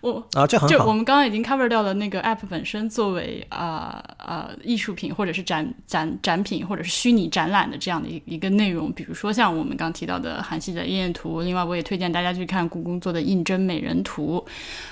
[0.00, 0.96] 我啊，这很就我。
[0.96, 14.42] 们刚刚已经 cover 掉了那个 app 本身作为啊呃艺术品或者是展展展品或者是虚拟展览的这样的一一个内容，比如说像我们刚提到的韩系的夜宴图，另外我也推荐大家去看故宫做的印真美人图，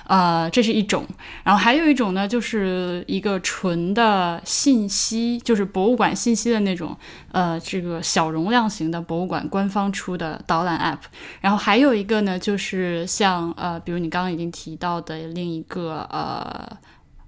[0.06, 1.06] 呃，这是一种。
[1.42, 6.94] 然后还有一种呢，就是一个纯的信息，就是博物馆信息的那种，
[7.34, 11.04] 呃，这个小容量型的博物馆官方出的导览 app。
[11.42, 16.78] 然后还有一个呢，就是像呃，比如你刚刚已经提到的另一个呃。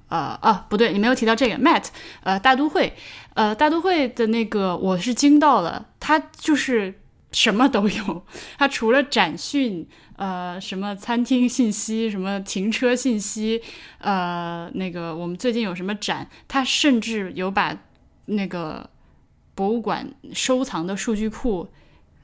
[0.09, 1.87] 呃啊，不对，你没有提到这个 Matt，
[2.23, 2.95] 呃，大都会，
[3.35, 6.95] 呃，大都会的那个我是惊到了，它就是
[7.33, 8.25] 什么都有，
[8.57, 9.85] 它除了展讯，
[10.15, 13.61] 呃，什么餐厅信息，什么停车信息，
[13.99, 17.77] 呃，那个我们最近有什么展，它甚至有把
[18.27, 18.89] 那个
[19.57, 21.69] 博物馆收藏的数据库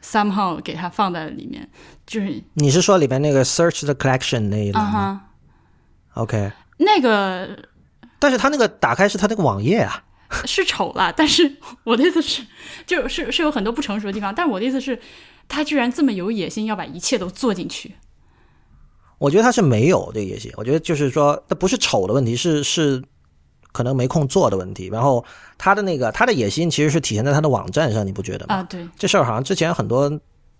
[0.00, 1.68] somehow 给它放在里面，
[2.06, 5.24] 就是你是说里边那个 Search the Collection 那一栏吗、啊
[6.14, 7.58] 哈，o k 那个
[8.20, 10.04] 但是它那个打开是它那个网页啊。
[10.46, 12.42] 是丑了，但是我的意思是，
[12.86, 14.98] 就是是有很多不成熟的地方，但是我的意思是，
[15.46, 17.96] 他居然这么有野心，要把一切都做进去。
[19.18, 23.02] 我觉得他是没有这个野心，我觉得就是说，那不是丑的问题，是是
[23.72, 24.88] 可能没空做的问题。
[24.88, 25.24] 然后
[25.58, 28.54] 他的那个他的野心其实是体现在他的网站上，你不觉得吗？
[28.54, 30.10] 啊，对，这事儿好像之前很多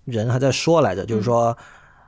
[0.04, 1.56] 人还在说来着，就是说，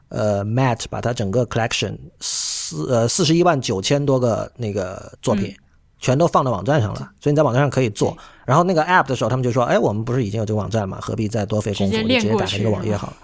[0.09, 5.55] 呃，Matt 把他整个 collection 四呃四十一万九千多个那个作品。
[6.01, 8.15] 全都放到网站上了，所以你在网站上可以做。
[8.45, 10.99] 然后那个 app 的时候，他们就说：“哎，我们不是已经有这个网站吗？
[11.01, 11.97] 何必再多费功夫？
[11.97, 13.17] 直接打开这个网页好了。”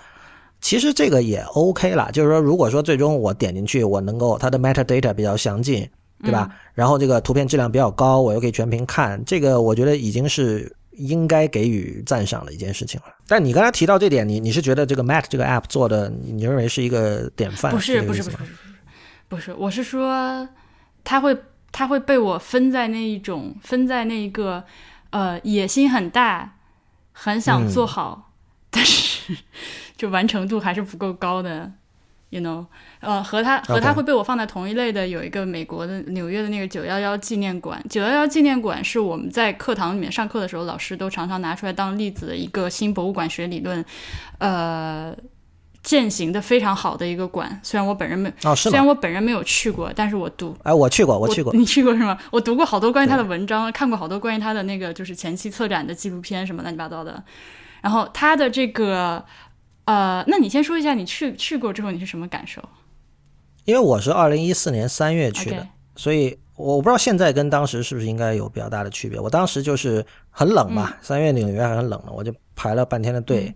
[0.62, 5.86] 其实这个也 OK 啦，就是说，如果说最终我点进去，我能够它的 metadata 比较详尽，
[6.22, 6.48] 对吧？
[6.74, 13.06] 然后这个图片质量比较高，我又可以全屏看，这个我觉得已经是应该给予赞赏的一件事情了。
[13.26, 17.72] 但你刚才提到这点，你你是觉得这个 Matt 这个 app 做的，你你认为是一个典范？
[17.72, 18.52] 不是不是不是不是不是
[19.28, 20.48] 不是，我是说，
[21.04, 21.36] 他会
[21.72, 24.64] 他会被我分在那一种分在那一个
[25.10, 26.56] 呃野心很大，
[27.12, 28.32] 很想做好，
[28.70, 29.36] 但是
[29.96, 31.72] 就完成度还是不够高的。
[32.30, 32.64] You know，
[33.00, 37.84] 呃，和他和他会被我放在同一类的，有一个美国的纽约的那个九幺幺纪念馆。
[37.90, 43.84] 九幺幺纪念馆是我们在课堂里面上课的时候，老师都常常拿出来当例子的一个新博物馆学理论，
[44.38, 45.12] 呃，
[45.82, 47.58] 践行的非常好的一个馆。
[47.64, 48.86] 虽然我本人没，虽然？
[48.86, 51.52] 我本人没有去过，但是我读哎，我去过，我去过。
[51.52, 52.16] 你去过是吗？
[52.30, 57.20] 我读过好多关于他的文章，看过好多关于他的那个就是前期策展的纪录片什么乱七八糟的。
[57.82, 59.24] 然后他的这个，
[59.90, 62.62] 呃，那你先说一下你去去过之后你是什么感受
[63.64, 65.66] 因为我是二零一四年三月去的
[65.96, 69.18] 所以我不知道现在跟当时是不是应该有比较大的区别。
[69.18, 73.54] 我当时就是很冷嘛，三、月纽约还很冷呢，我就排了半天的队，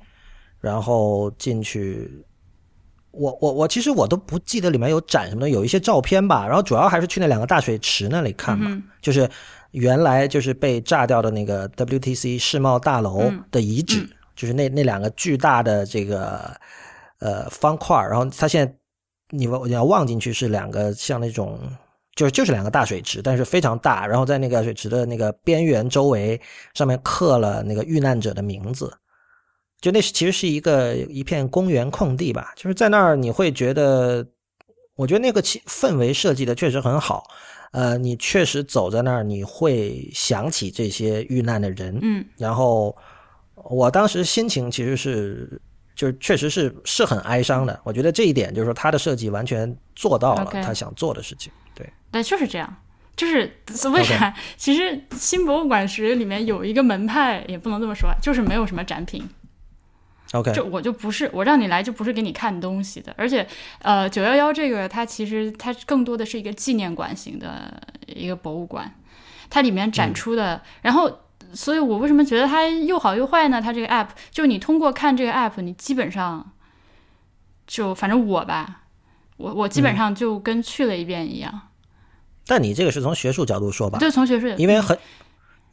[0.59, 2.25] 然后进去。
[3.11, 6.47] 我我我其实我都不记得里面有展什么的，有一些照片吧。
[6.47, 9.29] 然后主要还是去那两个大水池那里看嘛，就是
[9.73, 16.55] 原来就是被炸掉的那个 WTC 世贸大楼的遗址，就是那那两个巨大的这个
[17.19, 18.75] 呃方块，然后它现在
[19.31, 21.59] 你你要望进去是两个像那种。
[22.17, 26.41] 就是就是两个大水池，但是非常大，然后在那个水池的那个边缘周围
[26.73, 28.89] 上面刻了那个遇难者的名字，
[29.81, 34.25] 就那是其实是一个一片公园空地吧，就是在那儿你会觉得，
[34.95, 37.25] 我觉得那个气氛围设计的确实很好，
[37.73, 42.97] 呃，你确实走在那儿你会想起这些遇难的人，嗯，然后
[43.71, 45.61] 我当时心情其实是。
[45.97, 51.53] 就是确实是是很哀伤的，我觉得这一点就是说他的设计完全做到了他想做的事情。
[51.73, 52.83] 对，对，就是这样。
[53.15, 59.25] 就是所 为啥 其实新博物馆学里面有一个门派，也不能这么说，就是没有什么展品。
[60.33, 63.47] OK，就我就不是我让你来就不是给你看东西的，而且
[63.79, 68.93] 呃九幺幺这个它其实它更多的是一个纪念馆型的一个博物馆，
[69.49, 71.21] 它里面展出的，然后
[71.55, 73.63] 所以我为什么觉得它又好又坏呢？
[73.63, 76.53] 它这个 app 就你通过看这个 app，你基本上
[77.67, 78.83] 就反正我吧，
[79.37, 81.69] 我我基本上就跟去了一遍一样，
[82.47, 83.99] 但你这个是从学术角度说吧？
[83.99, 84.99] 就从学术因为很，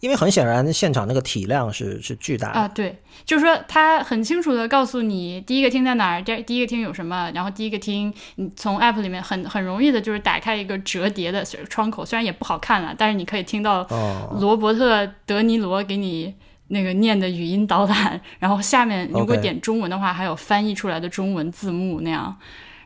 [0.02, 2.60] 因为很显然现场那个体量是是巨大的。
[2.60, 16.34] 啊，对，就是说他很清楚的告诉你第一个厅在哪儿，第第一个厅有什么，然后第一个厅你从 app 里面很很容易的就是打开一个折叠的窗口，虽然也不好看了，但是你可以听到哦，罗伯特·德尼罗给你
[16.70, 22.36] 那个念的语音导览，然后下面如果点中文的话，还有翻译出来的中文字幕那样。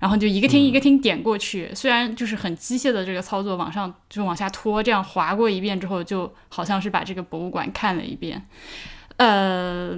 [0.06, 8.45] 然后就一个厅一个厅点过去，虽然就是很机械的这个操作，往上就往下拖，这样划过一遍之后，就好像是把这个博物馆看了一遍。
[9.18, 9.97] 呃，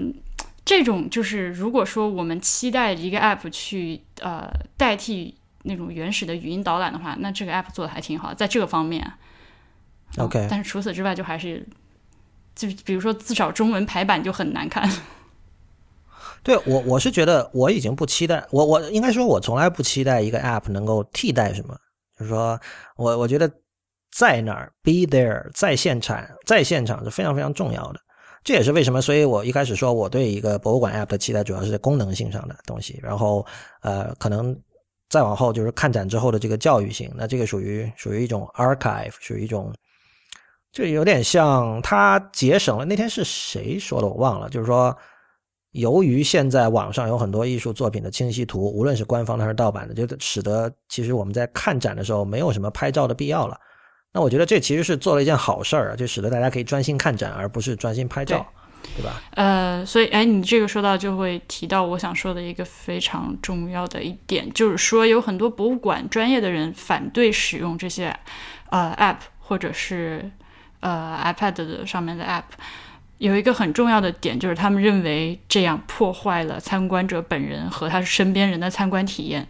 [0.63, 9.05] 这种就是如果说我们期待一个 app 去呃代替那种原始的语音导览的话，那这个 app 做的还挺好，在这个方面。
[10.17, 11.67] OK，但是除此之外，就还是
[12.55, 14.89] 就比如说至少中文排版就很难看。
[16.47, 21.77] 对我我是觉得我已经不期待，我我应该说，我从来不期待一个 app 能够替代什么，
[22.17, 22.57] 就是说
[22.95, 23.51] 我我觉得
[24.15, 27.99] 在哪儿 be there 在现场在现场是非常非常重要的。
[28.45, 33.45] 这也是为什么，所以我一开始说我对一个博物馆 app 的期待主要是在功能性上的东西，然后
[33.81, 34.57] 呃可能
[35.09, 39.73] 再往后就是看展之后的这个教育性，那这个属于属于一种 archive，属于一种。
[40.71, 44.97] 就有点像他节省了那天是谁说的我忘了，就是说。
[45.71, 53.59] 由于现在网上有很多艺术作品的清晰图，无论是官方的还是盗版的，就使得其实我们在看展的时候没有什么拍照的必要了。
[54.13, 58.43] 那我觉得这其实是做了一件好事儿啊，就使得大家可以专心看展，而不是专心拍照，
[58.95, 59.21] 对吧？
[59.31, 68.17] 呃，所以哎，你这个说到就会提到我想说的一个非常重要的一点，就是说有很多博物馆专业的人反对使用这些
[68.71, 70.31] 呃 app 或者是
[70.79, 72.43] 呃 iPad 的上面的 app。
[73.19, 79.47] 有一个很重要的点，就是他们认为这样破坏了参观者本人和他身边人的参观体验。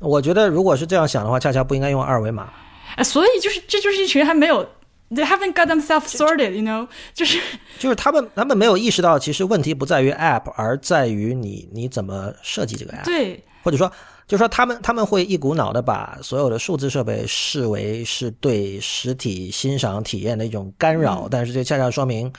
[0.00, 2.48] 我觉得，如果是这样想的话，恰恰不应该用二维码。
[2.96, 4.64] 啊，所以就是这就是一群还没有
[5.10, 7.40] ，they haven't got themselves sorted，you know，就是
[7.78, 13.04] 就是他们他们没有意识到，其实问题不在于 app，而在于你你怎么设计这个 app。
[13.04, 13.90] 对，或者说。
[14.26, 22.32] 就是说，他们他们会一股脑的把所有的数字设备视为是对实体欣赏体验的一种干扰，但是这恰恰说明，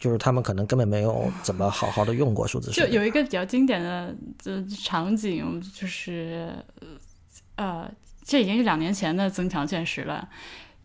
[0.00, 2.90] 就是他们可能根本没有怎么好好的用过数字设备。
[2.90, 4.12] 就有一个比较经典的
[4.82, 6.52] 场景，就是
[7.54, 7.88] 呃，
[8.24, 10.28] 这已经是两年前的增强现实了。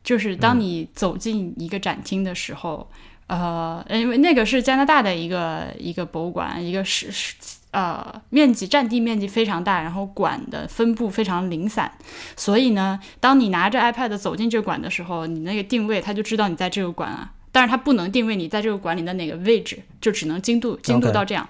[0.03, 2.87] 就是当你走进一个展厅的时候，
[3.25, 7.33] 呃，因为那个是加拿大的一个一个博物馆，一个是是。
[7.71, 11.89] 呃，面积占地面积非常大，然后管的分布非常零散，
[12.35, 21.47] 所以呢，当你拿着 iPad 走进这个馆的时候，你那个定位它就知道你在这个馆啊，但是它不能定位你在这个馆里的哪个位置，就只能精度精度到这样。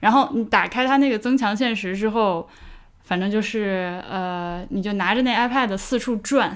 [0.00, 2.46] 然后你打开它那个增强现实之后，
[3.02, 6.54] 反正就是呃，你就拿着那 iPad 四处转，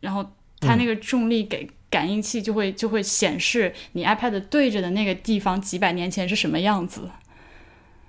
[0.00, 7.08] 然后它那个重力给感应器就会就会显示你 iPad 对着的那个地方几百年前是什么样子。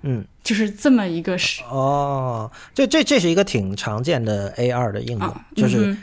[0.06, 5.96] 嗯，就是这么一个是哦，这这这是一个挺常见的 A R 的应用，就是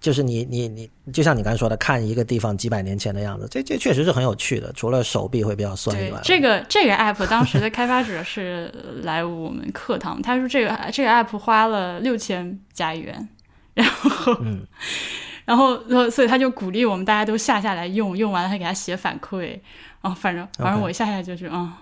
[0.00, 4.72] 就是你你你，就像你刚才说的，看一个地方几百年前的样子，这这确实是很有趣的。
[4.72, 13.28] 除了手臂会比较酸以外，这个这个 App 当时的开发者是来我们课堂，他说这个这个 App 花了六千加元，
[13.74, 14.66] 然后嗯，
[15.46, 15.78] 然后
[16.10, 19.60] 所以他就鼓励我们大家都下下来用，用完了还给他写反馈
[20.00, 21.78] 啊，反正反正我一下下就是啊。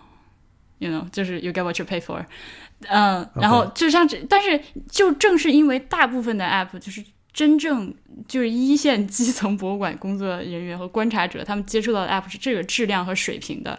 [0.81, 2.25] You know，就是 you get what you pay for，
[2.89, 4.61] 嗯，然后就像这，但是
[4.91, 7.95] 就正是因为大部分的 app 就是真正
[8.27, 13.79] 就是一线基层博物馆工作人员和观察者，他们接触到的 app 是这个质量和水平的。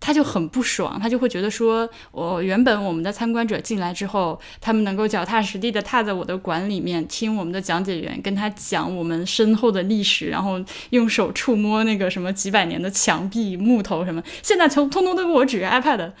[0.00, 16.12] 他就很不爽，他就会觉得说，我原本我们的参观者进来之后，他们能够脚踏实地的踏在我的馆里面，听我们的讲解员跟他讲我们身后的历史，然后用手触摸那个什么几百年的墙壁、木头什么，现在通通通都给我举个 iPad，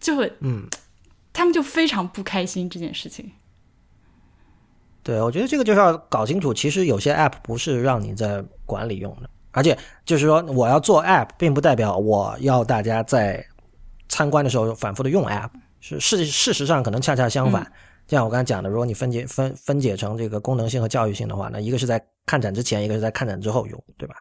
[0.00, 0.64] 就会，嗯，
[1.32, 3.30] 他们就非常不开心这件事情。
[5.04, 9.30] 对，我觉得这个就是要搞清楚，其实有些 app 不是让你在馆里用的。
[9.56, 13.42] 而且就是说，我要做 App，并不代表我要大家在
[14.06, 15.48] 参观的时候反复的用 App。
[15.80, 17.64] 是事事实上可能恰恰相反。
[18.06, 24.14] 就像我刚才讲的，如果你分解分分解成这个功能性和教育性的话，那一个是在看展之前，一个是在看展之后用，对吧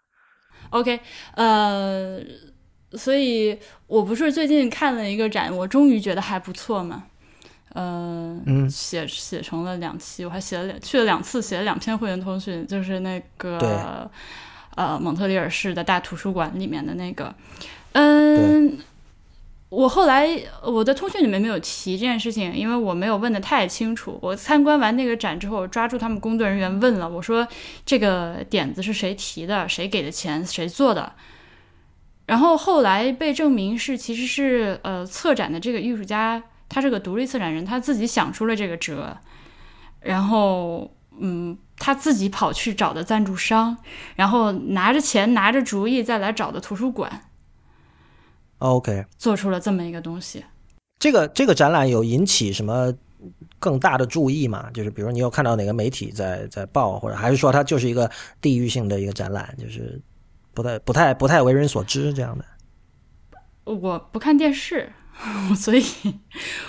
[0.70, 0.98] ？OK，
[1.36, 2.18] 呃，
[2.94, 7.04] 所以我不是最近看了一个展，我终于觉得还不错嘛。
[7.74, 14.10] 呃，嗯，写写成了两期，我还写了两去了两次，写了两篇会员通讯，就是那个。
[14.76, 17.34] 呃，蒙特利尔市的大图书馆里面的那个，
[17.94, 18.78] 嗯，
[19.70, 20.30] 我后来
[20.64, 24.20] 我的通讯里面没有提这件事情，因为我没有问的太清楚。
[24.22, 27.48] 我参观完那个展之后，抓住他们工作人员问了，我说
[27.86, 31.14] 这个点子是谁提的，谁给的钱，谁做的？
[32.26, 39.18] 然后后来被证明是其实是呃策展的这个艺术家，他是个独立策展人，他自己想出了这个折，
[40.02, 41.58] 然后嗯。
[41.78, 43.78] 他自己跑去找的赞助商，
[44.16, 47.30] 然后拿着钱拿着主意再来找的图书馆。
[48.60, 50.46] OK，做出了这么一个东西。
[51.00, 52.94] 这个这个展览有引起什么
[53.60, 54.70] 更大的注意吗？
[54.74, 60.02] 就是比如你有看到哪个媒体在在报，或者还是说它就是一个地域性的一个展览，就是
[60.54, 62.46] 不太不太不太为人所知这样的。
[63.66, 64.92] 我不看电视。
[65.56, 65.82] 所以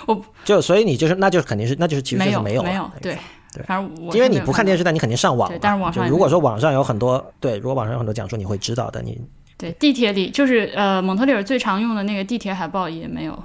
[0.05, 3.17] 我就所以你就是那就是肯定是那就是其实就是没有没有对
[3.57, 9.01] 对，反正我因为你不看电视，但你肯定上网对，但是网上如果说网上有很多对，如果网上有很多讲述，你会知道的。
[9.01, 9.19] 你
[9.57, 13.43] 对地铁里就是呃蒙特利尔最常用的那个地铁海报也没有。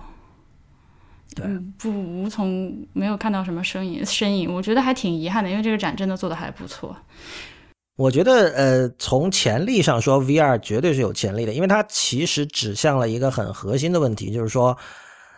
[1.35, 1.47] 对，
[1.79, 6.95] 不无从没有看到什么身影身影，我觉得还挺遗憾的，因为这个展真的做的还不错。
[7.97, 14.77] 我觉得呃，从潜力上说，VR 绝对是有潜力的，因为它其实指向了一个很核心的问题，就是说，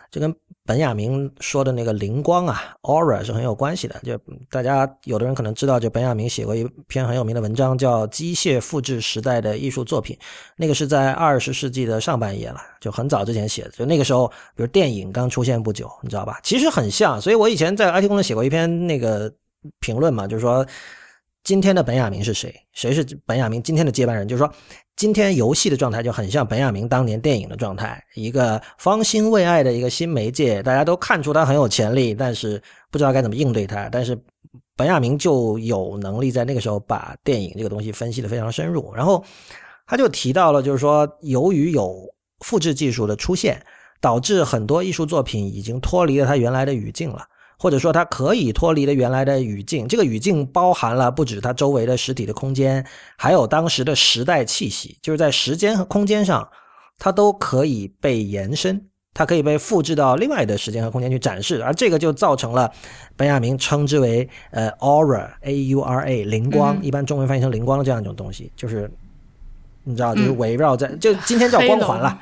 [0.09, 0.35] 这跟
[0.65, 4.01] 本雅明说的那个灵光啊，aura 是很有关系的。
[4.03, 4.19] 就
[4.49, 10.15] 大家有的人可能知道，就本雅明写过一篇很有名的文章，叫《机械复制时代的艺术作品》，
[10.57, 13.69] 那个是在二十世纪的上半叶了，就很早之前写的。
[13.69, 16.39] 就那个时候，比如电影刚出现不久，你知道吧？
[16.41, 17.21] 其实很像。
[17.21, 19.31] 所以我以前在 IT 公司写过一篇那个
[19.79, 20.65] 评论嘛，就是说，
[21.45, 22.53] 今天的本雅明是谁？
[22.73, 24.27] 谁是本雅明今天的接班人？
[24.27, 24.51] 就是说。
[24.97, 33.89] 今天游戏的状态就很像本雅明当年电影的状态，一个方兴未艾的一个新媒介，大家都看出他很有潜力，但是不知道该怎么应对他。
[33.91, 34.17] 但是
[34.73, 38.89] 本雅明就有能力在那个时候把电影这个东西分析的非常深入。
[38.95, 39.21] 然后
[39.85, 41.93] 他就提到了，就是说由于有
[42.39, 43.61] 复制技术的出现，
[43.99, 47.27] 导致很多艺术作品已经脱离了它原来的语境了。
[47.65, 49.87] 或者说，它可以脱离了原来的语境。
[49.87, 52.85] 这个语境包含了不止它周围的实体的空间，
[53.17, 54.95] 还有当时的时代气息。
[55.01, 56.47] 就是在时间和空间上，
[56.99, 58.79] 它都可以被延伸，
[59.15, 61.63] 它可以被复制到另外的时间和空间去展示。
[61.63, 62.71] 而这个就造成了
[63.17, 68.87] 本雅明称之为呃 aura，a u r a 灵光，一般中文翻译成灵光这样一种东西，就是
[69.83, 72.21] 你知道，就是围绕在就今天叫光环了。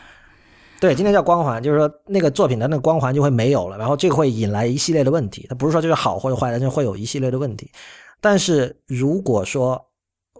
[0.83, 5.45] 对，今天叫光环，就是说那个作品的那个光环就会没有了，然后这个会引来一系列的问题。
[5.47, 7.71] 它不是说就是好或者坏，但是会有一系列的问题。
[8.19, 9.81] 但是如果说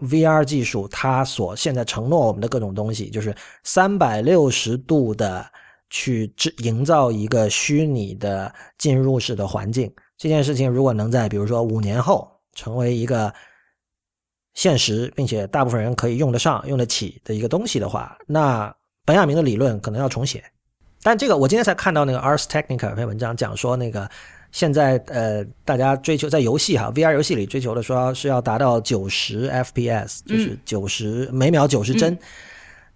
[0.02, 3.34] VR 技术它所现在承诺我们的各种东西，就是
[3.64, 5.46] 三百六十度的
[5.90, 13.34] 去制营造一个虚拟的进入式的环境，这件事情如果能在比如说五年后成为一个
[14.56, 18.76] 现实，并且大部分人可以用得上、用得起的一个东西的话，那。
[19.06, 20.44] 本雅明的理论可能要重写，
[21.02, 24.10] 但这个我今天才看到那个 Ars Technica 一篇文章，讲说那个
[24.52, 32.18] 现在呃大家追求在游戏哈 VR 游戏里追求的说是要达到九十 FPS，就是九十每秒九十帧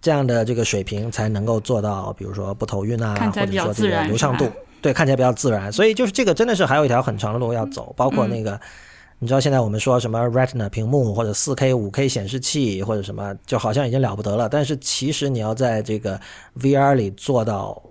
[0.00, 5.70] 这样的这个水平才能够做到，比如说不头晕啊，或者说这个流畅度，对，看起来比较自然。
[5.70, 8.58] 所以就是这个真的是还有一条很长的路要走，包括那个。
[9.20, 14.48] 你知道现在我们说什么 Retina 屏幕或者 4K、5K 显示器或者什么，就好像已经了不得了。
[14.48, 16.20] 但是其实你要在这个
[16.60, 17.82] VR 里做到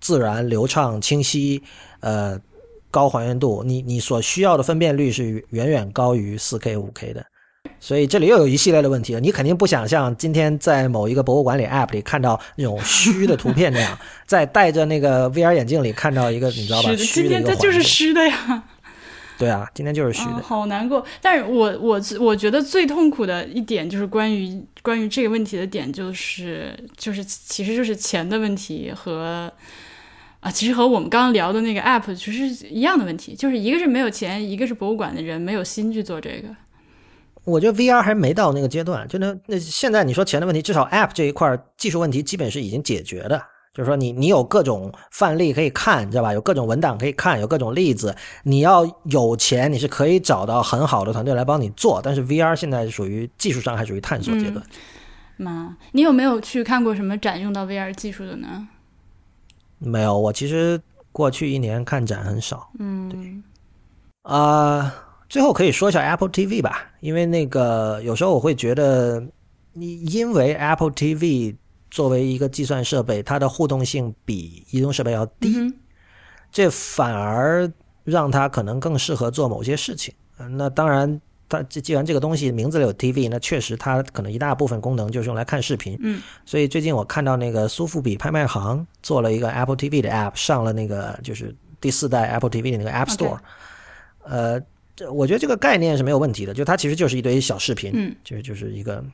[0.00, 1.62] 自然、流畅、清晰，
[2.00, 2.36] 呃，
[2.90, 7.24] 高还原度，你你所需要的分辨率是远远高于 4K、5K 的。
[7.78, 9.20] 所以这里又有一系列的问题了。
[9.20, 13.96] 你肯定不想像今天在某一个博物馆里 App 里看到那种虚的图片那样，
[14.26, 16.88] 在戴着那个 VR 眼镜里看到一个你知道吧？
[16.96, 18.64] 虚的今天它就是虚的呀。
[19.36, 21.04] 对啊，今天就是虚的，好难过。
[21.20, 29.52] 但是我我我觉得最痛苦的一点就是关于关于这个问题的点，就是就是其实就是钱的问题和
[30.40, 36.48] 啊，其实和我们刚刚聊的那个 app 其实一样的问题，就是一个是没有钱，一个是博物馆的人没有心去做这个。
[37.44, 43.42] 我觉得 VR 还没到那个阶段，就那那现在你说钱的问题，至少 app 这一块技术问题基本是已经解决的。
[43.74, 46.32] 就是说，你你有各种范例可以看，知道吧？
[46.32, 48.14] 有各种文档可以看，有各种例子。
[48.44, 52.00] 你要有钱，你是可以找到很好的团队来帮你做。
[52.00, 54.64] 但是 VR 现在属于技术上还属于探索阶段。
[55.36, 58.68] 妈，你有没有去看过什么展用到 VR 技术的呢？
[59.80, 60.80] 没有，我其实
[61.10, 62.70] 过去一年看展很少。
[62.78, 63.42] 嗯，对。
[64.22, 64.94] 啊，
[65.28, 69.20] 最后可以说一下 Apple TV 吧，因为那个有时候我会觉得，
[69.72, 71.56] 你因为 Apple TV。
[71.94, 75.72] 作为一个计算设备，它的互动性比移动设备要低，
[76.50, 77.70] 这反而
[78.02, 80.12] 让它可能更适合做某些事情。
[80.58, 85.96] 那当然，它既然这个东西名字里有 TV，那确实它可能一大部分功能就是用来看视频。
[86.00, 93.38] 嗯，所以最近我看到那个苏富比拍卖行做了一个 Apple TV 的 App，上了那个就是第四代 Apple TV 的那个 App Store。
[94.24, 94.60] 呃，
[94.96, 99.04] 这我觉得这个概念是没有问题的，就它其实就是一堆小视频，嗯，就是就是一个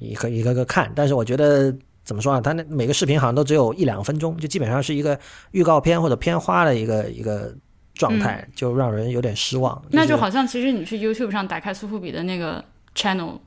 [0.00, 0.90] 一个一个个看。
[0.96, 1.76] 但是我觉得。
[2.10, 2.42] 怎么说呢？
[2.42, 5.16] 它那每个视频好像都只有一两分钟，就基本上是一个
[5.52, 7.54] 预告片或者片花的一个一个
[7.94, 9.80] 状态，就让人有点失望。
[9.92, 12.64] 那就好像其实你去 YouTube 上打开苏富比的那个
[12.96, 13.38] channel，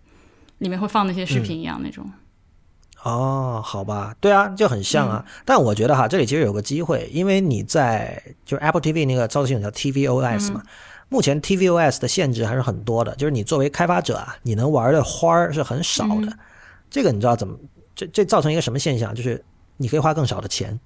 [0.60, 2.10] 里面会放那些视频一样那种。
[3.04, 5.26] 哦，好吧，对啊，就很像啊。
[5.44, 10.64] 但我觉得哈，这里其实有个机会，因为你在就是 Apple TV 那个操作系统叫 tvOS 嘛，
[11.10, 16.32] 目前 tvOS 的限制还是很多的，就是你作为开发者啊，你能玩的花儿是很少的。
[16.90, 17.58] 这个你知道怎么？
[18.04, 19.14] 这这造成一个什么现象？
[19.16, 19.44] 就是
[19.78, 20.80] 你可以花更少的钱，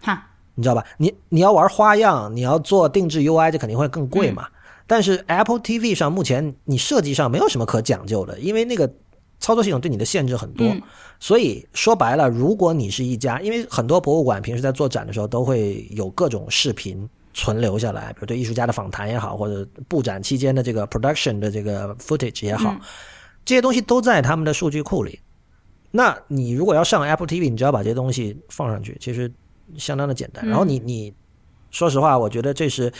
[0.00, 0.84] 哈，你知道吧？
[0.98, 4.46] 你你要玩花样，你要做定制 UI，这肯定会更贵嘛。
[4.86, 8.92] 但是 Apple TV 上目前你设计上没有什么可讲究的，因为那个
[9.40, 10.74] 操作系统对你的限制很多。
[11.18, 22.76] 所以说白了，如果你是一家，因为很多博物馆平时在做展的时候都会有各种视频存留下来，比如对艺术家的访谈也好，或者布展期间的这个 production 的这个 footage 也好，
[23.44, 25.18] 这些东西都在他们的数据库里。
[25.92, 29.30] 那你如果要上 Apple TV，你只要把这些东西放上去，其实
[29.76, 30.44] 相当的简单。
[30.44, 31.14] 然后你你
[31.70, 32.92] 说实话，我觉得这是。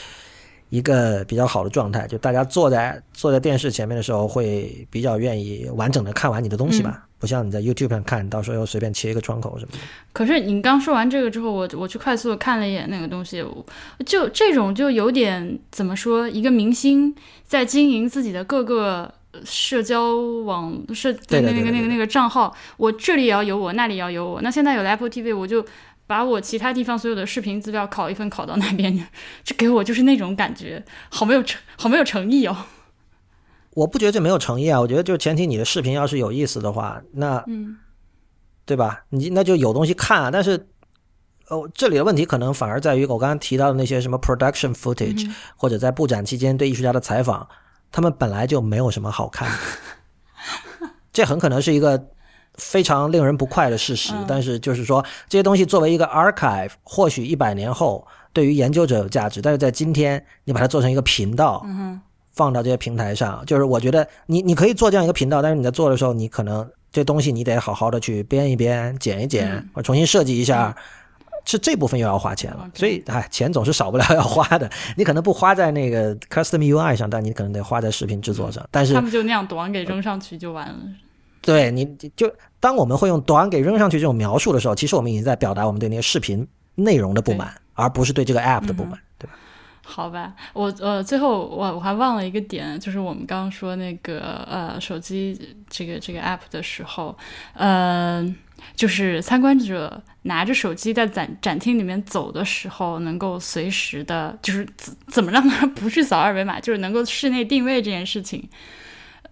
[0.73, 9.78] 一个比较好的状态，就大家坐在坐在电视前面的时候，会比较愿意完整的看完你的东西吧，不像你在 YouTube 上看到时候又随便切一个窗口什么的。
[10.14, 13.44] 可是你刚说完这个之后，我我去快速的看了一眼那个东西，
[14.06, 17.14] 就这种就有点怎么说，一个明星
[17.44, 19.12] 在经营自己的各个
[19.44, 24.42] 社交网社那个那个那个那个账号，我这里也要有我，那里也要有我。
[24.42, 25.64] 那现在有了 Apple TV，我就。
[26.04, 29.04] 把我其他地方所有的视频资料拷一份拷到那边去，
[29.44, 32.54] 这给我就是那种感觉，好没有诚，好没有诚意哦。
[33.74, 37.78] 我不觉得这没有诚意啊，我觉得就前提你的视频要是有意思的话，那嗯，
[38.66, 39.04] 对吧？
[39.09, 40.30] 你那就有东西看啊。
[40.30, 40.66] 但是
[41.48, 47.48] 哦，这里的问题可能反而在于我刚刚提到的那些什么 production footage，或者在布展期间对艺术家的采访，
[47.93, 49.48] 他们本来就没有什么好看。
[49.48, 52.09] 的， 这很可能是一个。
[52.59, 61.64] 非常令人不快的事实，但是就是说这些东西作为一个 archive，或许一百年后对于研究者有价值，但是在今天你把它做成一个频道，
[62.31, 70.77] 放到这些平台上，就是我觉得你你可以做这样一个频道，但是你在做的时候，你可能这东西你得好好的去编一编、剪一剪，或重新设计一下，
[71.44, 72.70] 是这部分又要花钱了。
[72.74, 74.70] 所以哎，钱总是少不了 要花的。
[74.97, 78.66] 你可能不花在那个 custom UI 上，但你可能得花在视频制作上。
[78.70, 80.78] 但是他们就那样短给扔上去就完了。
[81.40, 81.85] 对，你
[82.16, 86.47] 就当我们会用短给扔上去这种描述的时候，其实我们已经在表达我们对那些视频
[86.77, 89.35] 内容的不满，而不是对这个 app 的不满，对吧？
[89.85, 97.19] 好吧，我呃，最后我我还忘了一个点，就是我们刚刚说那个呃手机这个这个 app 的时候，
[97.55, 98.32] 嗯，
[98.74, 108.48] 就是参观者拿着手机在展展厅里面走的时候，能够随时的，就是怎怎么让他不去扫二维码，就是能够室内定位这件事情。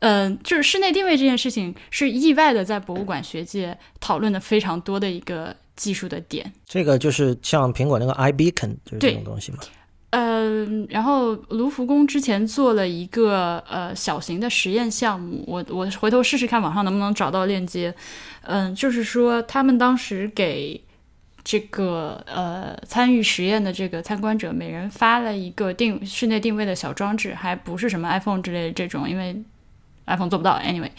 [0.00, 6.50] 嗯，就是室内定位这件事情是意外的，在博物馆学界讨论的非常多的一个技术的点。
[6.66, 9.58] 这个就是像苹果那个 iBeacon 就是这种东西吗？
[10.10, 17.94] 嗯，然后卢浮宫之前做了一个呃小型的实验项目，我我回头试试看网上能不能找到链接。
[18.42, 20.82] 嗯，就是说他们当时给
[21.42, 29.42] 这个呃参与实验的这个参观者每人发了一个定室内定位的小装置，还不是什么 iPhone 之类的这种，因为。
[30.06, 30.90] iPhone 做不到，anyway，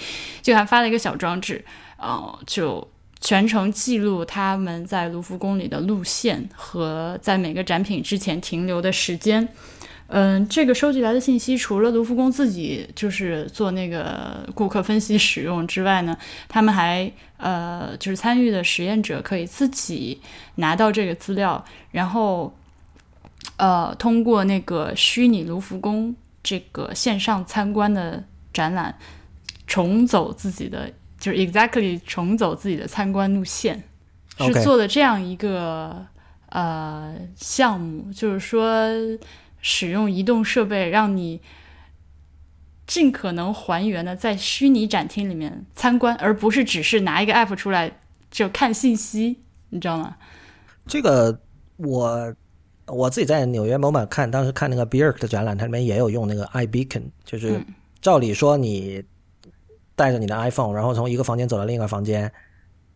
[0.41, 1.65] 就还发了一个小装置，
[1.97, 2.87] 呃，就
[3.21, 9.47] 全程记录他们在卢浮宫里的路线和在每个展品之前停留的时间。
[10.07, 16.17] 嗯，这个收集来的信息，除了卢浮宫自己就是做那个顾客分析使用之外呢，
[16.49, 20.19] 他们还呃，就是参与的实验者可以自己
[20.55, 22.53] 拿到这个资料，然后
[23.55, 28.23] 呃，通过那个虚拟卢浮宫这个线上参观的。
[28.53, 28.93] 展览
[29.65, 30.91] 重走自己的，
[31.21, 33.83] 就是 exactly 重走自己的参观路线，
[34.39, 36.03] 是做的这样一个
[36.49, 38.89] 呃项目，就是说
[39.61, 41.39] 使用移动设备，让你
[42.87, 47.99] 尽可能还原的在虚拟展厅里面参观，而不是只是拿一个 app 出来
[48.31, 49.37] 就看信息，
[49.69, 50.17] 你知道吗？
[50.87, 51.39] 这个
[51.77, 52.35] 我
[52.87, 57.63] 我自己在纽约 MoMA 看，当时看那个 Birk 的展览，它里面也有用那个 iBeacon，就是。
[58.01, 59.03] 照理说，你
[60.01, 62.31] 带着你的 iPhone，然后从一个房间走到另一个房间，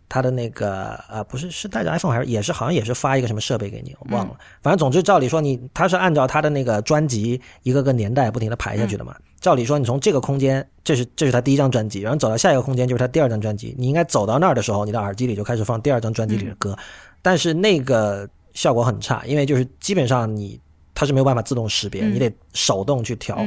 [0.09, 4.35] 他的那个呃，不是是带着 iPhone 还是也是好像也是发一个什么设备给你，我忘了。
[4.63, 9.15] 反正总之，照理说你他是按照他的那个专辑一个个年代不停的排下去的嘛。
[9.39, 16.75] 照理说，你从这个空间，这是这是他第一张专辑，然后走到下一个空间就是他第二张专辑，你应该走到那儿的时候，你的耳机里就开始放第二张专辑里的歌。
[17.21, 20.59] 但是那个效果很差，因为就是基本上你
[20.95, 23.37] 它是没有办法自动识别，你得手动去调。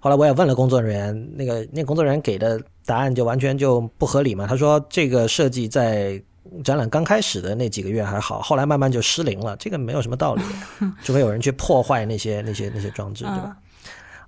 [0.00, 4.46] 后来我也问了工作人员，那个那工作人员给的答案就完全就不合理嘛。
[4.46, 6.22] 他说这个设计在
[6.62, 9.56] 展览刚开始的那几个月还好，后来慢慢就失灵了。
[9.56, 10.42] 这个没有什么道理，
[11.02, 13.56] 除非有人去破坏那些那些那些装置，对吧？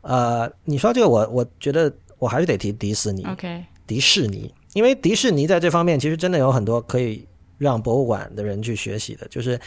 [0.03, 7.27] 呃，你说这个我我觉得我还是得提迪士尼，OK，迪士尼，因为迪士尼在这方面其实真的有很多可以
[7.59, 9.59] 让博物馆的人去学习的，就是。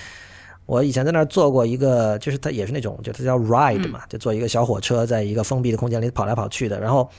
[0.66, 6.80] 我以前在那儿做过一个，就是它也是那种，就它叫 ride 嘛，就坐一个小火车，在一个封闭的空间里跑来跑去的。
[6.80, 7.10] 然后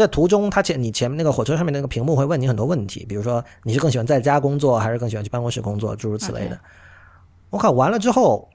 [0.00, 6.58] 在途中，他前你前面那个火车上面那个屏幕会问你很多问题，比如说你是更喜欢在家工作，还是更喜欢去办公室工作，诸如此类的。
[7.50, 8.48] 我靠，完了之后，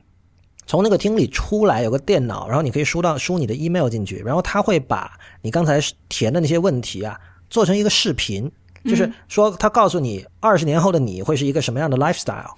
[0.66, 5.12] 从那个厅里出来有个电脑，然后你可以输到输你的 email 进去，然后他会把
[5.44, 7.16] 你刚才填的那些问题啊
[7.48, 8.52] 做成一个视频，
[8.86, 12.50] 就是说他告诉你二十年后的你会是一个什么样的 lifestyle。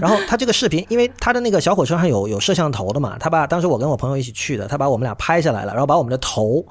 [0.00, 6.66] 然后他这个视频，因为他的那个小火车上有有摄像头的嘛，他把当时我跟我朋友一起去的，他把我们俩拍下来了，然后把我们的头。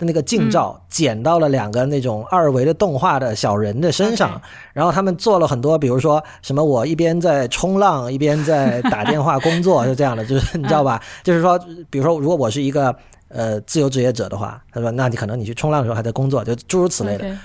[0.00, 4.40] 的那个近照剪到了两个那种二维的动画的小人的身上，
[4.72, 11.00] 然后他们做了很多，比如说什么我一边在冲浪一边在打电话工作， 是这样的，就是你知道吧？
[11.22, 11.56] 就是说，
[11.90, 12.92] 比如说如果我是一个
[13.28, 17.36] 呃自由职业者的话，他说那你可能你去冲浪的时候还在工作，就诸如此类的。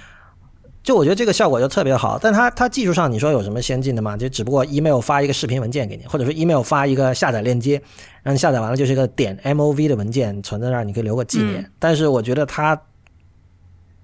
[0.85, 4.15] 就我觉得这个效果就特别好，但它它技术上你说有什么先进的吗？
[4.15, 7.81] 就只不过 email 发一个视频文件给你，或者说 email 发一个下载链接，
[8.21, 11.67] 让你下载完了就是一个点 mov 的文件存在那儿，你可以留个纪念。
[11.79, 12.79] 但是我觉得它，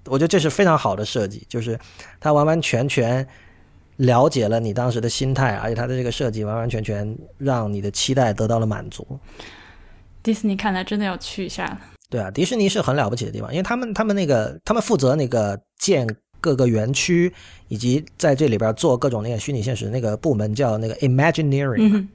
[0.06, 1.78] 我觉得这是非常好的设计，就是
[2.18, 3.24] 它完完全全
[3.98, 9.06] 了解了你当时的心态，而且它的这个设计完完全全让你的期待得到了满足。
[10.20, 11.78] 迪士尼看来真的要去一下。
[12.10, 16.04] 对啊，迪士尼是很了不起的地方，因为他们他们那个他们负责那个建。
[16.42, 17.32] 各个园区
[17.68, 22.06] 以及在这里边做各种那个虚拟现实那个部门叫那个 Imagineering，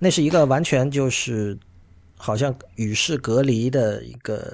[0.00, 1.56] 那是一个完全就是
[2.16, 4.52] 好像与世隔离的一个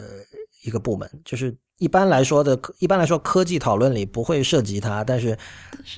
[0.65, 1.09] 一个部门。
[1.25, 5.39] 就是一般来说的，一般来说科技讨论里不会涉及它，但是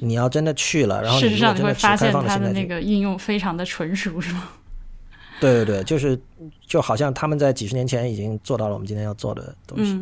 [0.00, 4.48] 你要真的去了，然后事实上你会发现它的那个应用非常的纯熟，是吗？
[5.40, 6.20] 对对对，就是
[6.66, 9.98] 就好像他们在几十年前已经做到了我们今天要做的东西。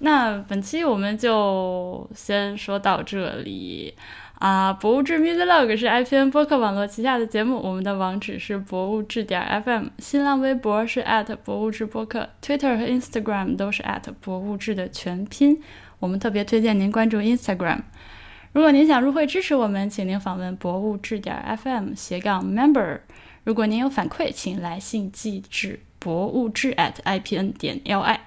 [0.00, 3.92] 那本期我们就先说到这里
[4.38, 4.72] 啊！
[4.72, 11.04] 博物志 Music Log 是 IPN 播客网络旗下的节目，我们的网址是博物志点 FM，新浪微博是
[11.44, 13.82] 博物志播客，Twitter 和 Instagram 都是
[14.20, 15.60] 博物志的全拼。
[15.98, 17.80] 我们特别推荐您关注 Instagram。
[18.52, 23.00] 如果您想入会支持我们，请您访问博物志点 FM 斜杠 Member。
[23.42, 28.18] 如果您有反馈，请来信寄至博物志 at IPN 点 LI。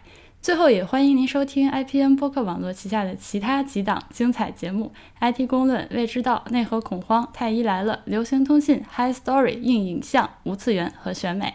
[0.41, 11.53] 最后也欢迎您收听 IPN 播客网络旗下的其他几档精彩节目：IT 公论、未知道、内核恐慌、太医来了、流行通信、High Story、硬影像、无次元和选美。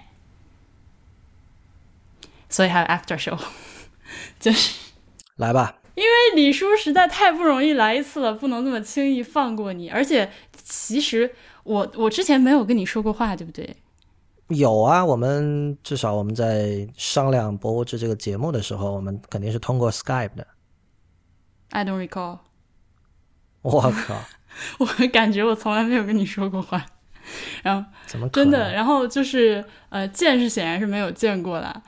[2.49, 3.41] 所以还有 After Show，
[4.39, 4.77] 就是
[5.35, 5.79] 来吧。
[5.97, 9.91] 因为李叔实在太不容易来一次了，不能这么轻易放过你。
[9.91, 10.31] 而且，
[10.63, 11.35] 其实
[11.65, 13.75] 我我之前没有跟你说过话，对不对？
[14.49, 20.47] 有啊，我们至少我们在商量《博物志》这个节目的时候，我们肯定是通过 Skype 的。
[21.71, 22.39] I don't recall。
[23.63, 24.21] 我靠！
[24.79, 26.87] 我感觉我从来没有跟你说过话。
[27.65, 28.73] 然后怎么真的？
[28.73, 31.83] 然后就是呃，见是显然是没有见过了。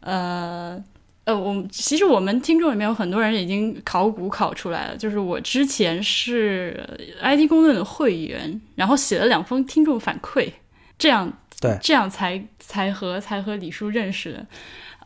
[0.00, 0.78] 呃
[1.24, 4.96] 呃，我其实我们听众里面有很多人已经考古考出来了。
[4.98, 6.78] 就是我之前是
[7.22, 10.52] IT 公论的会员，然后写了两封听众反馈，
[10.98, 11.32] 这样。
[11.60, 14.46] 对，这样才才和才和李叔认识的，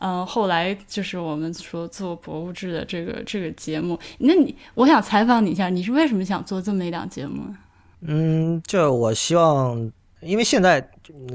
[0.01, 7.43] 嗯，后来就是我们说做博物志的这个这个节目，那你我想采访你一下，你是为什么想做这么一档节目？
[8.01, 10.85] 嗯，就我希望，因为现在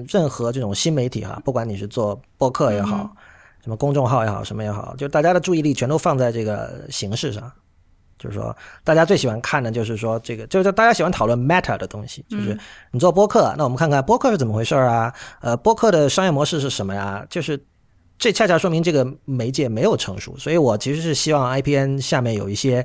[0.09, 3.11] 任何这种新媒体哈，不管你是做播客也好，
[3.63, 7.51] 什么公众号也好，什么也好，就大家的注意力全都放在这个形式上。
[8.19, 12.25] 就是说，大家最喜欢看的，就是说这个，就是大家喜欢讨论 meta 的东西。
[12.29, 12.59] 就是
[12.91, 15.13] 你做播客，那我们看看播客是怎么回事啊？
[15.41, 17.27] 呃，播客的商业模式是什么呀？
[17.29, 17.63] 就是
[18.19, 20.35] 这恰恰说明这个媒介没有成熟。
[20.39, 22.85] 所以我其实是希望 IPN 下面有一些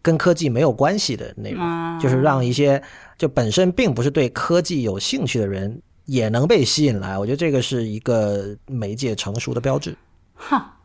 [0.00, 2.80] 跟科技没有关系的内容，就是让一些
[3.18, 7.18] 就本身并不是对科技有兴趣的人也能被吸引来。
[7.18, 9.96] 我觉得这个是一个媒介成熟的标志。
[10.36, 10.76] 哈，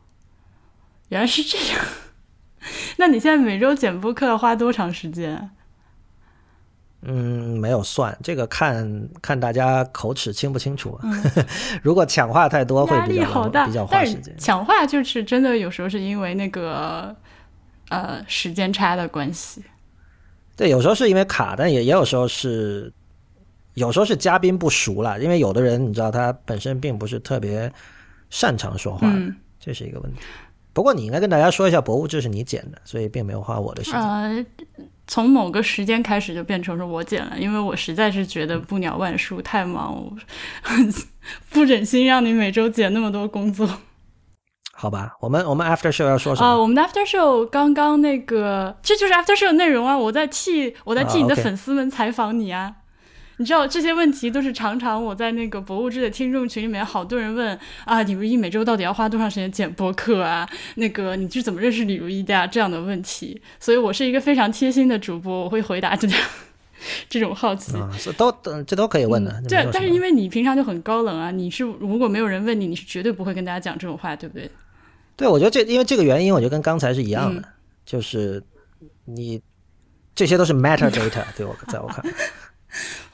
[1.10, 1.86] 原来是这样。
[2.98, 5.50] 那你现在每周剪播客要花多长时间？
[7.06, 10.98] 嗯，没有算这个，看看大家口齿清不清楚。
[11.84, 14.34] 如果抢话太多，会比较比较花时间。
[14.38, 17.14] 抢话就是真的，有时候是因为那个
[17.90, 19.62] 呃时间差的关系。
[20.56, 22.90] 对，有时候是因为卡，但也也有时候是，
[23.74, 25.20] 有时候是嘉宾不熟了。
[25.20, 27.70] 因为有的人你知道，他本身并不是特别
[28.30, 29.12] 擅长说话，
[29.60, 30.22] 这是一个问题。
[30.74, 34.02] 不过你应该跟大家说一下，博物志是你剪的，所以并没有花我的时间。
[34.02, 34.46] 呃，
[35.06, 40.04] 从某个时间开始就变成是我剪了，因为我实在是觉得不鸟万书太忙，
[41.52, 43.70] 不忍心让你每周剪那么多工作。
[44.76, 46.48] 好吧，我们我们 after show 要说什么？
[46.48, 49.96] 啊，我们的 after show 刚刚那个，这就是 after show 的内容啊！
[49.96, 52.78] 我在替我在替你的粉丝们采访你啊。
[53.38, 60.48] 你知道这些问题都是常常我在那个博物志的听众群里面，好多人问啊，李如一每周到底要花多长时间剪播客啊？
[60.76, 62.46] 那个你是怎么认识李如一的呀？
[62.46, 66.20] 这样的问题，所以我是一个非常贴心的主播，我会回答这样
[67.10, 67.76] 这种好奇。
[67.76, 69.42] 啊，是都都这都可以问的。
[69.50, 74.50] 对但是因为你平常就很高冷啊，你是如果没有人问你，你是绝对不会跟大家讲这种话，对不对？
[75.16, 77.46] 对我觉得这因为这个原因，我觉得跟刚才是一样的，嗯
[77.86, 78.42] 就是
[79.06, 79.42] 你
[80.16, 82.14] 这些都是 metadata，对我在我看来。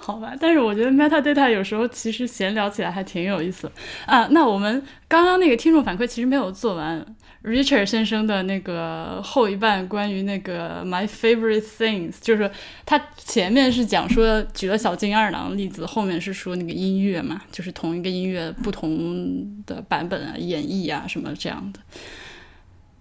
[0.10, 3.72] 好吧，但是我觉得 metadata 有时候其实闲聊起来还挺有意思
[4.08, 4.26] 啊。
[4.32, 7.06] 那我们刚刚那个听众反馈其实没有做完
[7.44, 12.50] ，Richard 先生的那个后一半关于那个 my favorite things，就是
[12.88, 21.80] 他前面是讲说举了小金二郎例子，后面是说那个音乐嘛，就是同一个音乐不同的版本啊、演绎啊什么这样的。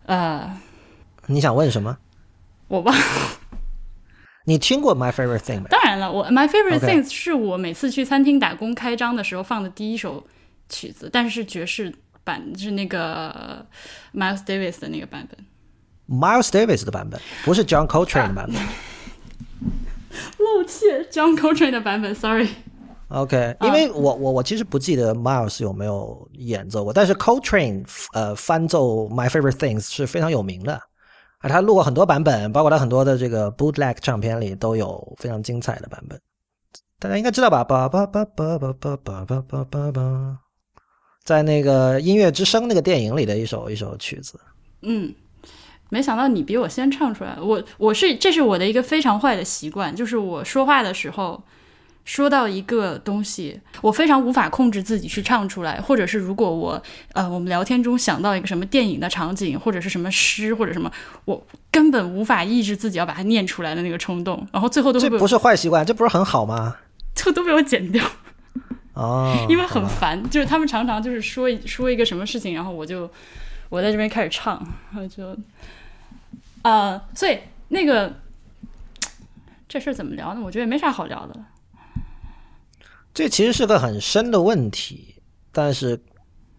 [0.04, 0.60] 呃，
[1.28, 1.96] 你想问什么？
[2.68, 3.02] 我忘了。
[4.48, 5.66] 你听过 My Favorite Thing 吗？
[5.68, 10.26] 当然了，我 My Favorite Things 是我每次去餐厅打工开张的时候放的第一首
[10.70, 11.94] 曲子，但是是爵士
[12.24, 13.66] 版，是那个
[14.14, 15.38] Miles Davis 的那个版本。
[16.08, 18.54] Miles Davis 的版本，不是 John Coltrane 的版本。
[20.38, 22.48] 漏怯，John Coltrane 的版本，Sorry。
[23.08, 27.84] OK，因为我我我其实不记得 Miles 有没有演奏过，但是 Coltrane
[28.14, 30.80] 呃翻奏 My Favorite Things 是非常有名的，
[31.38, 36.20] 啊，他录过很多版本，包括他很多的这个 bootleg 唱片里都有非常精彩的版本，
[36.98, 37.62] 大家应该知道吧？
[37.62, 40.38] 吧吧吧吧吧吧吧吧吧吧吧，
[41.24, 44.40] 在那个音乐之声那个电影里的一首一首曲子。
[44.82, 45.14] 嗯，
[45.90, 47.36] 没想到你比我先唱出来。
[47.40, 51.42] 我我是这是我的一个非常坏的习惯，就是我说话的时候。
[52.08, 56.82] 说到一个东西，我非常无法控制自己去唱出来，或者是如果我
[57.12, 60.90] 呃我们聊天中想到一个什么电影的场景，或者是什么诗或者什么，
[61.26, 66.78] 我根本无法抑制自己要把它念出来的那个冲动，然后最后都这不是坏习惯，这不是很好吗？
[67.14, 68.02] 就都被我剪掉，
[68.94, 70.30] 哦， 因为很烦。
[70.30, 73.10] 就是他们常常就是说一说一个什么事情，然后我就
[73.68, 75.36] 我在这边开始唱，然后就
[76.62, 78.14] 呃，所以那个
[79.68, 80.40] 这事儿怎么聊呢？
[80.42, 81.38] 我觉得也没啥好聊的。
[83.18, 85.12] 这其实是个很深的问题，
[85.50, 86.00] 但是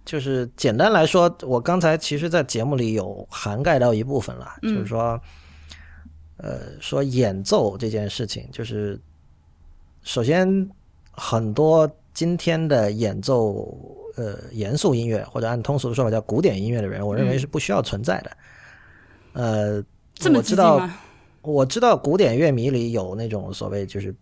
[0.03, 5.17] 就是简单来说，我刚才其实，在节目里有涵盖到一部分了，就是说，
[6.35, 8.99] 呃，说演奏这件事情，就是
[10.03, 10.69] 首先
[11.11, 13.73] 很多今天的演奏，
[14.17, 18.31] 呃，严肃音乐或者按通俗的说法叫古典音乐的人，我认为是不需要存在的。
[19.31, 19.81] 呃，
[20.13, 20.89] 这么我知道？
[21.41, 24.13] 我知道古典乐迷里有那种所谓就是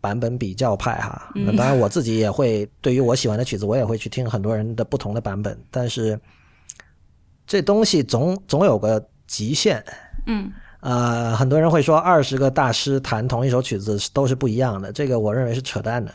[0.00, 6.18] 版本比较派哈，那当然我自己也会对于我喜欢的曲子，我也会去听很多人的不同的版本，但是
[7.46, 9.84] 这东西总总有个极限。
[10.26, 10.50] 嗯。
[10.82, 16.10] 呃，很多人会说二十个大师弹同一首曲子都是不一样的，这个我认为是扯淡的，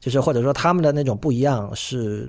[0.00, 2.26] 就是或者说他们的那种不一样是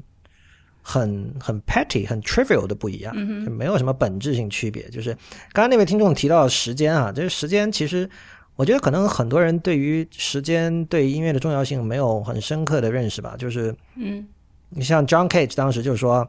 [0.81, 3.15] 很很 petty、很 trivial 的不一样，
[3.45, 4.89] 就没有什么本质性区别。
[4.89, 5.13] 就是
[5.53, 8.09] 刚刚那位听众提到时间啊，这个时间其实
[8.55, 14.27] 我觉得可能很多人对于时间对音乐的重要性没有很深刻的认识吧，就是嗯
[14.69, 16.27] 你像 John Cage 当时就说，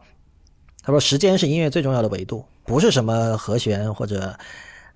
[0.82, 4.34] 他说时间是音乐最重要的维度，不是什么和弦或者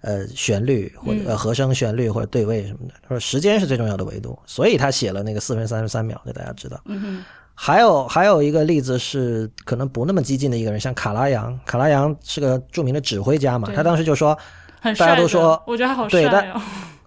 [0.00, 2.94] 呃旋律或者、呃和声旋律或者对位什么的。
[3.02, 6.80] 他说时间是最重要的维度，所以他写了那个四分三十三秒，给大家知道。
[6.86, 7.24] 嗯哼
[7.54, 14.38] 还有还有一个例子是可能不那么激进的一个人，像卡拉扬，卡拉扬是个著名的指挥家嘛，他当时就说。
[14.82, 16.62] 大家都说我觉得他好对帅哦。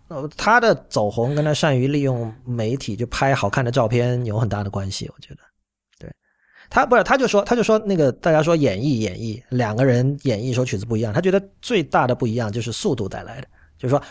[0.10, 5.40] 呃，他的走红跟他善于利用媒体就拍好看的照片有很大的关系，我觉得。
[6.00, 6.12] 对，
[6.70, 14.02] 他不是，他就说，他就说那个大家说演绎演绎，两个人演绎一首曲子不一样，他觉得最大的不一样就是速度带来的，就是说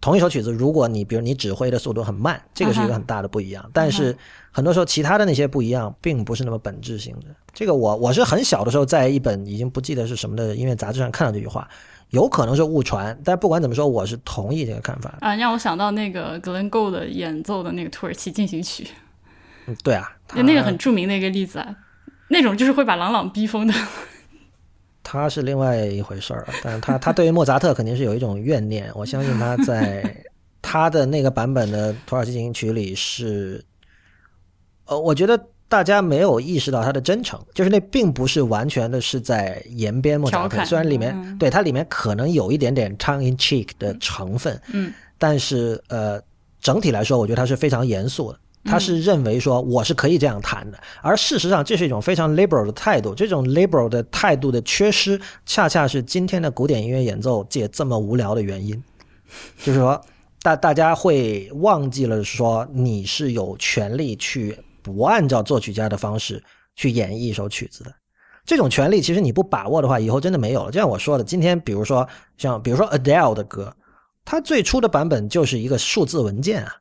[0.00, 4.16] 同一首曲子，如果你比如你指挥的速度很慢，这个是一个很大的不一样，但是
[4.52, 7.26] 很多时候其他的那些不一样，并不是那么本质性的。
[7.52, 11.68] 这个我我是很小的时候在一本已经不记得是什么的音乐杂志上看到这句话，
[12.10, 15.14] 有可能是误传，但不管怎么说，我是同意这个看法。
[15.20, 18.88] 啊，让我想到那个 Glenn Gould 演奏的那个土耳其进行曲，
[19.66, 21.76] 嗯，对啊，他那个很著名的一个例子啊。
[22.30, 23.74] 那种就是会把朗朗逼疯的。
[25.02, 30.24] 他是另外一回事儿了，但是他他对于莫扎特肯定是有一种怨念，我相信他在
[30.60, 33.64] 他的那个版本的土耳其进行曲里是，
[34.84, 46.20] 呃，我觉得大家没有意识到他的真诚，就是那并不是完全的是在延边莫扎特，虽然里面、嗯对它里面可能有一点点 tongue in cheek 的成分，嗯但是呃，
[46.60, 48.38] 整体来说，我觉得他是非常严肃的。
[48.64, 53.14] 他嗯是认为说我是可以这样谈的，而事实上这是一种非常 liberal 的态度。
[53.14, 58.82] 这种 liberal 的态度的缺失，恰恰是今天的古典音乐演奏界这么无聊的原因。
[59.62, 60.00] 就是说，
[60.42, 64.58] 大大家会忘记了说你是有权利去
[64.94, 66.42] 不按照作曲家的方式
[66.74, 67.94] 去演绎一首曲子的。
[68.44, 70.70] 这种权利其实你不把握的话，以后真的没有了。
[70.70, 73.74] 就像我说的，今天比如说像比如说 Adele 的歌，
[74.24, 76.74] 它最初的版本就是一个数字文件啊。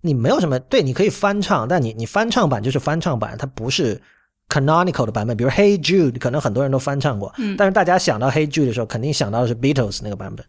[0.00, 4.02] 你没有什么对，你可以翻唱，但你你翻唱版就是翻唱版，它不是
[4.48, 5.36] canonical 的版本。
[5.36, 10.44] 比如 Hey Jude，可能很多人都翻唱过，嗯但是大家想到 Hey Jude 的时候，肯定想到的是 Beatles 那个版本。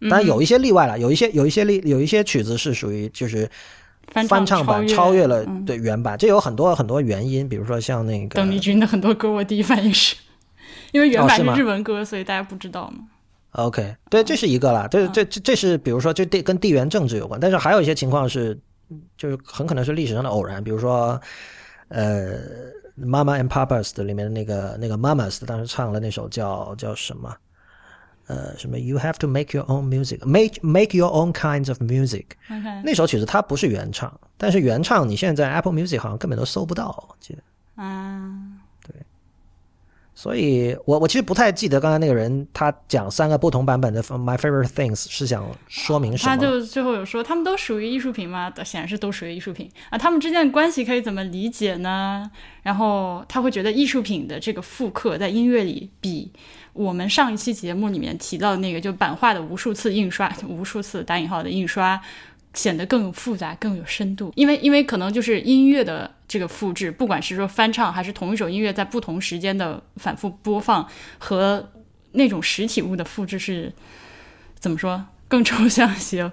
[0.00, 3.46] 嗯当然有一些例外了，有一些有一些例有一些曲子是属于就是
[4.10, 5.64] 翻翻唱版超超越了嗯。
[5.64, 10.16] 对原版，这有很多很多原因，比如说像那个邓丽君的很多歌，我第一反应是，
[10.92, 13.04] 因为原版日文歌，所以大家不知道嘛。
[13.52, 18.56] OK，对，这是一个啦，这这这这是比如说这地跟地缘政治有关，但是还有一些情况是，
[19.16, 21.20] 就是很可能是历史上的偶然，比如说，
[21.88, 22.38] 呃，
[23.00, 27.34] 《Mama and Papas》的里面的那个那个 Mamas 当时唱了那首叫叫什么，
[28.30, 35.98] 呃，什么 You have to make your own music，make make your own kinds of music，OK，那首曲子它不是原唱，但是原唱你现在在 Apple Music
[35.98, 37.42] 好像根本都搜不到，我记得。
[37.82, 38.30] 啊，
[40.22, 46.36] 所以我我其实不太记得刚才那个人他讲三个不同版本的 My Favorite Things 是想说明什么。
[46.36, 48.52] 他就最后有说，他们都属于艺术品吗？
[48.62, 49.96] 显然是都属于艺术品啊。
[49.96, 52.30] 他们之间的关系可以怎么理解呢？
[52.62, 56.30] 然后他会觉得艺术品的这个复刻在音乐里比
[56.74, 61.98] 我们上一期节目里面提到的那个就版画的无数次印刷、无数次打引号的印刷。
[62.54, 71.70] 显得更有复杂、更有深度，因为因为可能就是音乐的这个复制，不管是说翻唱还是同一首音乐在不同时间的反复播放，和
[72.12, 73.72] 那种实体物的复制是
[74.58, 76.30] 怎么说更抽象些？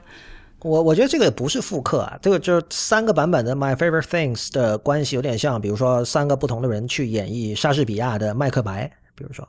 [0.61, 9.48] 我我觉得这个不是复刻啊，这个就是三个版本的 My Favorite Things 的关系有点像，比如说三个不同的人去演绎莎士比亚的《麦克白》，比如说，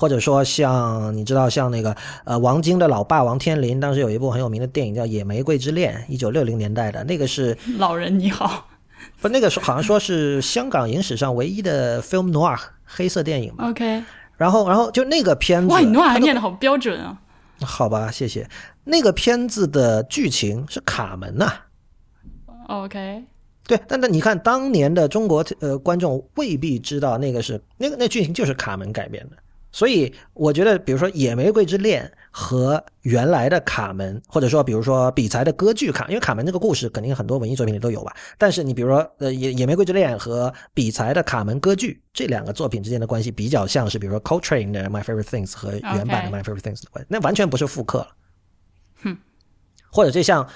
[0.00, 1.94] 或者说像你知道像那个
[2.24, 8.66] 呃王晶的老爸王天林，当时有一部很有名的电影叫《野玫瑰之恋》，一九六零年代的那个是老人你好。
[9.20, 14.02] 不那个是好像说是香港影史上唯一的 film noir 黑色电影嘛，，OK，
[14.36, 17.18] 然后然后就那个片子，哇，你诺它的还念的好标准啊！
[17.62, 18.48] 好吧，谢谢。
[18.84, 21.52] 那个片子的剧情是卡门呐、
[22.68, 23.24] OK，
[23.66, 29.36] 对，但但你看，当年的中国呃观众未必知道那个是那个那剧情就是卡门改编的，
[29.72, 48.08] 所以我觉得，比如说《野玫瑰之恋》和原来的卡门，或者说比如说比才的歌剧卡，因为卡门这个故事肯定很多文艺作品里都有吧，但是你比如说呃《野野玫瑰之恋》和比才的卡门歌剧这两个作品之间的关系比较像是，比如说 Coltrane 的《My Favorite Things》和原版的《My Favorite Things》的关系，那完全不是复刻了。
[49.02, 49.16] 哼，
[49.90, 50.46] 或者这像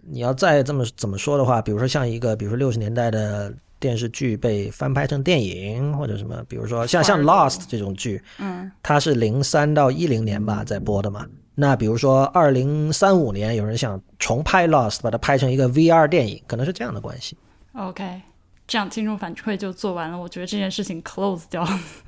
[0.00, 3.52] 你要再这么怎么说的话，比如说像一个，比如说六十年代的
[3.84, 11.26] 电视剧被翻拍成电影，或者什么，比如说像像 Lost 这种剧，嗯，它是零三到一零年吧在播的嘛。
[11.54, 17.36] 那比如说二零三五年有人想重拍 Lost，把它拍成一个 VR 电影，可能是这样的关系。
[17.74, 18.22] OK，
[18.66, 21.62] 这样听众反馈就做完了，我觉得这件事情 close 掉。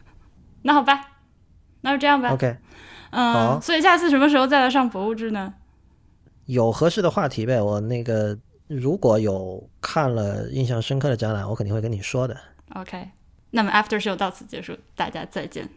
[0.63, 0.99] 那好吧，
[1.83, 2.31] 那就这样吧。
[2.31, 2.57] OK，
[3.11, 5.53] 嗯，好所以下次什么时候再来上博物志呢？
[6.47, 7.61] 有合适的话题呗。
[7.61, 12.37] 我那个如果有看了印象深刻的展览，我肯定会跟你说的。
[12.75, 13.11] OK，
[13.51, 15.69] 那么 After Show 到此结束，大家再见。